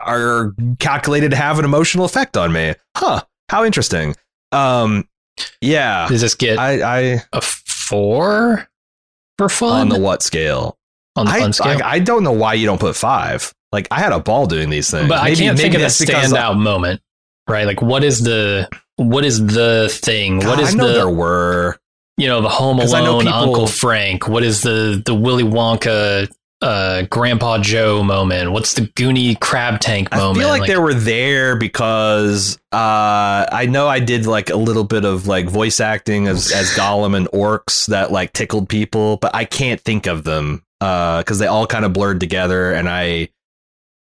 [0.02, 2.76] are calculated to have an emotional effect on me.
[2.98, 3.22] Huh?
[3.48, 4.14] How interesting.
[4.52, 5.08] Um,
[5.62, 6.10] yeah.
[6.10, 8.68] Does this get I, I a four
[9.38, 10.78] for fun on the what scale?
[11.16, 13.54] On the I, fun scale, I, I, don't know why you don't put five.
[13.72, 15.86] Like I had a ball doing these things, but maybe, I can't think of a
[15.86, 17.02] standout like, moment.
[17.48, 17.66] Right?
[17.66, 18.68] Like what is the
[18.98, 20.40] what is the thing?
[20.40, 21.80] God, what is I know the there were
[22.18, 24.28] you know the Home Alone people, Uncle Frank?
[24.28, 26.32] What is the the Willy Wonka
[26.62, 28.52] uh, Grandpa Joe moment?
[28.52, 30.38] What's the Goonie crab tank moment?
[30.38, 34.56] I feel like, like, they were there because uh, I know I did like a
[34.58, 39.18] little bit of like voice acting as as Gollum and orcs that like tickled people,
[39.18, 42.90] but I can't think of them because uh, they all kind of blurred together, and
[42.90, 43.30] I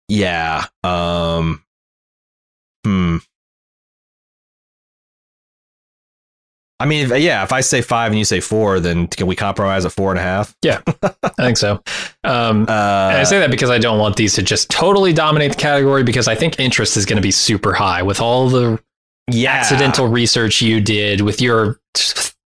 [0.08, 1.62] yeah um
[2.84, 3.18] hmm
[6.80, 9.34] I mean, if, yeah, if I say five and you say four, then can we
[9.34, 10.56] compromise at four and a half?
[10.62, 11.82] Yeah, I think so.
[12.22, 15.58] Um, uh, I say that because I don't want these to just totally dominate the
[15.58, 18.80] category because I think interest is going to be super high with all the
[19.28, 19.54] yeah.
[19.54, 21.80] accidental research you did with your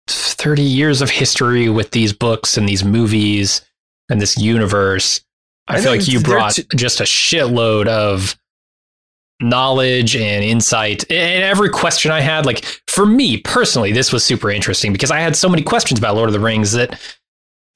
[0.09, 3.61] 30 years of history with these books and these movies
[4.09, 5.21] and this universe.
[5.69, 8.37] I, I feel like you brought t- just a shitload of
[9.43, 12.47] knowledge and insight and every question I had.
[12.47, 16.14] Like for me personally, this was super interesting because I had so many questions about
[16.14, 17.01] Lord of the Rings that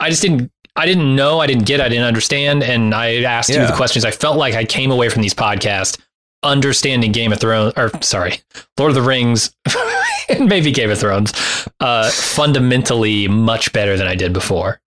[0.00, 3.48] I just didn't I didn't know, I didn't get, I didn't understand, and I asked
[3.48, 3.62] yeah.
[3.62, 4.04] you the questions.
[4.04, 5.98] I felt like I came away from these podcasts
[6.42, 8.40] understanding Game of Thrones, or sorry,
[8.78, 9.54] Lord of the Rings,
[10.28, 11.32] and maybe Game of Thrones,
[11.80, 14.80] uh, fundamentally much better than I did before.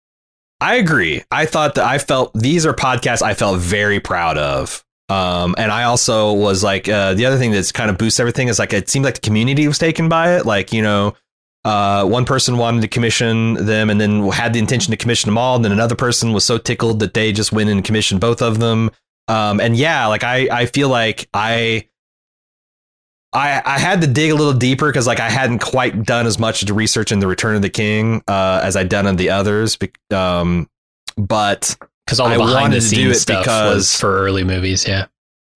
[0.61, 1.23] I agree.
[1.31, 4.85] I thought that I felt these are podcasts I felt very proud of.
[5.09, 8.49] Um, and I also was like, uh, the other thing that's kind of boosts everything
[8.49, 10.45] is like, it seemed like the community was taken by it.
[10.45, 11.15] Like, you know,
[11.65, 15.39] uh, one person wanted to commission them and then had the intention to commission them
[15.39, 15.57] all.
[15.57, 18.59] And then another person was so tickled that they just went and commissioned both of
[18.59, 18.91] them.
[19.29, 21.89] Um, and yeah, like I, I feel like I,
[23.33, 26.39] I, I had to dig a little deeper because like I hadn't quite done as
[26.39, 29.31] much to research in the Return of the King uh, as I'd done in the
[29.31, 29.77] others.
[30.11, 30.71] Um,
[31.17, 31.77] but
[32.09, 34.45] because all the I behind wanted the to do scenes stuff because- was for early
[34.45, 34.89] movies.
[34.89, 35.07] Yeah,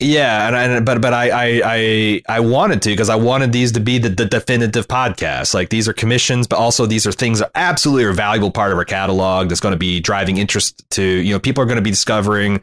[0.01, 3.73] yeah, and I, but but I I I, I wanted to because I wanted these
[3.73, 5.55] to be the, the definitive podcast.
[5.55, 8.73] Like these are commissions, but also these are things that absolutely are a valuable part
[8.73, 11.77] of our catalog that's going to be driving interest to you know people are going
[11.77, 12.63] to be discovering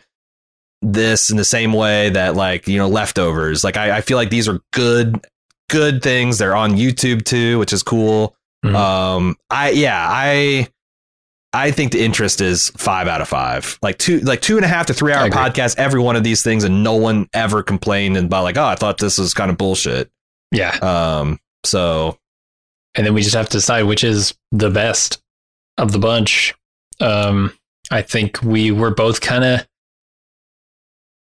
[0.81, 3.63] this in the same way that like you know leftovers.
[3.63, 5.25] Like I, I feel like these are good
[5.69, 6.37] good things.
[6.37, 8.35] They're on YouTube too, which is cool.
[8.65, 8.75] Mhm.
[8.75, 10.67] Um, I yeah I.
[11.51, 13.79] I think the interest is five out of five.
[13.81, 15.77] Like two, like two and a half to three hour podcast.
[15.77, 18.99] Every one of these things, and no one ever complained about like, oh, I thought
[18.99, 20.11] this was kind of bullshit.
[20.51, 20.77] yeah.
[20.81, 22.17] Um, so
[22.95, 25.21] and then we just have to decide which is the best
[25.77, 26.53] of the bunch.
[26.99, 27.53] Um,
[27.91, 29.67] I think we were both kind of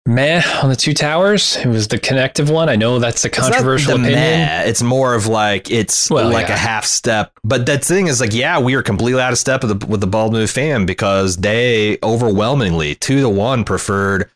[0.06, 1.56] meh on the two towers.
[1.56, 2.68] It was the connective one.
[2.68, 4.20] I know that's a controversial the opinion.
[4.20, 6.54] meh, It's more of like it's Well, like yeah.
[6.54, 7.32] a half step.
[7.44, 10.00] But that thing is like, yeah, we are completely out of step with the with
[10.00, 14.28] the Bald Move fan because they overwhelmingly two to one preferred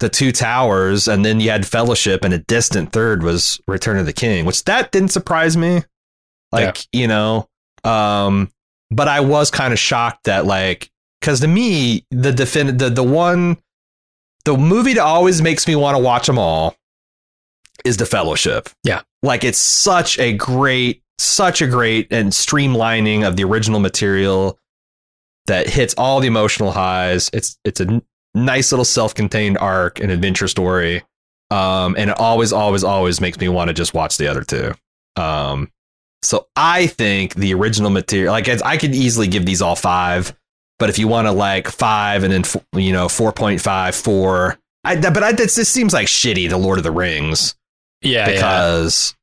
[0.00, 4.06] the two towers, and then you had Fellowship, and a distant third was Return of
[4.06, 5.82] the King, which that didn't surprise me.
[6.52, 7.48] Like you know,
[7.84, 8.50] um,
[8.90, 10.90] but I was kind of shocked that like
[11.20, 13.56] because to me the defin the the one
[14.44, 16.76] the movie that always makes me want to watch them all
[17.84, 18.68] is the Fellowship.
[18.82, 19.02] Yeah.
[19.22, 24.58] like it's such a great, such a great and streamlining of the original material
[25.46, 27.30] that hits all the emotional highs.
[27.32, 28.02] It's it's a
[28.34, 31.02] nice little self-contained arc and adventure story.
[31.50, 34.74] Um, and it always, always, always makes me want to just watch the other two.
[35.16, 35.70] Um,
[36.22, 40.34] so I think the original material, like I could easily give these all five,
[40.78, 42.44] but if you want to like five and then
[42.74, 46.84] you know 4.5, four, I, but I, this, this seems like shitty The Lord of
[46.84, 47.54] the Rings
[48.02, 48.32] Yeah, yeah.
[48.32, 49.14] because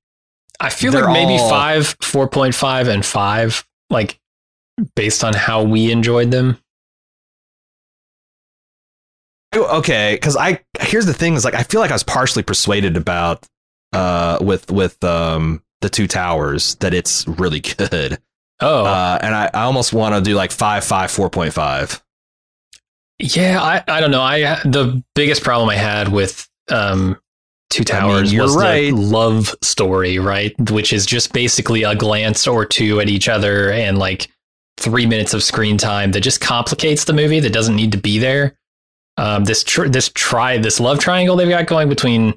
[0.59, 4.19] I feel like maybe all- five, four point five, and five, like
[4.95, 6.57] based on how we enjoyed them.
[9.53, 12.95] okay, because I here's the thing is like I feel like I was partially persuaded
[12.97, 13.45] about
[13.93, 18.19] uh with with um the two towers that it's really good.
[18.61, 22.01] Oh, Uh, and I, I almost want to do like five, five, four point five.
[23.19, 23.61] yeah.
[23.61, 24.21] I, I don't know.
[24.21, 27.17] I the biggest problem I had with um
[27.69, 28.89] Two I mean, Towers was right.
[28.89, 30.53] the love story, right?
[30.71, 34.27] Which is just basically a glance or two at each other and like
[34.77, 38.19] three minutes of screen time that just complicates the movie that doesn't need to be
[38.19, 38.57] there.
[39.15, 42.33] Um, this tr- this try this love triangle they've got going between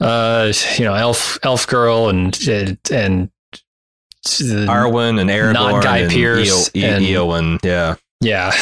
[0.00, 2.38] uh you know elf elf girl and
[2.90, 3.30] and
[4.26, 8.52] Uh, Arwen and Aragorn, Not Guy and Pearce Eo- and- Eowyn, yeah, yeah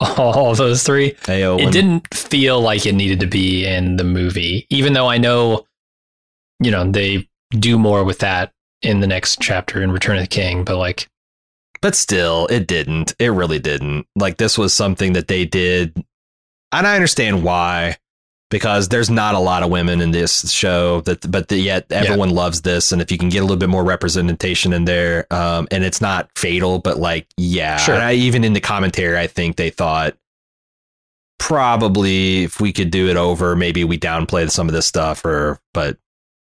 [0.00, 1.68] all those three Eowyn.
[1.68, 5.64] it didn't feel like it needed to be in the movie even though i know
[6.60, 8.52] you know they do more with that
[8.82, 11.08] in the next chapter in return of the king but like
[11.80, 13.14] but still, it didn't.
[13.20, 14.06] It really didn't.
[14.16, 15.94] Like this was something that they did,
[16.72, 17.98] and I understand why,
[18.50, 21.02] because there's not a lot of women in this show.
[21.02, 23.68] That, but the, yet everyone loves this, and if you can get a little bit
[23.68, 27.96] more representation in there, um, and it's not fatal, but like yeah, Sure.
[27.96, 30.16] I, even in the commentary, I think they thought
[31.38, 35.60] probably if we could do it over, maybe we downplay some of this stuff, or
[35.74, 35.98] but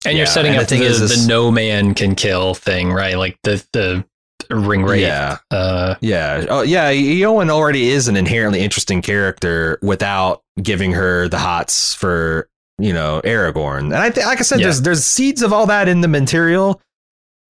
[0.05, 2.55] and Yeah, you're setting and up the thing the, is the no man can kill
[2.55, 4.05] thing right like the the
[4.51, 6.47] ring rape yeah, uh Yeah.
[6.49, 6.93] Oh, yeah.
[6.93, 12.49] Eowyn already is an inherently interesting character without giving her the hots for
[12.79, 13.85] you know Aragorn.
[13.85, 14.67] And I think, like I said, Yeah.
[14.67, 16.81] there's there's seeds of all that in the material.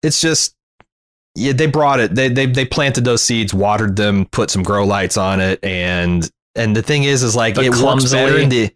[0.03, 0.55] It's just
[1.35, 2.15] yeah, they brought it.
[2.15, 6.29] They they they planted those seeds, watered them, put some grow lights on it, and
[6.55, 8.71] and the thing is, is like But it works better in the.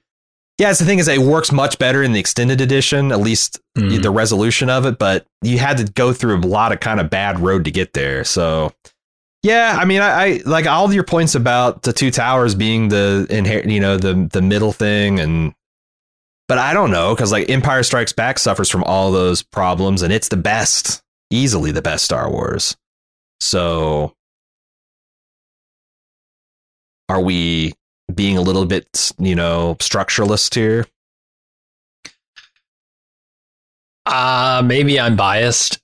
[0.60, 3.58] Yeah, it's the thing is it works much better in the extended edition, at least
[3.78, 4.02] mm.
[4.02, 7.08] the resolution of it, but you had to go through a lot of kind of
[7.08, 8.24] bad road to get there.
[8.24, 8.70] So,
[9.42, 13.26] yeah, I mean, I, I like all your points about the two towers being the
[13.30, 15.54] inherent, you know, the the middle thing, and
[16.46, 20.12] but I don't know because like Empire Strikes Back suffers from all those problems, and
[20.12, 21.00] it's the best,
[21.30, 22.76] easily the best Star Wars.
[23.40, 24.12] So,
[27.08, 27.72] are we
[28.12, 30.86] being a little bit, you know, structuralist here?
[34.06, 35.78] Uh, maybe I'm biased,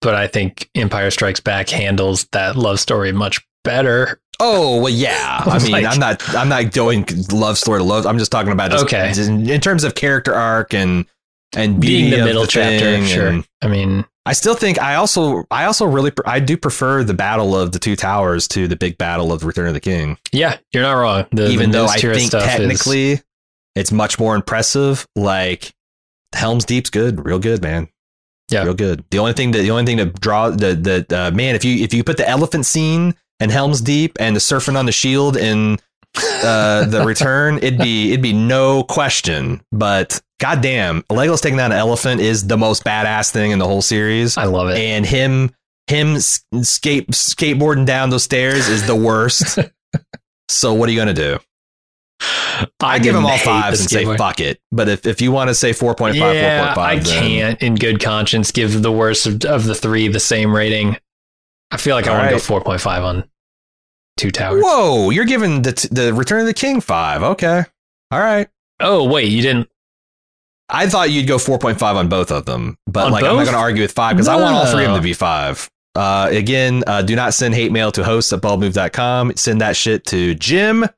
[0.00, 4.20] but I think Empire Strikes Back handles that love story much better.
[4.40, 5.42] Oh well, yeah.
[5.46, 6.34] I mean, Like- I'm not.
[6.34, 8.06] I'm not going love story to love.
[8.06, 9.12] I'm just talking about just, Okay.
[9.16, 11.06] in, in terms of character arc and
[11.54, 13.26] and Being the middle chapter, sure.
[13.28, 17.14] and- I mean, I still think I also I also really I do prefer the
[17.14, 20.18] battle of the two towers to the big battle of the Return of the King.
[20.32, 21.26] yeah, you're not wrong.
[21.32, 23.20] The, Even the though I think stuff is- technically
[23.76, 25.06] it's much more impressive.
[25.16, 25.72] Like
[26.34, 27.88] Helm's Deep's good, real good, man.
[28.50, 28.64] Yeah.
[28.64, 29.04] real good.
[29.10, 31.82] The only thing that the only thing to draw the the uh, man if you
[31.82, 35.36] if you put the elephant scene and Helm's Deep and the surfing on the shield
[35.36, 35.78] in
[36.44, 39.62] uh, the return, it'd be it'd be no question.
[39.72, 43.82] But goddamn, Legolas taking down an elephant is the most badass thing in the whole
[43.82, 44.78] series, I love it.
[44.78, 45.54] and him
[45.86, 49.58] him skate skateboarding down those stairs is the worst.
[50.48, 51.38] so what are you gonna do?
[52.80, 54.60] I, give him all fives and say fuck it.
[54.70, 58.52] But if, if you want to say 4.5, yeah, 4.5, I can't, in good conscience,
[58.52, 60.98] give the worst of, of the three the same rating.
[61.70, 63.24] I feel like I All want to go four point five on
[64.16, 64.62] Two Towers.
[64.64, 67.22] Whoa, you're giving the, the Return of the King five.
[67.22, 67.64] Okay.
[68.10, 68.48] All right.
[68.80, 69.68] Oh wait, you didn't.
[70.72, 73.54] I thought you'd go 4.5 on both of them, but On like I'm not going
[73.54, 75.68] to argue with five because I want all three of them to be five.
[75.96, 79.32] Uh, again, uh, do not send hate mail to hosts at baldmove.com.
[79.36, 80.90] Send that shit to Jim at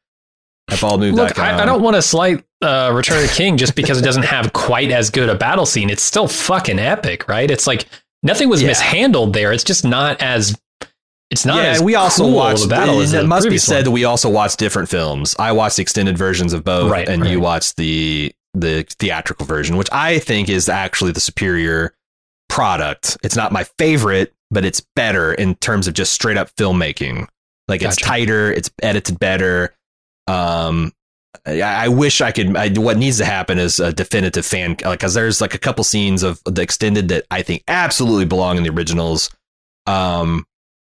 [0.69, 1.15] baldmove.com.
[1.15, 4.03] Look, I, I don't want to slight uh, Return of the King just because it
[4.05, 5.89] doesn't have quite as good a battle scene.
[5.91, 7.51] It's still fucking epic, right?
[7.51, 7.87] It's like
[8.23, 8.69] nothing was Yeah.
[8.69, 9.53] mishandled there.
[9.53, 10.59] It's just not as.
[11.31, 12.69] It's not yeah, as we also cool watched.
[12.69, 13.85] battle it, it must be said one.
[13.85, 15.35] that we also watched different films.
[15.39, 19.77] I watched the extended versions of both, Right, and you watched the the theatrical version,
[19.77, 21.95] which I think is actually the superior
[22.49, 23.17] product.
[23.23, 27.27] It's not my favorite, but it's better in terms of just straight up filmmaking.
[27.69, 29.75] Like it's tighter, it's edited better.
[30.27, 30.93] Um,
[31.47, 32.57] I, I wish I could.
[32.57, 35.85] I, what needs to happen is a definitive fan, like because there's like a couple
[35.85, 39.31] scenes of the extended that I think absolutely belong in the originals.
[39.87, 40.47] Um,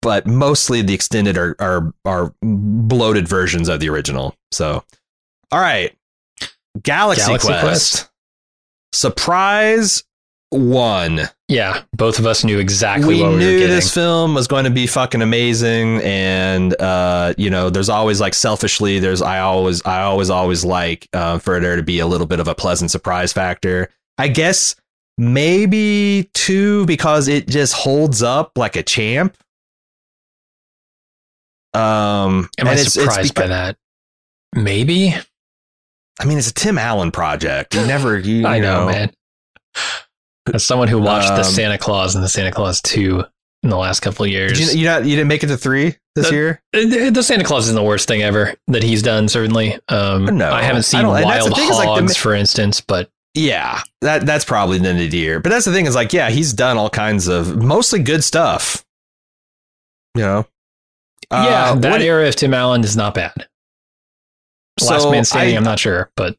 [0.02, 4.36] but mostly the extended are are are bloated versions of the original.
[4.52, 4.84] So,
[5.52, 5.97] all right,
[6.84, 7.64] Galaxy, Galaxy Quest.
[7.64, 8.10] Quest.
[8.94, 10.04] surprise
[10.50, 11.22] one.
[11.50, 14.70] Yeah, both of us knew exactly we what we knew this film was going to
[14.70, 20.02] be fucking amazing, and uh, you know, there's always like selfishly, there's I always I
[20.04, 23.32] always always like uh, for there to be a little bit of a pleasant surprise
[23.34, 23.90] factor.
[24.18, 24.76] I guess
[25.18, 29.36] maybe two because it just holds up like a champ.
[31.74, 33.78] Um, Am I and it's- it's surprised by that?
[34.56, 35.14] Maybe.
[36.20, 37.76] I mean, it's a Tim Allen project.
[37.76, 39.12] You never, you, I you know, man.
[40.54, 43.24] As someone who watched the Um, Santa Claus and the Santa Claus 2
[43.64, 45.58] in the last couple of years, Did you, you not you didn't make it to
[45.58, 46.62] three this The- year?
[46.74, 49.28] The Santa Claus isn't the worst thing ever that he's done.
[49.28, 53.10] Certainly, um, No, I haven't seen that's Wild is, like, the Hogs, for instance, but
[53.34, 55.40] Yeah, that that's probably the end of the year.
[55.40, 58.84] But that's the thing is like, yeah, he's done all kinds of mostly good stuff.
[60.16, 60.48] You know.
[61.32, 63.48] yeah, Uh, that era of Tim Allen is not bad.
[64.82, 66.36] Last So Man Standing, I- I'm not sure, but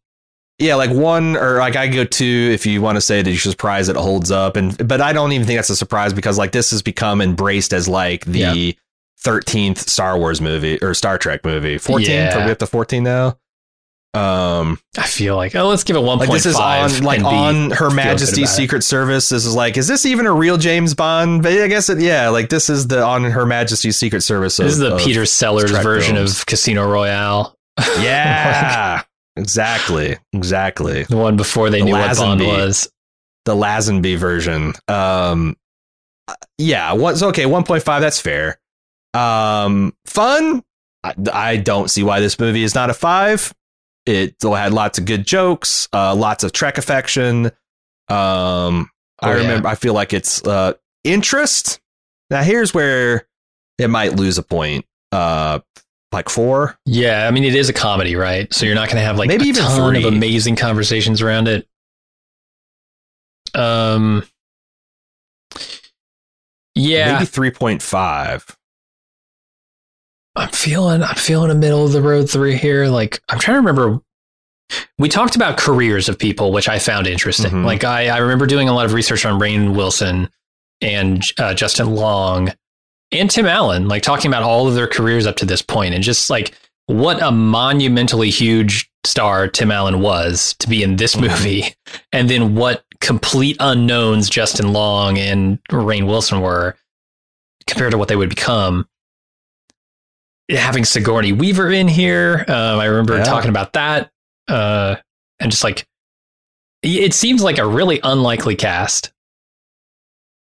[0.58, 3.38] yeah, like one or like I go two if you want to say that you're
[3.38, 6.52] surprised it holds up, and but I don't even think that's a surprise because like
[6.52, 8.76] this has become embraced as like the
[9.20, 11.78] thirteenth Star Wars movie or Star Trek movie.
[11.78, 12.44] Fourteen, Yeah.
[12.46, 13.36] we up to fourteen now?
[14.14, 16.18] Um, I feel like oh, let's give it 1.5.
[16.18, 18.56] like this is on like on Her Majesty's about it.
[18.56, 19.28] Secret Service.
[19.28, 21.42] This is like, is this even a real James Bond?
[21.42, 24.56] But I guess it, yeah, like this is the on Her Majesty's Secret Service.
[24.56, 26.38] This is the of- Peter Sellers version films.
[26.40, 27.54] of Casino Royale,
[28.00, 29.02] Yeah,
[29.36, 31.04] exactly, exactly.
[31.04, 32.90] the one before they The knew what Bond was.
[33.44, 34.74] The Lazenby version.
[34.88, 35.56] Um,
[36.58, 37.46] yeah, what's okay?
[37.46, 38.02] One point five.
[38.02, 38.58] That's fair.
[39.14, 40.62] Um, fun.
[41.04, 43.54] I, I don't see why this movie is not a five.
[44.06, 47.46] It had lots of good jokes, uh, lots of Trek affection.
[48.08, 48.90] Um,
[49.20, 49.34] I Oh, yeah.
[49.34, 49.68] remember.
[49.68, 50.74] I feel like it's uh,
[51.04, 51.80] interest.
[52.30, 53.26] Now here's where
[53.78, 54.84] it might lose a point.
[55.12, 55.60] Uh,
[56.12, 56.78] like four.
[56.86, 58.52] Yeah, I mean it is a comedy, right?
[58.52, 61.48] So you're not going to have like Maybe a even ton of amazing conversations around
[61.48, 61.66] it.
[63.54, 64.24] Um,
[66.74, 68.46] yeah, maybe three point five.
[70.36, 72.86] I'm feeling I'm feeling a middle of the road three here.
[72.86, 74.00] Like I'm trying to remember.
[74.98, 77.50] We talked about careers of people, which I found interesting.
[77.50, 77.64] Mhm.
[77.64, 80.28] Like I, I remember doing a lot of research on Rainn Wilson
[80.82, 82.52] and uh, Justin Long
[83.12, 86.02] and Tim Allen, like talking about all of their careers up to this point, and
[86.04, 86.54] just like
[86.86, 91.64] what a monumentally huge star Tim Allen was to be in this movie,
[92.12, 96.76] and then what complete unknowns Justin Long and Rainn Wilson were
[97.66, 98.88] compared to what they would become
[100.50, 102.44] having Sigourney Weaver in here.
[102.48, 103.24] Um, I remember Yeah.
[103.24, 104.10] talking about that.
[104.48, 104.96] Uh,
[105.38, 105.86] and just like,
[106.82, 109.12] it seems like a really unlikely cast.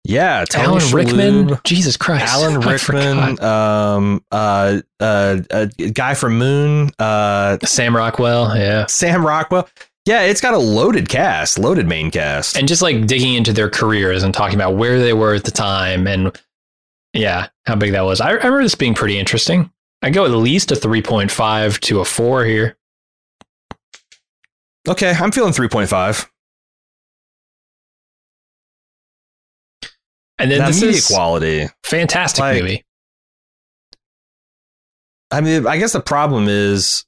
[0.07, 6.91] Yeah, Tony Alan Rickman, Jesus Christ, Alan Rickman, um, uh, uh, a guy from Moon,
[6.99, 9.67] uh, Sam Rockwell, yeah, Sam Rockwell.
[10.05, 12.59] Yeah, it's got a loaded cast, loaded main cast.
[12.59, 15.51] and just like digging into their careers and talking about where they were at the
[15.51, 16.39] time and
[17.15, 18.21] yeah, how big that was.
[18.21, 19.71] I, I remember this being pretty interesting.
[20.03, 22.77] I go at least a three point five to a four here.
[24.87, 26.29] okay, I'm feeling 3.5.
[30.39, 31.69] And then Now, this media is quality.
[31.85, 32.85] fantastic like- movie.
[35.31, 37.05] I mean, I guess the problem is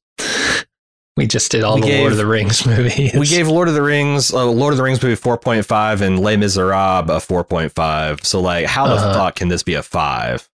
[1.16, 3.14] We just did all the gave- Lord of the Rings movies.
[3.14, 6.02] we gave Lord of the Rings, uh, Lord of the Rings movie four point five,
[6.02, 8.24] and Les Miserables a four point five.
[8.24, 9.14] So like, how the Uh-huh.
[9.14, 10.48] fuck can this be a five?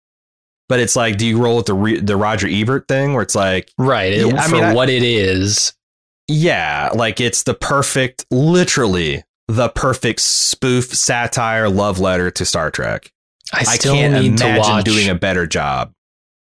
[0.69, 3.35] But it's like, do you roll with the re- the Roger Ebert thing, where it's
[3.35, 4.12] like, right.
[4.12, 5.73] it- Yeah, I for mean, I- what it is.
[6.27, 13.11] yeah, like it's the perfect, literally the perfect spoof, satire, love letter to Star Trek.
[13.53, 14.85] I I, still can't need to imagine watch.
[14.85, 15.93] doing a better job.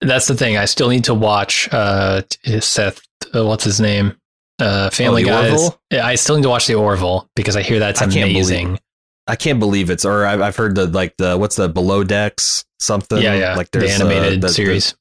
[0.01, 0.57] That's the thing.
[0.57, 2.21] I still need to watch uh,
[2.61, 3.01] Seth.
[3.35, 4.15] Uh, what's his name?
[4.57, 6.03] Uh, Family Oh, the Guys.
[6.03, 8.79] I still need to watch the Orville because I hear that's I can't believe- amazing.
[9.27, 12.65] I can't believe it's, or I've, I've heard the like the what's the below decks
[12.79, 13.21] something.
[13.21, 13.55] yeah, yeah.
[13.55, 14.95] like the animated uh, the- the- series.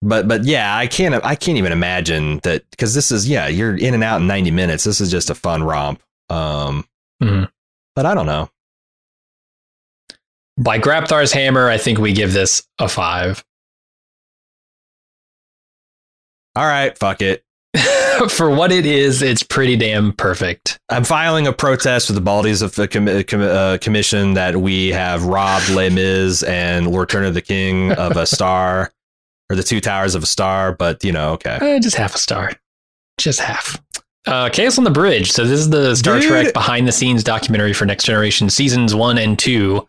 [0.00, 3.76] but but yeah, I can't I can't even imagine that because this is yeah you're
[3.76, 4.84] in and out in 90 minutes.
[4.84, 6.00] This is just a fun romp.
[6.30, 6.86] Um,
[7.24, 7.50] Mhm.
[7.96, 8.50] but I don't know.
[10.58, 13.44] By Grabthar's hammer, I think we give this a five.
[16.56, 17.44] All right, fuck it.
[18.28, 20.78] For what it is, it's pretty damn perfect.
[20.88, 24.88] I'm filing a protest with the Baldies of the com- com- uh, commission that we
[24.90, 28.92] have robbed Les Mis and Lord Turner the King of a star
[29.50, 30.72] or the two towers of a star.
[30.72, 31.58] But you know, okay.
[31.76, 32.52] Uh, just half a star.
[33.18, 33.82] Just half.
[34.26, 35.32] Uh, Chaos on the Bridge.
[35.32, 36.28] So this is the Star Dude.
[36.28, 39.86] Trek behind the scenes documentary for Next Generation seasons one and two.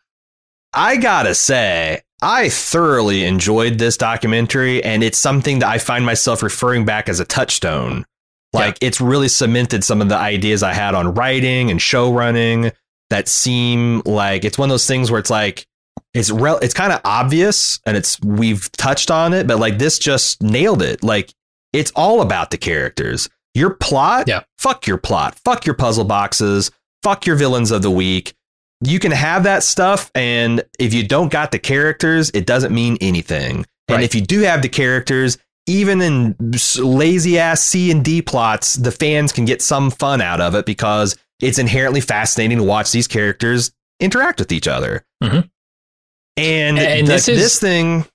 [0.73, 6.43] I gotta say, I thoroughly enjoyed this documentary, and it's something that I find myself
[6.43, 8.05] referring back as a touchstone.
[8.53, 12.71] Like it's really cemented some of the ideas I had on writing and show running
[13.09, 15.67] that seem like it's one of those things where it's like
[16.13, 19.99] it's rel- it's kind of obvious and it's we've touched on it, but like this
[19.99, 21.03] just nailed it.
[21.03, 21.33] Like
[21.73, 23.29] it's all about the characters.
[23.55, 24.41] Your plot, Yeah.
[24.59, 26.69] fuck your plot, fuck your puzzle boxes,
[27.01, 28.33] fuck your villains of the week.
[28.83, 32.97] You can have that stuff and if you don't got the characters it doesn't mean
[33.01, 33.65] anything.
[33.87, 35.37] And if you do have the characters
[35.67, 36.35] even in
[36.77, 40.65] lazy ass c and d plots the fans can get some fun out of it
[40.65, 45.05] because it's inherently fascinating to watch these characters interact with each other.
[45.23, 45.49] Mhm.
[46.37, 48.05] and, And the- this is- this thing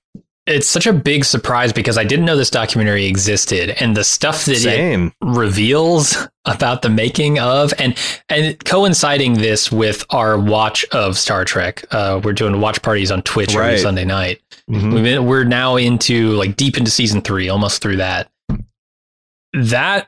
[0.47, 4.45] It's such a big surprise because I didn't know this documentary existed, and the stuff
[4.45, 7.95] that it reveals about the making of and
[8.27, 11.85] and coinciding this with our watch of Star Trek.
[11.91, 14.41] Uh, we're doing watch parties on Twitch every Sunday night.
[14.67, 14.93] Mhm.
[14.93, 18.27] We've been, we're now into like deep into season three, almost through that.
[19.53, 20.07] That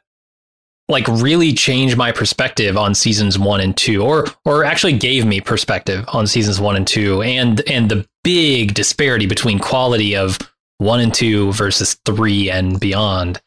[0.90, 5.42] like really changed my perspective on seasons one and two, or or actually gave me
[5.42, 10.38] perspective on seasons one and two, and and the big disparity between quality of
[10.78, 13.42] one and two versus three and beyond.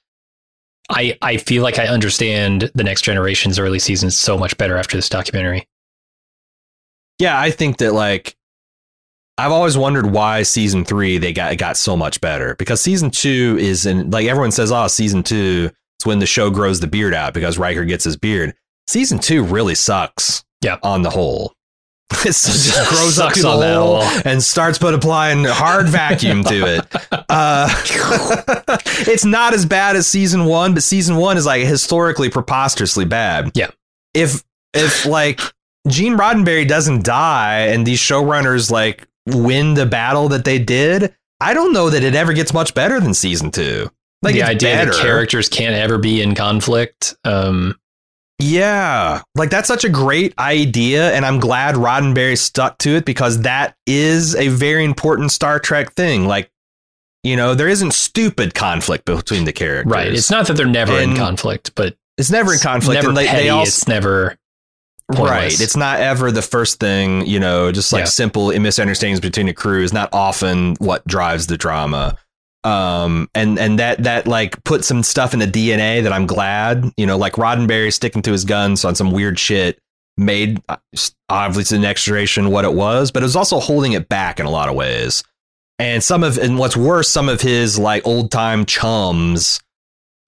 [0.90, 4.96] I I feel like I understand the next generation's early seasons so much better after
[4.96, 5.66] this documentary.
[7.18, 8.36] yeah i think that like
[9.38, 13.58] I've always wondered why season three they got got so much better because season two
[13.60, 15.70] is in like everyone says, oh, season two
[16.00, 18.54] is when the show grows the beard out because Riker gets his beard.
[18.86, 20.42] Season two really sucks.
[20.62, 20.78] Yeah.
[20.82, 21.52] on the whole,
[22.22, 24.20] just grows up to the hole hole.
[24.24, 26.86] and starts put applying hard vacuum to it.
[27.28, 27.68] Uh,
[29.06, 33.50] it's not as bad as season one, but season one is like historically preposterously bad.
[33.54, 33.70] Yeah.
[34.14, 35.40] If if like
[35.88, 41.54] Gene Roddenberry doesn't die and these showrunners like win the battle that they did, I
[41.54, 43.90] don't know that it ever gets much better than season two.
[44.22, 44.92] Like the idea better.
[44.92, 47.14] that characters can't ever be in conflict.
[47.24, 47.78] Um,
[48.38, 49.22] Yeah.
[49.34, 51.12] Like that's such a great idea.
[51.12, 55.92] And I'm glad Roddenberry stuck to it because that is a very important Star Trek
[55.94, 56.26] thing.
[56.26, 56.50] Like,
[57.22, 59.90] you know, there isn't stupid conflict between the characters.
[59.90, 60.12] right.
[60.12, 62.94] It's not that they're never in conflict, but It's never in conflict.
[62.96, 63.42] Never and they, petty.
[63.44, 64.36] they also, it's never
[65.10, 65.58] right.
[65.60, 68.06] It's not ever the first thing, you know, just like Yeah.
[68.06, 72.16] simple misunderstandings between the crew is not often what drives the drama.
[72.66, 76.90] Um, and, and that, that like put some stuff in the DNA that I'm glad,
[76.96, 79.78] you know, like Roddenberry sticking to his guns on some weird shit
[80.16, 80.76] made uh,
[81.28, 84.46] obviously the next generation what it was, but it was also holding it back in
[84.46, 85.22] a lot of ways.
[85.78, 89.60] And some of, and what's worse, some of his like old time chums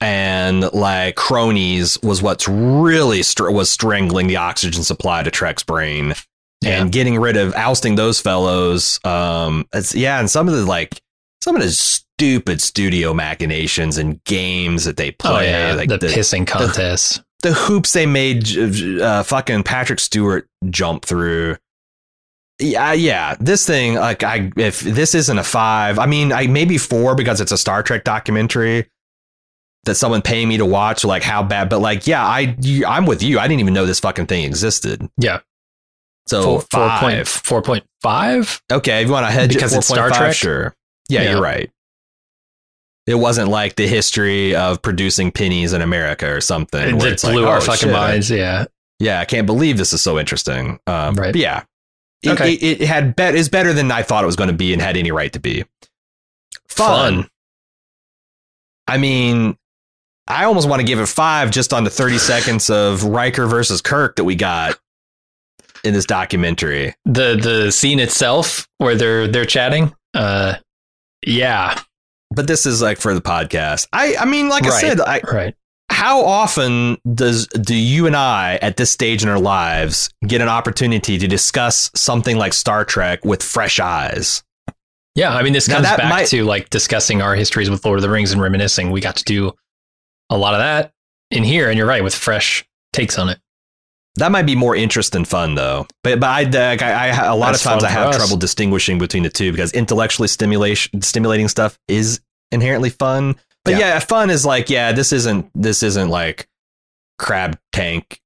[0.00, 6.14] and like cronies was what's really str- was strangling the oxygen supply to Trek's brain
[6.60, 6.80] Yeah.
[6.82, 9.00] and getting rid of ousting those fellows.
[9.04, 11.00] Um, yeah, and some of the like
[11.42, 15.98] some of the stupid studio machinations and games that they oh play, yeah, like the,
[15.98, 17.22] the, pissing contest.
[17.42, 18.48] the hoops they made
[19.00, 21.56] uh, fucking Patrick Stewart jump through.
[22.60, 23.36] Yeah, yeah.
[23.38, 27.40] This thing, like, I if this isn't a five, I mean, I maybe four because
[27.40, 28.88] it's a Star Trek documentary
[29.84, 31.04] that someone paying me to watch.
[31.04, 31.68] Like, how bad?
[31.68, 33.38] But like, yeah, I you, I'm with you.
[33.38, 35.08] I didn't even know this fucking thing existed.
[35.18, 35.38] Yeah.
[36.26, 37.00] So Four- four five.
[37.46, 38.60] point- 4.5?
[38.72, 40.34] Okay, if you want to hedge Because it, it's Star 4.5, Trek?
[40.34, 40.74] sure.
[41.08, 41.30] Yeah, Yeah.
[41.32, 41.70] you're right.
[43.06, 46.80] It wasn't like the history of producing pennies in America or something.
[46.88, 47.92] It just it's like, blew our oh, fucking shit.
[47.92, 48.30] minds.
[48.30, 48.66] Yeah.
[48.98, 50.78] Yeah, I can't believe this is so interesting.
[50.86, 51.34] Um, Right.
[51.34, 51.62] yeah,
[52.22, 52.52] it, Okay.
[52.54, 54.82] it, it had bet is better than I thought it was going to be and
[54.82, 55.64] had any right to be.
[56.68, 57.22] Fun.
[57.22, 57.30] Fun.
[58.86, 59.56] I mean,
[60.26, 63.80] I almost want to give it five just on the 30 seconds of Riker versus
[63.80, 64.78] Kirk that we got
[65.84, 66.94] in this documentary.
[67.04, 69.94] The the scene itself where they're they're chatting.
[70.12, 70.56] Uh
[71.28, 71.80] yeah.
[72.30, 73.86] But this is like for the podcast.
[73.92, 75.54] I I mean, like I said, I, Right.
[75.90, 80.48] how often does do you and I at this stage in our lives get an
[80.48, 84.42] opportunity to discuss something like Star Trek with fresh eyes?
[85.14, 88.02] Yeah, I mean, this comes back might- to like discussing our histories with Lord of
[88.02, 88.90] the Rings and reminiscing.
[88.90, 89.52] We got to do
[90.30, 90.92] a lot of that
[91.30, 93.38] in here, and you're right with fresh takes on it.
[94.18, 95.86] That might be more interest than fun, though.
[96.04, 98.16] But but I, like, I, I a lot That's of times I have us.
[98.16, 102.20] trouble distinguishing between the two because intellectually stimulation stimulating stuff is
[102.52, 103.36] inherently fun.
[103.64, 103.78] But Yeah.
[103.80, 103.98] yeah.
[104.00, 106.48] fun is like yeah, this isn't this isn't like
[107.18, 108.20] crab tank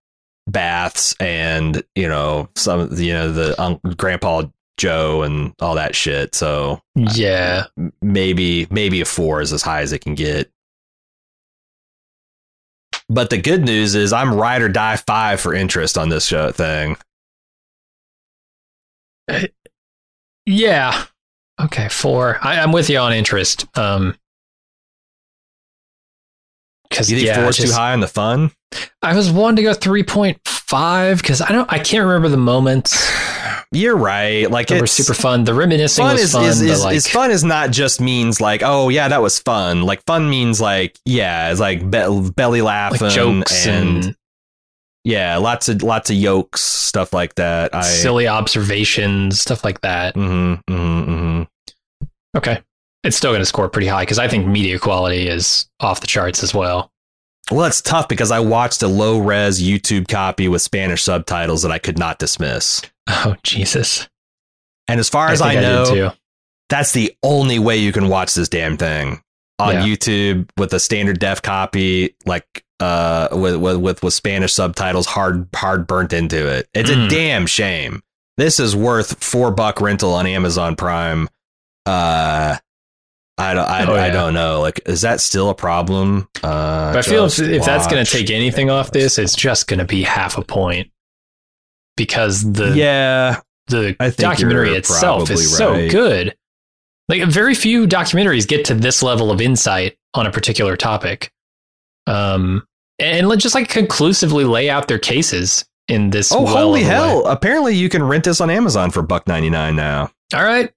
[0.49, 4.43] baths and you know some you know the um, Grandpa
[4.79, 6.35] Joe and all that shit.
[6.35, 7.67] So Yeah,
[8.01, 10.51] maybe maybe a four is as high as it can get.
[13.13, 16.51] But the good news is I'm ride or die five for interest on this show
[16.51, 16.97] thing.
[20.47, 21.05] yeah.
[21.61, 22.39] Okay, four.
[22.41, 23.67] I, I'm with you on interest.
[23.77, 24.17] Um,
[26.89, 28.51] because you think yeah, four is just- too high on the fun?
[29.03, 31.71] I was wanting to go three point five because I don't.
[31.71, 33.13] I can't remember the moments
[33.73, 34.51] You're right.
[34.51, 35.45] Like were it's super fun.
[35.45, 36.45] The reminiscing fun was is fun.
[36.45, 39.83] is, is, like, is fun is not just means like oh yeah that was fun.
[39.83, 44.17] Like fun means like yeah it's like be- belly like laughing jokes and, and,
[45.05, 47.75] yeah lots of lots of yokes stuff like that.
[47.75, 50.15] I silly observations, stuff like that.
[50.15, 51.49] mhm, mhm, mhm.
[52.37, 52.61] Okay.
[53.05, 56.07] It's still going to score pretty high because I think media quality is off the
[56.07, 56.92] charts as well.
[57.53, 61.71] Well, it's tough because I watched a low res YouTube copy with Spanish subtitles that
[61.71, 62.83] I could not dismiss.
[63.09, 64.09] Oh, Jesus.
[64.89, 66.11] And as far as I, think know, too.
[66.69, 69.23] that's the only way you can watch this damn thing
[69.59, 69.83] on Yeah.
[69.85, 75.87] YouTube with a standard def copy, like uh, with, with with Spanish subtitles hard hard
[75.87, 76.69] burnt into it.
[76.75, 77.09] It's a Mm.
[77.11, 78.03] damn shame.
[78.39, 81.29] This is worth four buck rental on Amazon Prime.
[81.87, 82.57] Uh,
[83.39, 84.61] I don't I, Oh, I don't know.
[84.61, 86.29] Like, is that still a problem?
[86.43, 89.67] Uh, But I feel if, if that's going to take anything off this, it's just
[89.69, 90.91] going to be half a point
[91.97, 96.35] because the yeah, the documentary itself is so good.
[97.09, 101.33] Like very few documentaries get to this level of insight on a particular topic,
[102.07, 102.67] um,
[102.99, 106.33] and let just like conclusively lay out their cases in this.
[106.33, 106.95] Oh, well holy of a way.
[106.95, 107.27] hell!
[107.27, 110.11] Apparently, you can rent this on Amazon for buck ninety nine now.
[110.35, 110.73] All right,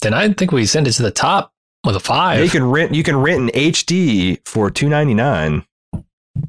[0.00, 1.51] then I think we send it to the top
[1.84, 2.38] with a five.
[2.38, 2.94] Yeah, you can rent.
[2.94, 5.64] You can rent an HD for two ninety nine.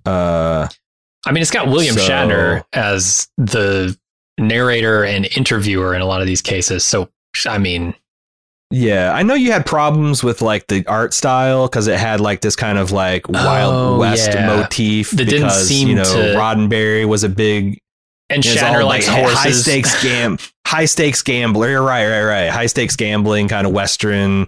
[0.05, 0.68] Uh,
[1.26, 3.97] I mean, it's got William So- Shatner as the
[4.38, 6.84] narrator and interviewer in a lot of these cases.
[6.84, 7.10] So,
[7.47, 7.93] I mean,
[8.72, 12.41] yeah, I know you had problems with like the art style because it had like
[12.41, 14.47] this kind of like Wild Oh, West yeah.
[14.47, 15.11] motif.
[15.11, 17.80] That didn't because, seem you know to- Roddenberry was a big
[18.30, 19.38] and Shatner like horses.
[19.38, 21.69] high stakes gam, high stakes gambler.
[21.69, 22.49] You're right, right, right.
[22.49, 24.47] High stakes gambling, kind of Western.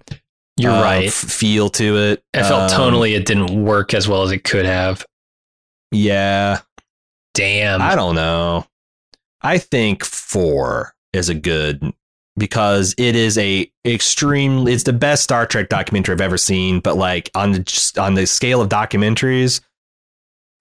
[0.58, 1.08] You're uh, right.
[1.08, 2.24] f- feel to it.
[2.34, 5.06] I felt Um, tonally it didn't work as well as it could have.
[5.92, 6.60] Yeah,
[7.34, 7.82] Damn.
[7.82, 8.66] I don't know.
[9.42, 11.94] I think four is a good
[12.38, 14.68] because it is a extreme.
[14.68, 16.80] It's the best Star Trek documentary I've ever seen.
[16.80, 19.60] But like on the just on the scale of documentaries,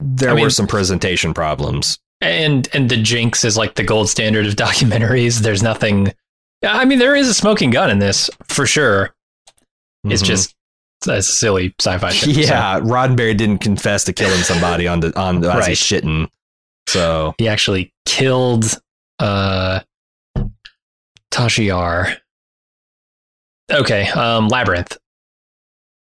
[0.01, 1.99] there I mean- were some presentation problems.
[2.21, 5.39] and and the Jinx is like the gold standard of documentaries.
[5.41, 6.13] There's nothing.
[6.67, 9.14] I mean, there is a smoking gun in this for sure.
[10.05, 10.27] It's Mhm.
[10.27, 10.55] just
[11.09, 12.11] a silly sci-fi.
[12.11, 12.41] Shit, so.
[12.41, 12.81] yeah.
[12.81, 15.69] Roddenberry didn't confess to killing somebody on the on as Right.
[15.69, 16.29] he's shitting.
[16.89, 18.81] So he actually killed
[19.19, 19.81] uh
[21.31, 22.17] Tasha Yar.
[23.73, 24.97] Okay, um Labyrinth.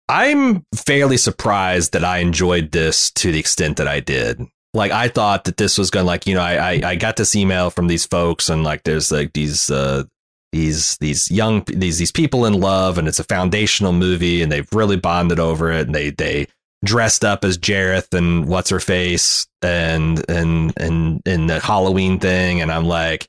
[0.09, 4.41] I'm fairly surprised that I enjoyed this to the extent that I did.
[4.75, 7.35] Like I thought that this was gonna like, you know, I I, I got this
[7.37, 10.05] email from these folks and like there's like these uh
[10.53, 14.69] these these young these these people in love and it's a foundational movie and they've
[14.73, 16.47] really bonded over it and they they
[16.85, 22.61] dressed up as Jareth and what's her face and and and and the Halloween thing
[22.61, 23.27] and I'm like,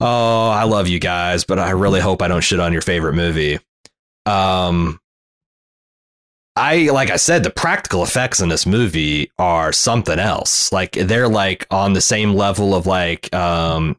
[0.00, 3.14] "Oh, I love you guys, but I really hope I don't shit on your favorite
[3.14, 3.58] movie."
[4.24, 4.98] Um
[6.56, 10.72] I like I said, the practical effects in this movie are something else.
[10.72, 13.98] Like they're like on the same level of like um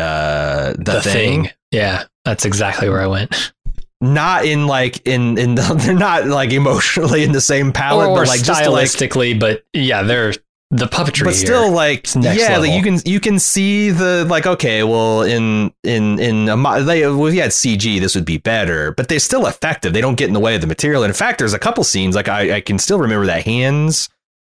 [0.00, 1.50] uh, the, thing.
[1.70, 3.52] Yeah, that's exactly where I went.
[4.00, 8.16] Not in like in in the, they're not like emotionally in the same palette, or,
[8.16, 10.32] but like just like stylistically, but yeah, they're
[10.70, 11.24] the puppetry.
[11.24, 11.46] but here.
[11.46, 15.22] still like It's next yeah like you can you can see the like okay well
[15.22, 18.92] in in in a, mo- they well, if you had cg this would be better
[18.92, 21.14] but they're still effective they don't get in the way of the material and in
[21.14, 24.08] fact there's a couple scenes like i, I can still remember that hands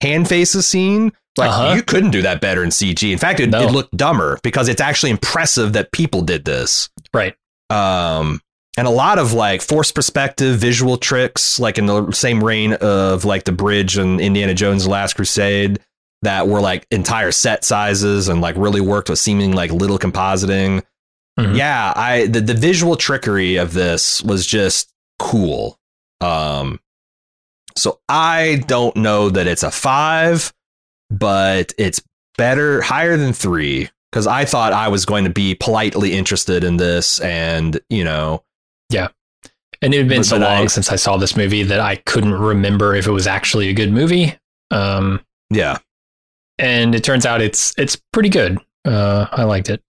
[0.03, 1.75] hand faces scene like Uh-huh.
[1.75, 3.63] you couldn't do that better in cg in fact it, No.
[3.63, 7.35] it looked dumber because it's actually impressive that people did this right.
[7.71, 8.41] um
[8.77, 13.25] and a lot of like forced perspective visual tricks like in the same reign of
[13.25, 15.79] like the bridge and indiana jones last crusade
[16.23, 20.83] that were like entire set sizes and like really worked with seeming like little compositing
[21.41, 21.57] Mhm.
[21.57, 25.79] yeah i the, the visual trickery of this was just cool
[26.21, 26.79] um
[27.77, 30.53] so i don't know that it's a five
[31.11, 32.03] but it's
[32.39, 36.77] better higher than three because i thought i was going to be politely interested in
[36.77, 38.43] this and you know
[38.91, 39.09] Yeah.
[39.81, 42.35] And it had been so long I- since I saw this movie that I couldn't
[42.35, 44.39] remember if it was actually a good movie.
[44.71, 45.21] Um,
[45.51, 45.79] yeah
[46.59, 48.59] and it turns out it's it's pretty good.
[48.85, 49.83] Uh, I liked it.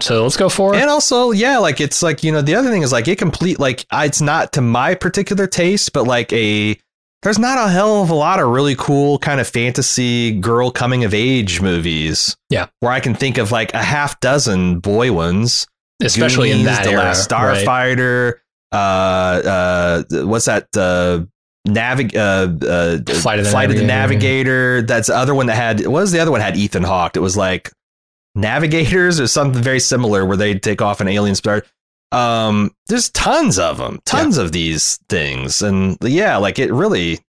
[0.00, 0.80] So let's go for it.
[0.80, 3.58] and also yeah like it's like you know the other thing is like it complete
[3.58, 6.78] like it's not to my particular taste but like a
[7.22, 11.04] there's not a hell of a lot of really cool kind of fantasy girl coming
[11.04, 12.66] of age movies Yeah.
[12.80, 15.66] where i can think of like a half dozen boy ones
[16.02, 17.00] especially in Goonies, that the era.
[17.00, 17.66] last right?
[17.66, 18.34] starfighter
[18.72, 21.24] uh uh what's that uh
[21.68, 24.78] Navig uh, uh Flight of the Flight of the Navigator.
[24.78, 24.82] Navigator.
[24.82, 27.16] That's the other one that had what was the other one that had Ethan Hawke.
[27.16, 27.70] It was like
[28.34, 31.62] Navigators or something very similar where they take off an alien star.
[32.12, 37.20] Um, there's tons of them, tons of these things, and yeah, like it really.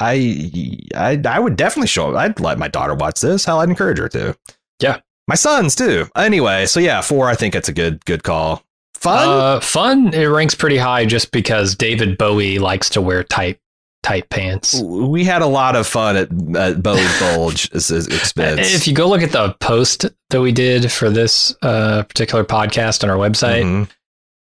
[0.00, 2.14] I I I would definitely show.
[2.16, 3.44] I'd let my daughter watch this.
[3.44, 4.36] Hell, I'd encourage her to.
[4.80, 5.00] Yeah.
[5.26, 6.06] my sons too.
[6.16, 7.28] Anyway, so yeah, four.
[7.28, 8.62] I think it's a good good call.
[8.94, 9.28] Fun.
[9.28, 10.14] Uh, fun.
[10.14, 13.58] It ranks pretty high just because David Bowie likes to wear tight
[14.04, 14.80] tight pants.
[14.80, 18.72] we had a lot of fun at, at Bowie's Bulge's expense.
[18.72, 23.02] If you go look at the post that we did for this uh, particular podcast
[23.02, 23.88] on our website, Mhm.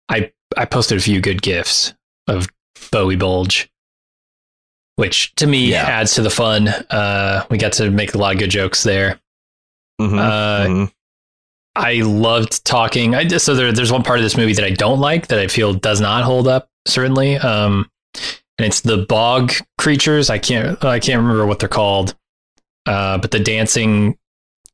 [0.08, 1.94] I I posted a few good gifs
[2.28, 2.48] of
[2.90, 3.70] Bowie Bulge,
[4.96, 5.84] which to me Yeah.
[5.84, 6.68] adds to the fun.
[6.68, 9.20] Uh, we got to make a lot of good jokes there.
[10.00, 10.18] Mhm.
[10.18, 10.92] Uh, Mhm.
[11.74, 13.14] I loved talking.
[13.14, 15.38] I just, so there, there's one part of this movie that I don't like that
[15.38, 17.36] I feel does not hold up certainly.
[17.38, 17.90] Um,
[18.58, 20.28] and it's the bog creatures.
[20.28, 22.14] I can't I can't remember what they're called.
[22.86, 24.18] Uh, but the dancing,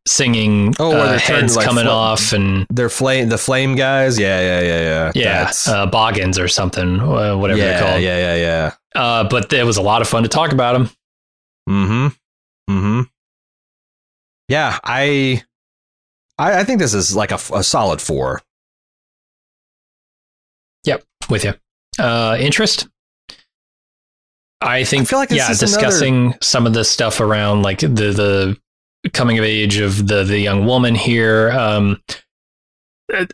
[0.06, 4.18] singing Oh, uh, heads like, coming flo- off and They're flame, the flame guys.
[4.18, 5.12] Yeah, yeah, yeah, yeah.
[5.14, 8.02] yeah, That's- uh, boggins or something, uh, whatever yeah, they're called.
[8.02, 9.00] yeah, yeah, yeah.
[9.00, 10.90] Uh, but it was a lot of fun to talk about them.
[11.68, 12.72] Mm-hmm.
[12.72, 13.00] Mm-hmm.
[14.48, 15.42] Yeah, I,
[16.38, 18.40] I, I think this is like a, a solid four.
[20.84, 21.52] yep with you.
[21.98, 22.88] Uh, interest.
[24.60, 25.02] I think.
[25.02, 28.58] I feel like yeah, is another- discussing some of the stuff around like the the
[29.12, 31.50] coming of age of the the young woman here.
[31.50, 32.02] Um,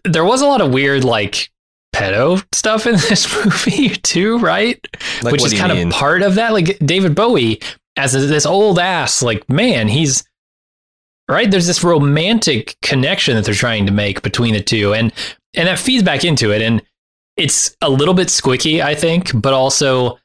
[0.04, 1.50] there was a lot of weird like
[1.94, 4.84] pedo stuff in this movie too, right?
[5.22, 5.88] Like, Which is kind mean?
[5.88, 6.52] of part of that.
[6.52, 7.60] Like David Bowie
[7.96, 10.24] as this old ass, like man, he's
[11.28, 11.50] right.
[11.50, 15.12] There's this romantic connection that they're trying to make between the two, and
[15.54, 16.82] and that feeds back into it, and
[17.36, 20.18] it's a little bit squicky, I think, but also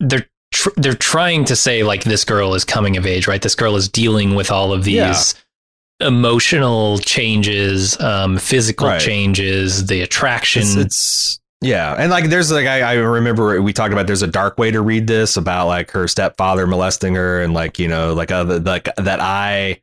[0.00, 3.42] they're tr- they're trying to say like this girl is coming of age, right?
[3.42, 6.06] This girl is dealing with all of these Yeah.
[6.08, 9.00] emotional changes, um, physical Right.
[9.00, 10.62] changes, the attraction.
[10.62, 14.26] It's, it's yeah, and like there's like I, I remember we talked about there's a
[14.26, 18.12] dark way to read this about like her stepfather molesting her and like you know
[18.12, 19.80] like other like that I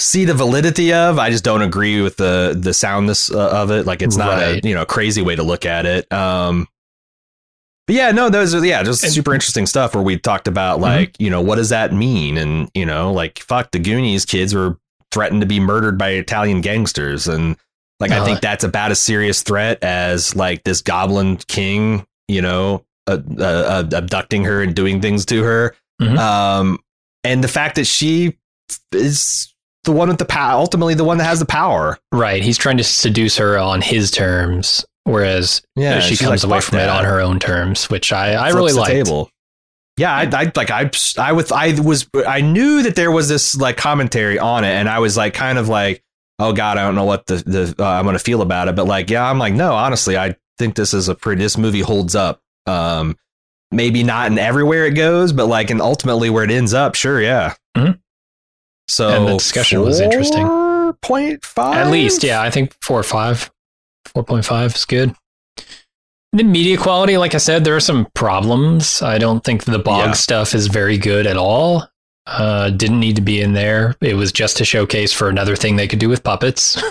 [0.00, 1.18] see the validity of.
[1.18, 3.86] I just don't agree with the the soundness uh, of it.
[3.86, 4.64] Like it's not Right.
[4.64, 6.10] a you know crazy way to look at it.
[6.12, 6.68] Um,
[7.86, 10.80] but yeah, no, those are yeah, just And- super interesting stuff where we talked about
[10.80, 14.54] like you know what does that mean and you know like fuck the Goonies kids
[14.54, 14.78] were
[15.12, 17.56] threatened to be murdered by Italian gangsters and
[18.00, 22.42] like I Uh, think that's about as serious threat as like this goblin king, you
[22.42, 25.76] know, uh, uh, uh, abducting her and doing things to her.
[26.02, 26.18] Mhm.
[26.18, 26.78] Um,
[27.22, 28.36] and the fact that she
[28.92, 29.54] is
[29.84, 31.98] the one with the power, ultimately the one that has the power.
[32.10, 32.42] Right.
[32.42, 36.70] He's trying to seduce her on his terms, whereas Yeah, she comes like, away "Fuck
[36.70, 39.30] from it on her own terms, which I, I really the liked.
[39.96, 43.54] Yeah, I, I like I I was I was I knew that there was this
[43.56, 46.02] like commentary on it, and I was like kind of like,
[46.40, 48.86] oh god, I don't know what the the uh, I'm gonna feel about it, but
[48.86, 52.14] like yeah, I'm like no, honestly, I think this is a pretty this movie holds
[52.16, 52.40] up.
[52.66, 53.16] Um,
[53.70, 57.20] maybe not in everywhere it goes, but like and ultimately where it ends up, sure,
[57.22, 57.54] yeah.
[57.76, 57.98] Mhm.
[58.88, 60.46] So And the discussion was interesting.
[60.46, 60.92] four?
[61.02, 61.76] point five.
[61.86, 62.42] At least, yeah.
[62.42, 63.50] I think four or five.
[64.06, 65.14] Four point five is good.
[66.32, 69.02] The media quality, like I said, there are some problems.
[69.02, 70.12] I don't think the bog Yeah.
[70.12, 71.88] stuff is very good at all.
[72.26, 73.94] Uh, didn't need to be in there.
[74.00, 76.82] It was just a showcase for another thing they could do with puppets.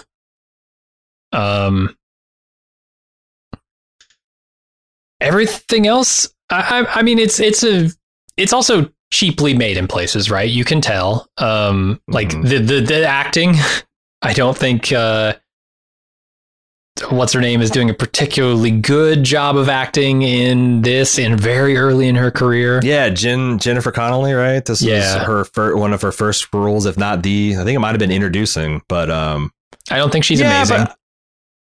[1.33, 1.95] um,
[5.21, 7.89] everything else, I, I, I mean, it's it's a
[8.37, 10.49] it's also cheaply made in places, right?
[10.49, 11.27] You can tell.
[11.37, 12.47] Um, like Mhm.
[12.49, 13.55] the, the the acting,
[14.21, 14.91] I don't think.
[14.91, 15.33] Uh,
[17.09, 21.75] what's her name is doing a particularly good job of acting in this and very
[21.77, 22.79] early in her career.
[22.83, 24.63] Yeah, Jen Jennifer Connelly, right?
[24.63, 24.97] This Yeah.
[24.99, 27.55] is her fir- one of her first roles, if not the.
[27.59, 29.51] I think it might have been introducing, but um,
[29.89, 30.87] I don't think she's yeah, amazing.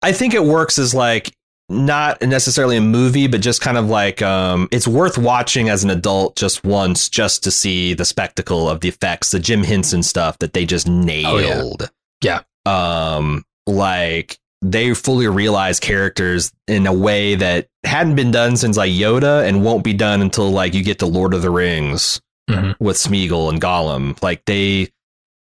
[0.02, 1.34] I think it works as like
[1.70, 5.90] not necessarily a movie, but just kind of like um, it's worth watching as an
[5.90, 10.38] adult just once, just to see the spectacle of the effects, the Jim Henson stuff
[10.40, 11.90] that they just nailed.
[12.22, 12.42] Yeah.
[12.66, 18.92] Um, like they fully realize characters in a way that hadn't been done since like
[18.92, 22.76] Yoda and won't be done until like you get to Lord of the Rings Mhm.
[22.80, 24.22] with Smeagol and Gollum.
[24.22, 24.90] Like they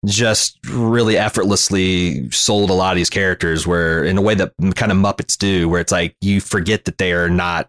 [0.04, 4.92] just really effortlessly sold a lot of these characters where in a way that kind
[4.92, 7.68] of Muppets do, where it's like you forget that they are not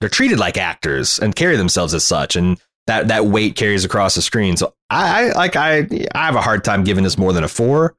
[0.00, 2.56] they're treated like actors and carry themselves as such and
[2.86, 4.56] that that weight carries across the screen.
[4.56, 7.48] So I, I like I I have a hard time giving this more than a
[7.48, 7.96] four.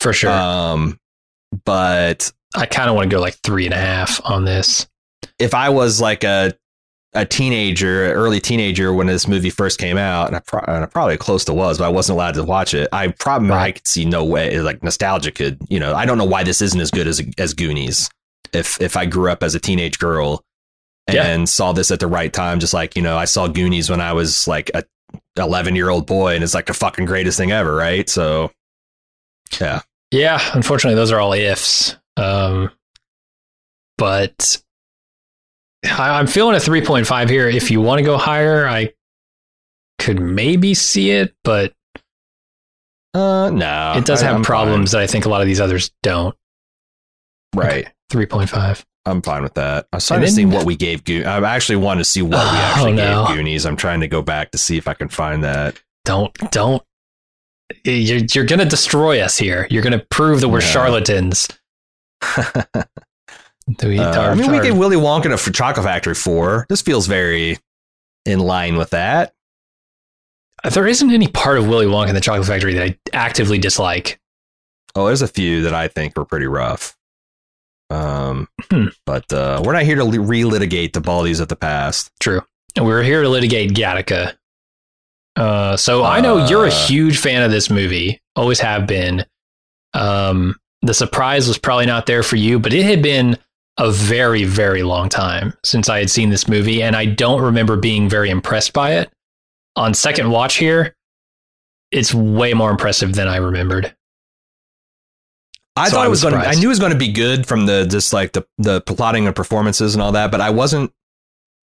[0.00, 0.30] For sure.
[0.32, 0.98] Um
[1.64, 4.86] but I kind of want to go like three and a half on this.
[5.38, 6.54] if I was like a
[7.14, 10.86] a teenager, early teenager when this movie first came out, and I, pro- and I
[10.86, 12.88] probably close to was, but I wasn't allowed to watch it.
[12.92, 16.26] I probably I could see no way like nostalgia could, you know, I don't know
[16.26, 18.10] why this isn't as good as as Goonies.
[18.52, 20.42] If if I grew up as a teenage girl
[21.06, 21.44] and Yeah.
[21.46, 24.12] saw this at the right time, just like you know, I saw Goonies when I
[24.12, 24.84] was like a
[25.38, 28.08] 11 year old boy, and it's like the fucking greatest thing ever, right?
[28.10, 28.50] So
[29.60, 29.80] yeah,
[30.10, 31.96] Yeah, unfortunately, those are all ifs.
[32.16, 32.70] Um,
[33.98, 34.60] but
[35.84, 37.48] I, I'm feeling a 3.5 here.
[37.48, 38.92] If you want to go higher, I
[39.98, 41.72] could maybe see it, but
[43.14, 45.60] uh, no, it does I- have I'm problems that I think a lot of these
[45.60, 46.34] others don't.
[47.54, 47.64] fine.
[47.66, 47.88] right?
[48.12, 48.84] 3.5.
[49.06, 49.86] I'm fine with that.
[49.92, 51.26] I was trying to see what we gave Goonies.
[51.26, 53.26] I actually want to see what we Oh, actually no.
[53.28, 53.64] gave Goonies.
[53.64, 55.80] I'm trying to go back to see if I can find that.
[56.04, 56.82] Don't, don't.
[57.84, 59.66] You're, you're going to destroy us here.
[59.70, 60.66] You're going to prove that we're No.
[60.66, 61.48] charlatans.
[63.78, 66.14] Do we- Uh, our- I mean, we our- gave Willy Wonka in a Chocolate Factory
[66.14, 66.66] four.
[66.68, 67.58] This feels very
[68.24, 69.32] in line with that.
[70.72, 74.20] there isn't any part of Willy Wonka and the Chocolate Factory that I actively dislike.
[74.94, 76.96] Oh, there's a few that I think were pretty rough.
[77.90, 78.86] Um, Hmm.
[79.04, 82.10] but uh, we're not here to li- relitigate the Baldies of the past.
[82.20, 82.42] True.
[82.80, 84.35] We're here to litigate Gattaca.
[85.36, 86.86] Uh, so I know you're a Uh.
[86.86, 89.24] huge fan of this movie, always have been.
[89.94, 93.38] Um, the surprise was probably not there for you, but it had been
[93.78, 97.76] a very, very long time since I had seen this movie, and I don't remember
[97.76, 99.10] being very impressed by it.
[99.76, 100.96] On second watch here,
[101.90, 103.94] it's way more impressive than I remembered.
[105.76, 106.42] I So thought I it was was going.
[106.42, 108.80] to I knew it was going to be good from the just like the the
[108.80, 110.90] plotting and performances and all that, but I wasn't.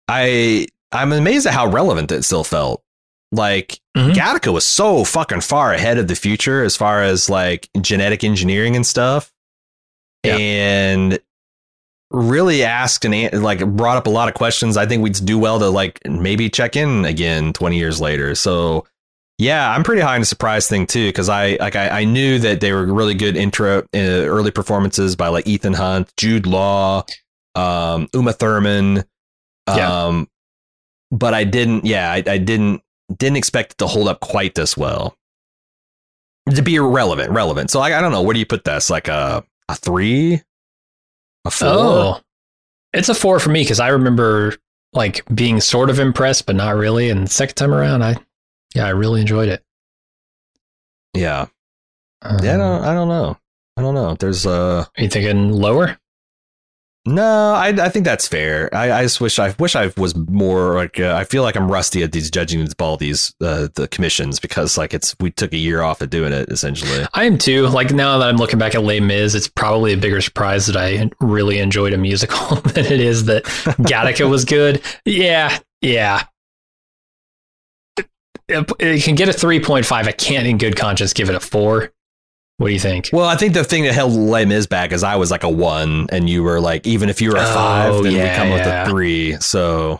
[0.10, 2.84] I I'm amazed at how relevant it still felt.
[3.32, 4.14] Like Mhm.
[4.14, 8.76] Gattaca was so fucking far ahead of the future as far as like genetic engineering
[8.76, 9.32] and stuff,
[10.24, 10.36] Yeah.
[10.38, 11.20] and
[12.10, 14.76] really asked and like brought up a lot of questions.
[14.76, 18.36] I think we'd do well to like maybe check in again 20 years later.
[18.36, 18.86] So
[19.38, 22.38] yeah, I'm pretty high on the surprise thing too because I like I, I knew
[22.40, 27.06] that they were really good intro uh, early performances by like Ethan Hunt, Jude Law,
[27.56, 29.04] um, Uma Thurman.
[29.68, 30.06] Yeah.
[30.06, 30.28] Um,
[31.12, 31.86] but I didn't.
[31.86, 32.82] Yeah, I, I didn't
[33.18, 35.16] didn't expect it to hold up quite this well.
[36.54, 37.70] To be relevant, relevant.
[37.72, 38.22] So I, I don't know.
[38.22, 38.90] Where do you put this?
[38.90, 40.42] Like a a three,
[41.46, 41.68] a four?
[41.70, 42.20] Oh,
[42.94, 44.56] it's a four for me because I remember
[44.94, 47.10] like being sort of impressed, but not really.
[47.10, 48.18] And the second time around, I
[48.76, 49.64] yeah, I really enjoyed it.
[51.14, 51.48] Yeah,
[52.22, 52.56] Um, yeah.
[52.56, 53.38] I don't, I don't know.
[53.78, 54.16] I don't know.
[54.16, 55.98] There's uh Are you thinking lower?
[57.06, 57.54] No.
[57.54, 58.74] I I think that's fair.
[58.74, 61.72] I, I just wish I wish I was more like uh, I feel like I'm
[61.72, 65.58] rusty at these judging ball these uh, the commissions because like it's we took a
[65.58, 67.06] year off of doing it essentially.
[67.14, 67.68] I am too.
[67.68, 70.78] Like now that I'm looking back at Les Mis, it's probably a bigger surprise that
[70.78, 74.82] I really enjoyed a musical than it is that Gattaca was good.
[75.06, 76.24] Yeah, yeah.
[78.48, 79.92] It, it can get a 3.5.
[79.92, 81.92] I can't in good conscience give it a 4.
[82.62, 83.10] What do you think?
[83.12, 85.50] Well, I think the thing that held Les Mis back is I was like a
[85.50, 88.38] one, and you were like, even if you were a Oh, five, then we yeah,
[88.38, 89.36] come with a three.
[89.40, 90.00] So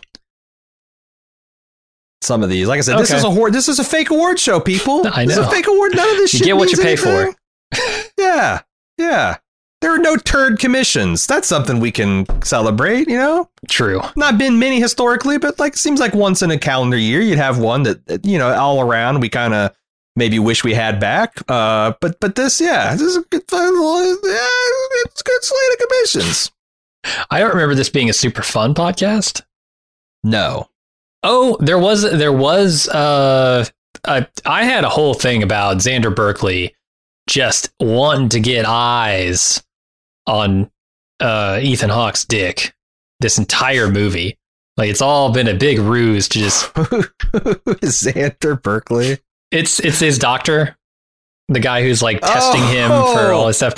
[2.20, 4.38] some of these, like I said, this is a hor- this is a fake award
[4.38, 5.06] show, people.
[5.08, 5.48] I This is know.
[5.48, 5.94] a fake award.
[5.96, 6.40] None of this shit.
[6.40, 7.34] You shit get what you pay anything.
[7.74, 8.60] yeah, Yeah,
[8.98, 9.36] yeah.
[9.80, 11.26] There are no turd commissions.
[11.26, 13.50] That's something we can celebrate, you know?
[13.68, 14.00] True.
[14.14, 17.58] Not been many historically, but like seems like once in a calendar year you'd have
[17.58, 19.72] one that, you know, all around we kind of
[20.16, 21.38] maybe wish we had back.
[21.48, 24.48] Uh but but this yeah, this is a good yeah,
[25.04, 26.50] it's a good slate of commissions.
[27.30, 29.42] I don't remember this being a super fun podcast.
[30.24, 30.68] No.
[31.22, 33.64] Oh, there was there was uh
[34.06, 36.74] I I had a whole thing about Xander Berkeley
[37.28, 39.62] just wanting to get eyes
[40.26, 40.70] on
[41.20, 42.74] uh Ethan Hawke's dick
[43.20, 44.38] this entire movie.
[44.76, 49.18] Like it's all been a big ruse to just Xander Berkeley.
[49.52, 50.76] It's it's his doctor,
[51.48, 53.74] the guy who's like testing him for all this stuff.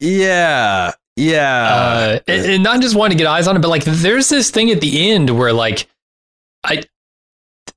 [0.00, 0.92] Yeah.
[1.16, 1.64] Yeah.
[1.64, 4.50] Uh, and, and not just wanting to get eyes on it, but like there's this
[4.50, 5.88] thing at the end where like
[6.64, 6.82] I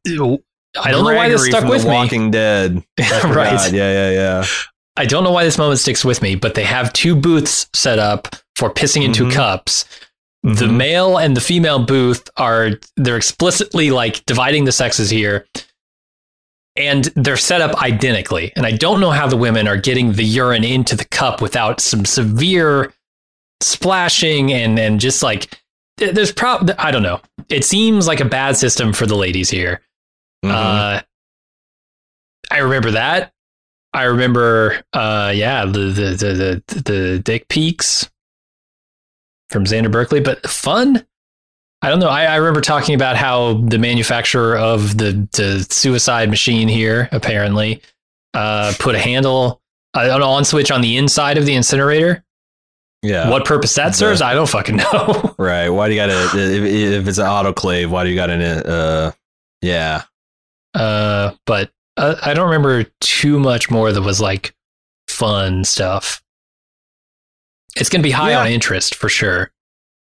[0.06, 1.94] I don't know why this stuck with the me.
[1.96, 2.84] Walking Dead.
[3.24, 3.72] Right.
[3.72, 4.46] Yeah, yeah, yeah.
[4.96, 8.00] I don't know why this moment sticks with me, but they have two booths set
[8.00, 9.32] up for pissing into Mhm.
[9.34, 9.86] cups.
[10.44, 10.78] The Mhm.
[10.78, 15.46] male and the female booth are they're explicitly like dividing the sexes here.
[16.78, 18.54] And they're set up identically.
[18.56, 21.82] And I don't know how the women are getting the urine into the cup without
[21.82, 22.94] some severe
[23.62, 25.60] splashing and and just like
[25.98, 27.20] there's prob I don't know.
[27.50, 29.82] It seems like a bad system for the ladies here.
[30.46, 30.52] Mhm.
[30.52, 31.02] Uh,
[32.52, 33.34] I remember that.
[33.94, 38.08] I remember, uh, yeah, the the the the, the dick peaks
[39.50, 41.06] from Xander Berkeley, but fun.
[41.82, 42.10] I don't know.
[42.10, 47.82] I, I remember talking about how the manufacturer of the the suicide machine here apparently
[48.34, 49.62] uh, put a handle,
[49.94, 52.24] uh, an on switch on the inside of the incinerator.
[53.04, 53.30] yeah.
[53.30, 55.36] What purpose that serves, I don't fucking know.
[55.38, 55.70] Right.
[55.70, 59.12] Why do you gotta if, if it's an autoclave, why do you gotta uh
[59.62, 60.04] yeah.
[60.74, 64.54] Uh, but uh, I don't remember too much more that was like
[65.08, 66.22] fun stuff.
[67.76, 68.42] It's going to be high Yeah.
[68.42, 69.52] on interest for sure.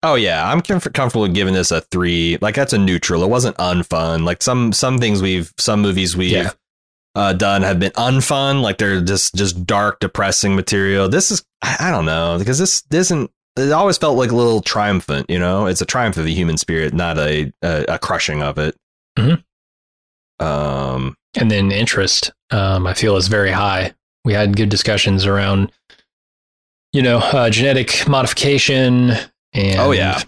[0.03, 2.37] Oh yeah, I'm comf- comfortable giving this a three.
[2.41, 3.23] Like that's a neutral.
[3.23, 4.23] It wasn't unfun.
[4.23, 6.51] Like some some things we've some movies we've Yeah.
[7.13, 8.61] uh, done have been unfun.
[8.63, 11.07] Like they're just just dark, depressing material.
[11.07, 13.29] This is I, don't know because this isn't.
[13.57, 15.29] It always felt like a little triumphant.
[15.29, 18.57] You know, it's a triumph of the human spirit, not a a, a crushing of
[18.57, 18.75] it.
[19.19, 19.43] Mhm.
[20.39, 21.15] Um.
[21.35, 23.93] And then interest, um, I feel is very high.
[24.25, 25.71] We had good discussions around,
[26.91, 29.13] you know, uh, genetic modification
[29.53, 30.21] and Oh yeah,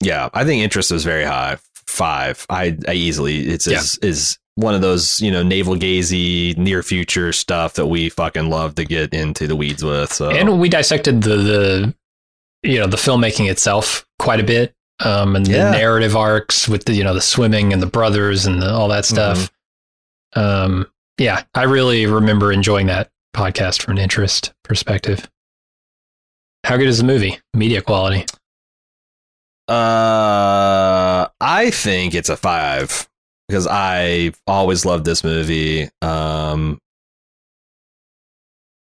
[0.00, 0.28] yeah.
[0.34, 1.58] I think interest is very high.
[1.86, 2.44] Five.
[2.50, 3.48] I, I easily.
[3.48, 3.78] It's Yeah.
[3.78, 8.50] is is one of those you know navel gazy near future stuff that we fucking
[8.50, 10.12] love to get into the weeds with.
[10.12, 11.94] So and we dissected the the
[12.62, 14.74] you know the filmmaking itself quite a bit,
[15.04, 15.70] um, and Yeah.
[15.70, 18.88] the narrative arcs with the you know the swimming and the brothers and the, all
[18.88, 19.50] that stuff.
[20.36, 20.40] Mm-hmm.
[20.40, 20.86] Um,
[21.18, 25.28] yeah, I really remember enjoying that podcast from an interest perspective.
[26.64, 27.38] How good is the movie?
[27.54, 28.26] Media quality.
[29.68, 33.08] uh, I think it's a five
[33.48, 35.88] because I always loved this movie.
[36.02, 36.78] Um.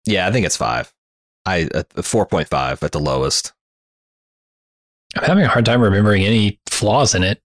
[0.05, 0.93] Yeah, I think it's five.
[1.45, 1.69] I
[2.01, 3.53] four point five at the lowest.
[5.15, 7.39] I'm having a hard time remembering any flaws in it.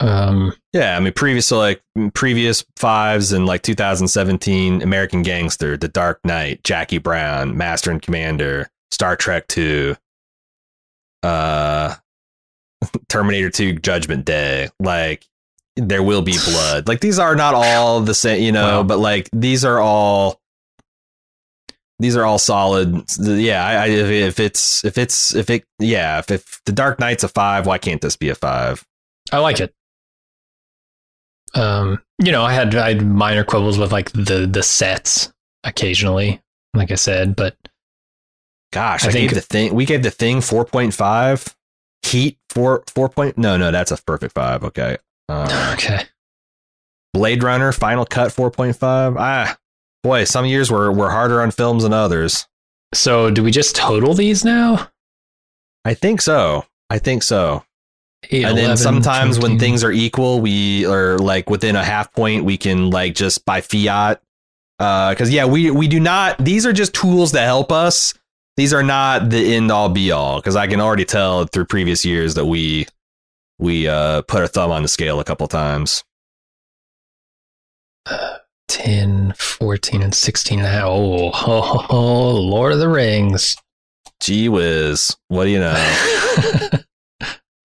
[0.00, 1.82] Um, Yeah, I mean, previous so like
[2.14, 8.68] previous fives in like 2017, American Gangster, The Dark Knight, Jackie Brown, Master and Commander,
[8.90, 9.96] Star Trek Two,
[11.22, 11.94] uh,
[13.08, 14.68] Terminator Two, Judgment Day.
[14.80, 15.24] Like,
[15.76, 16.88] there will be blood.
[16.88, 18.82] Like, these are not all the same, you know, Wow.
[18.82, 20.40] but like these are all.
[21.98, 23.04] These are all solid.
[23.18, 26.98] Yeah, I, I, if, if it's if it's if it yeah if, if the Dark
[27.00, 28.84] Knight's a five, why can't this be a five?
[29.32, 29.72] I like it.
[31.56, 35.32] Um, you know, I had I had minor quibbles with like the the sets
[35.64, 36.40] occasionally,
[36.74, 37.56] like I said, but
[38.72, 39.74] Gosh, I I, think- gave the thing.
[39.74, 41.44] We gave the thing four point five.
[42.02, 43.38] Heat four four point.
[43.38, 44.62] No, no, that's a perfect five.
[44.64, 44.96] Okay.
[45.28, 46.04] Uh, okay.
[47.14, 49.16] Blade Runner Final Cut four point five.
[49.16, 49.56] Ah,
[50.02, 52.46] boy, some years were were harder on films than others.
[52.94, 54.88] So, do we just total these now?
[55.84, 56.64] I think so.
[56.90, 57.64] I think so.
[58.30, 62.12] Eight, and then 11, sometimes when things are equal, we are like within a half
[62.12, 64.20] point, we can like just by fiat.
[64.78, 66.38] Because yeah, we we do not.
[66.38, 68.14] These are just tools that help us.
[68.56, 70.36] These are not the end all be all.
[70.36, 72.86] Because I can already tell through previous years that we
[73.58, 76.04] we uh, put our thumb on the scale a couple times.
[78.68, 80.84] 10, 14, and 16 and a half.
[80.84, 83.56] Oh, oh, oh, Lord of the Rings.
[84.20, 85.74] Gee whiz, what do you know?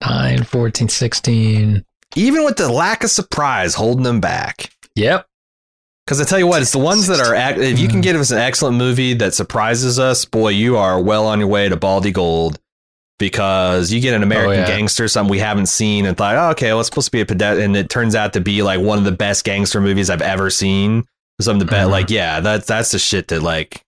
[0.06, 1.84] 9, 14, 16.
[2.16, 4.70] Even with the lack of surprise holding them back.
[4.96, 5.26] Yep.
[6.06, 7.34] Because I tell you what, it's the ones that are.
[7.60, 11.26] If you can give us an excellent movie that surprises us, boy, you are well
[11.26, 12.58] on your way to Baldy Gold.
[13.18, 14.66] Because you get an American yeah.
[14.66, 17.26] Gangster, something we haven't seen, and thought, oh, okay, well, it's supposed to be a
[17.26, 20.22] pedet, and it turns out to be like one of the best gangster movies I've
[20.22, 21.04] ever seen.
[21.40, 21.90] Something to bet, Mhm.
[21.90, 23.84] like, yeah, that's that's the shit that like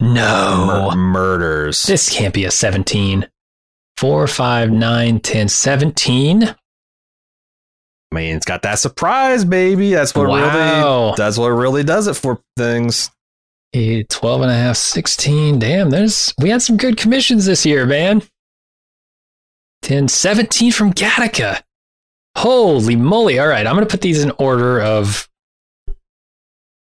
[0.00, 0.64] No.
[0.66, 1.82] mur- murders.
[1.82, 3.28] This can't be a 17.
[3.96, 6.42] 4, 5, 9, 10, 17.
[6.44, 6.54] I
[8.14, 9.92] mean, it's got that surprise, baby.
[9.92, 13.10] That's what really that's what really does it for things.
[13.74, 15.58] 8, 12 and a half, 16.
[15.58, 18.22] Damn, there's we had some good commissions this year, man.
[19.82, 21.62] 10, 17 from Gattaca.
[22.36, 23.38] Holy moly.
[23.38, 25.28] All right, I'm going to put these in order of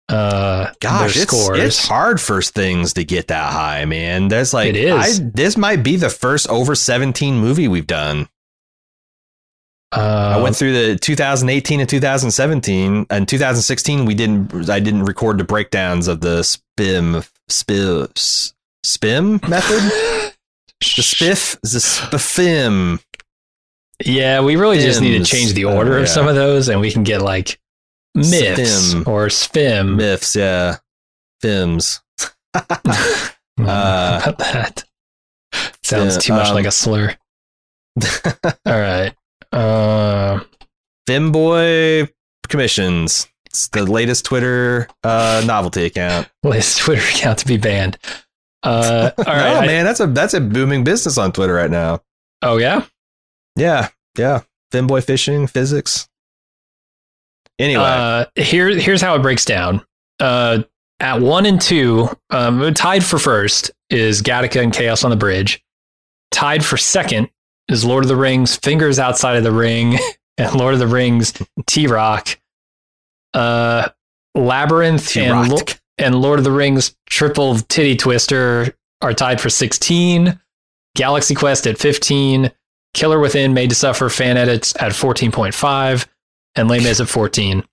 [0.10, 1.60] uh Gosh, it's, scores.
[1.60, 4.30] it's hard for things to get that high, man.
[4.30, 5.19] There's like, It is.
[5.19, 8.30] I, this might be the first over 17 movie we've done.
[9.91, 13.07] uh, I went through the 2018 and 2017.
[13.10, 14.69] And 2016, we didn't.
[14.69, 18.53] I didn't record the breakdowns of the spim spim
[18.85, 20.34] spim method.
[20.81, 23.03] The spiff, the spiffim.
[24.06, 26.03] Yeah, we really just need to change the Uh, order yeah.
[26.03, 27.60] of some of those, and we can get like
[28.20, 29.08] myths Spim.
[29.08, 29.96] or spim.
[29.96, 30.78] myths, yeah,
[31.44, 32.00] fims.
[33.60, 34.84] Mm, Uh, about that
[35.84, 37.14] sounds yeah, too much um, like a slur.
[38.66, 39.14] All right.
[39.52, 40.40] Uh,
[41.10, 42.10] Femboy
[42.48, 43.28] commissions.
[43.48, 46.30] It's the latest Twitter uh, novelty account.
[46.44, 47.98] his Twitter account to be banned.
[48.64, 49.56] Uh, all right.
[49.56, 52.02] oh I- man, that's a that's a booming business on Twitter right now.
[52.41, 52.86] oh yeah.
[53.56, 54.41] Yeah, yeah.
[54.72, 56.09] Femboy fishing, physics.
[57.60, 59.84] Anyway, Uh, here, here's how it breaks down.
[60.19, 60.64] Uh,
[61.02, 65.64] at one and two, um, tied for first is Gattaca and Chaos on the Bridge.
[66.31, 67.30] Tied for second
[67.68, 69.98] is Lord of the Rings, Fingers Outside of the Ring,
[70.38, 71.34] and Lord of the Rings,
[71.68, 72.38] T Rock.
[73.34, 73.90] Uh,
[74.36, 75.57] Labyrinth and, Lo-
[75.98, 80.40] and Lord of the Rings, Triple Titty Twister are tied for 16.
[80.95, 82.52] Galaxy Quest at 15.
[82.94, 86.06] Killer Within Made to Suffer fan edits at 14.5.
[86.60, 87.64] And Les Mis at 14.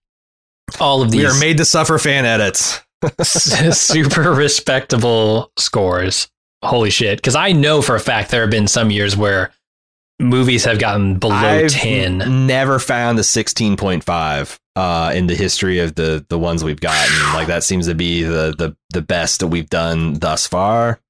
[0.81, 2.81] All of these we are made to suffer fan edits.
[3.23, 6.29] super respectable scores.
[6.65, 7.19] Holy shit.
[7.19, 9.53] Because I know for a fact there have been some years where
[10.21, 12.47] movies have gotten below I've 10.
[12.47, 17.35] never found the 16.5 uh, in the history of the the ones we've gotten.
[17.35, 21.01] like that seems to be the the the best that we've done thus far.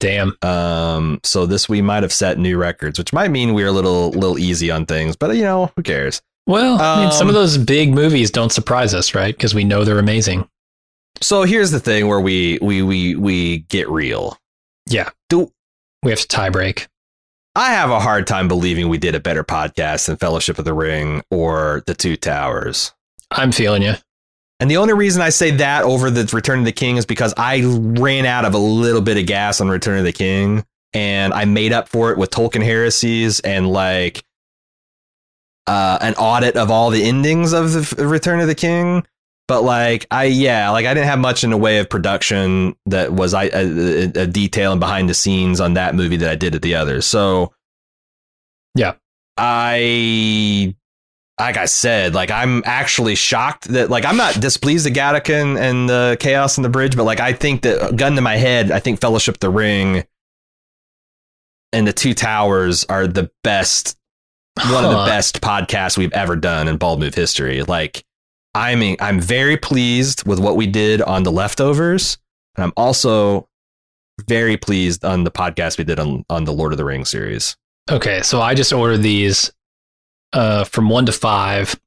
[0.00, 0.36] Damn.
[0.42, 4.10] Um, so this we might have set new records, which might mean we're a little
[4.10, 6.22] little easy on things, but you know who cares?
[6.48, 9.36] Well, I mean, some Um, of those big movies don't surprise us, right?
[9.36, 10.48] Because we know they're amazing.
[11.20, 14.38] So here's the thing where we we we we get real.
[14.88, 15.10] Yeah.
[15.28, 15.52] Do
[16.02, 16.88] We have to tie break.
[17.54, 20.72] I have a hard time believing we did a better podcast than Fellowship of the
[20.72, 22.92] Ring or The Two Towers.
[23.30, 23.94] I'm feeling you.
[24.60, 27.34] And the only reason I say that over the Return of the King is because
[27.36, 30.64] I ran out of a little bit of gas on Return of the King
[30.94, 34.22] and I made up for it with Tolkien heresies and like
[35.68, 39.06] uh, an audit of all the endings of the Return of the King.
[39.46, 43.12] But like I yeah, like I didn't have much in the way of production that
[43.12, 46.54] was I a, a, detail and behind the scenes on that movie that I did
[46.54, 47.06] at the others.
[47.06, 47.54] So
[48.74, 48.94] Yeah.
[49.36, 50.74] I
[51.38, 55.58] like I said, like I'm actually shocked that like I'm not displeased at Gattaca and,
[55.58, 58.70] and the chaos in the bridge, but like I think that gun to my head,
[58.70, 60.04] I think Fellowship the Ring
[61.72, 63.97] and the Two Towers are the best
[64.70, 67.62] one of the best podcasts we've ever done in Bald Move history.
[67.62, 68.04] Like
[68.54, 72.18] I mean, I'm very pleased with what we did on the leftovers,
[72.56, 73.48] and I'm also
[74.26, 77.56] very pleased on the podcast we did on on the Lord of the Rings series.
[77.90, 79.52] Okay, so I just ordered these
[80.32, 81.78] uh, from one to five.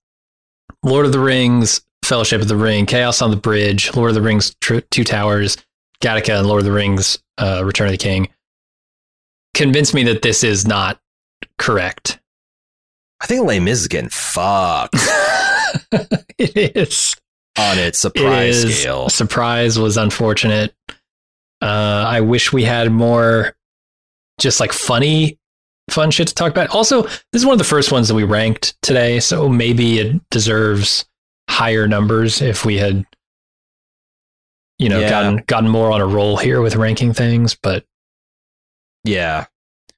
[0.83, 4.21] Lord of the Rings, Fellowship of the Ring, Chaos on the Bridge, Lord of the
[4.21, 5.57] Rings, Tr- Two Towers,
[6.01, 8.29] Gattaca, and Lord of the Rings, uh, Return of the King.
[9.53, 10.99] Convince me that this is not
[11.57, 12.19] correct.
[13.21, 14.95] I think Mis is getting fucked
[16.37, 17.15] it is.
[17.57, 18.79] on its It surprise is.
[18.79, 19.09] scale.
[19.09, 20.73] Surprise was unfortunate.
[21.61, 23.55] Uh, I wish we had more
[24.39, 25.37] just like funny,
[25.91, 26.69] fun shit to talk about.
[26.71, 30.19] Also, this is one of the first ones that we ranked today, so maybe it
[30.31, 31.05] deserves
[31.49, 33.05] higher numbers if we had,
[34.79, 35.09] you know, Yeah.
[35.11, 37.55] gotten gotten more on a roll here with ranking things.
[37.61, 37.85] But
[39.03, 39.45] Yeah.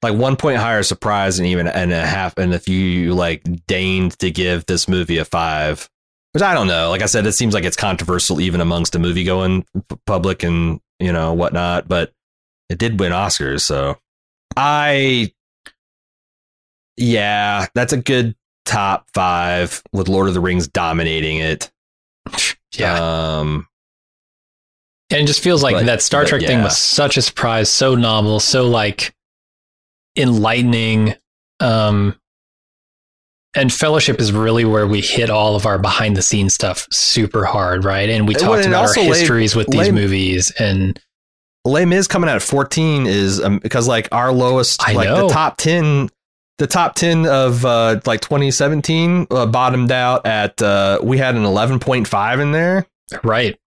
[0.04, 4.18] Like one point higher surprise and even and a half and if you like deigned
[4.18, 5.88] to give this movie a five.
[6.32, 6.90] Which I don't know.
[6.90, 9.64] Like I said, it seems like it's controversial even amongst the movie going
[10.04, 12.12] public and you know whatnot, but
[12.68, 13.96] it did win Oscars, so
[14.56, 15.32] I
[16.96, 21.70] yeah, that's a good top five with Lord of the Rings dominating it.
[22.76, 23.38] Yeah.
[23.38, 23.68] Um,
[25.10, 27.94] and it just feels like but- that Star Trek thing was such a surprise, so
[27.94, 29.14] novel, so like
[30.16, 31.14] enlightening.
[31.60, 32.18] Um,
[33.56, 37.44] and Fellowship is really where we hit all of our behind the scenes stuff super
[37.44, 38.08] hard, right?
[38.08, 41.00] And we talked and about our histories with these movies, and
[41.64, 45.28] Les Mis coming out at 14 is um, because like our lowest, I like know.
[45.28, 46.10] the top 10,
[46.58, 51.44] the top 10 of uh, like 2017 uh, bottomed out at, uh, we had an
[51.44, 52.86] 11.5 in there.
[53.22, 53.58] right.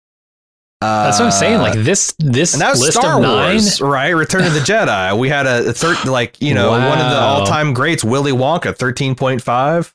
[0.81, 1.59] That's what I'm saying.
[1.61, 3.53] Like this, this Uh, and that was list Star of nine.
[3.55, 4.11] Wars, right?
[4.11, 5.19] Return of the Jedi.
[5.19, 9.15] We had a, third, like you know, one of the all-time greats, Willy Wonka, thirteen
[9.15, 9.95] point five,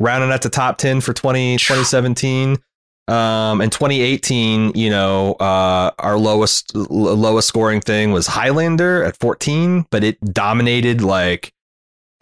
[0.00, 2.58] rounding at the top ten for 20, 2017.
[3.06, 9.18] Um, in 2018, you know, uh, our lowest l- lowest scoring thing was Highlander at
[9.18, 11.02] 14, but it dominated.
[11.02, 11.52] Like,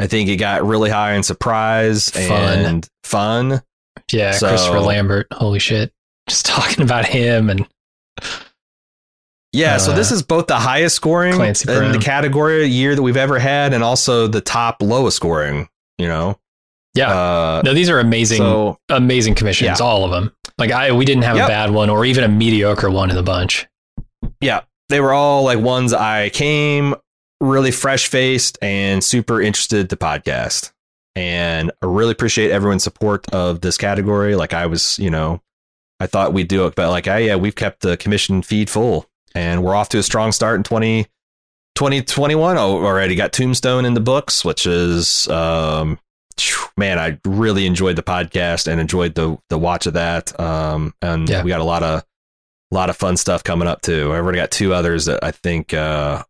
[0.00, 2.58] I think it got really high in surprise Fun.
[2.58, 3.62] and fun.
[4.10, 5.28] Yeah, So- Christopher Lambert.
[5.32, 5.92] Holy shit!
[6.28, 7.64] Just talking about him and
[9.52, 11.38] Yeah, so Uh, this is both the highest scoring in
[11.92, 15.68] the category year that we've ever had, and also the top lowest scoring.
[15.98, 16.38] You know,
[16.94, 17.10] yeah.
[17.10, 19.78] uh, no, these are amazing, so amazing commissions.
[19.78, 19.84] Yeah.
[19.86, 20.34] All of them.
[20.58, 21.44] Like I, we didn't have Yep.
[21.44, 23.66] a bad one or even a mediocre one in the bunch.
[24.40, 26.94] yeah, they were all like ones I came
[27.40, 30.72] really fresh faced and super interested to podcast,
[31.14, 34.34] and I really appreciate everyone's support of this category.
[34.34, 35.42] Like I was, you know,
[36.02, 39.06] I thought we'd do it, but like I yeah, we've kept the commission feed full,
[39.34, 41.04] and we're off to a strong start in 20,
[41.74, 43.14] 2021 already.
[43.14, 45.98] Got Tombstone in the books, which is um
[46.76, 50.38] man, I really enjoyed the podcast and enjoyed the the watch of that.
[50.40, 51.42] Um and Yeah.
[51.42, 52.00] we got a lot of
[52.70, 54.12] a lot of fun stuff coming up too.
[54.12, 56.24] I've already got two others that I think uh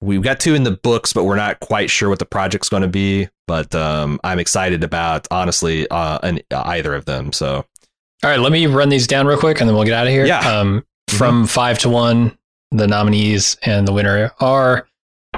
[0.00, 2.82] we've got two in the books, but we're not quite sure what the project's going
[2.82, 3.28] to be.
[3.46, 7.32] But um, I'm excited about honestly uh, an, either of them.
[7.32, 7.64] So
[8.24, 10.12] All right, let me run these down real quick and then we'll get out of
[10.12, 10.26] here.
[10.26, 10.40] Yeah.
[10.40, 12.36] Um, from five to one,
[12.70, 14.88] the nominees and the winner are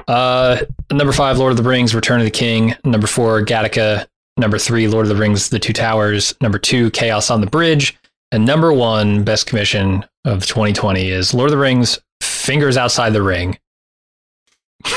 [0.06, 0.58] uh,
[0.90, 2.74] number five, Lord of the Rings, Return of the King.
[2.84, 4.06] Number four, Gattaca.
[4.36, 6.34] Number three, Lord of the Rings, The Two Towers.
[6.40, 7.98] Number two, Chaos on the Bridge.
[8.30, 13.22] And number one, Best Commission of 2020 is Lord of the Rings, Fingers Outside the
[13.22, 13.58] Ring.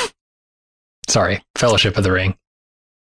[1.08, 2.36] Sorry, Fellowship of the Ring.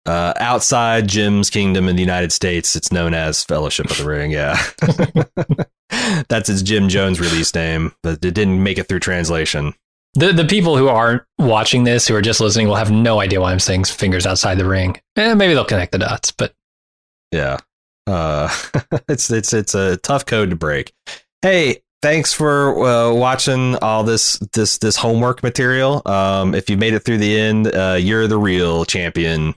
[0.06, 4.30] Uh, outside Jim's kingdom in the United States, it's known as Fellowship of the Ring.
[4.30, 4.56] Yeah,
[6.28, 9.74] that's its Jim Jones release name, but it didn't make it through translation.
[10.14, 13.40] The the people who aren't watching this, who are just listening, will have no idea
[13.40, 15.00] why I'm saying fingers outside the ring.
[15.16, 16.54] Eh, maybe they'll connect the dots, but
[17.32, 17.58] Yeah.
[18.06, 18.48] Uh,
[19.08, 20.92] it's it's it's a tough code to break.
[21.42, 26.00] Hey, thanks for uh, watching all this this this homework material.
[26.06, 29.54] Um, if you made it through the end, uh, you're the real champion.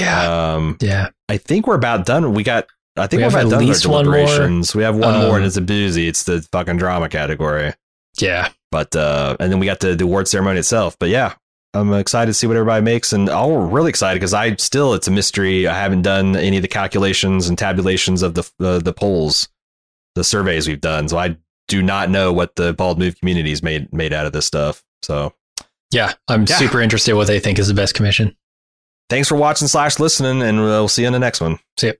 [0.00, 1.08] Yeah, Um, yeah.
[1.28, 2.32] I think we're about done.
[2.34, 2.66] We got.
[2.96, 4.14] I think We are about at done with least our one more.
[4.16, 4.74] deliberations.
[4.74, 6.08] We have one more, and Um, it's a boozy.
[6.08, 7.72] It's the fucking drama category.
[8.18, 8.50] Yeah.
[8.70, 10.96] But uh, and then we got the, the award ceremony itself.
[10.98, 11.34] But yeah,
[11.72, 15.08] I'm excited to see what everybody makes, and I'm really excited because I still it's
[15.08, 15.66] a mystery.
[15.66, 19.48] I haven't done any of the calculations and tabulations of the uh, the polls,
[20.14, 21.36] the surveys we've done, so I
[21.68, 24.82] do not know what the bald move community's made made out of this stuff.
[25.02, 25.32] So
[25.90, 26.12] Yeah.
[26.28, 26.56] I'm Yeah.
[26.56, 28.36] super interested what they think is the best commission.
[29.08, 31.58] Thanks for watching slash listening, and we'll see you in the next one.
[31.78, 31.92] See ya.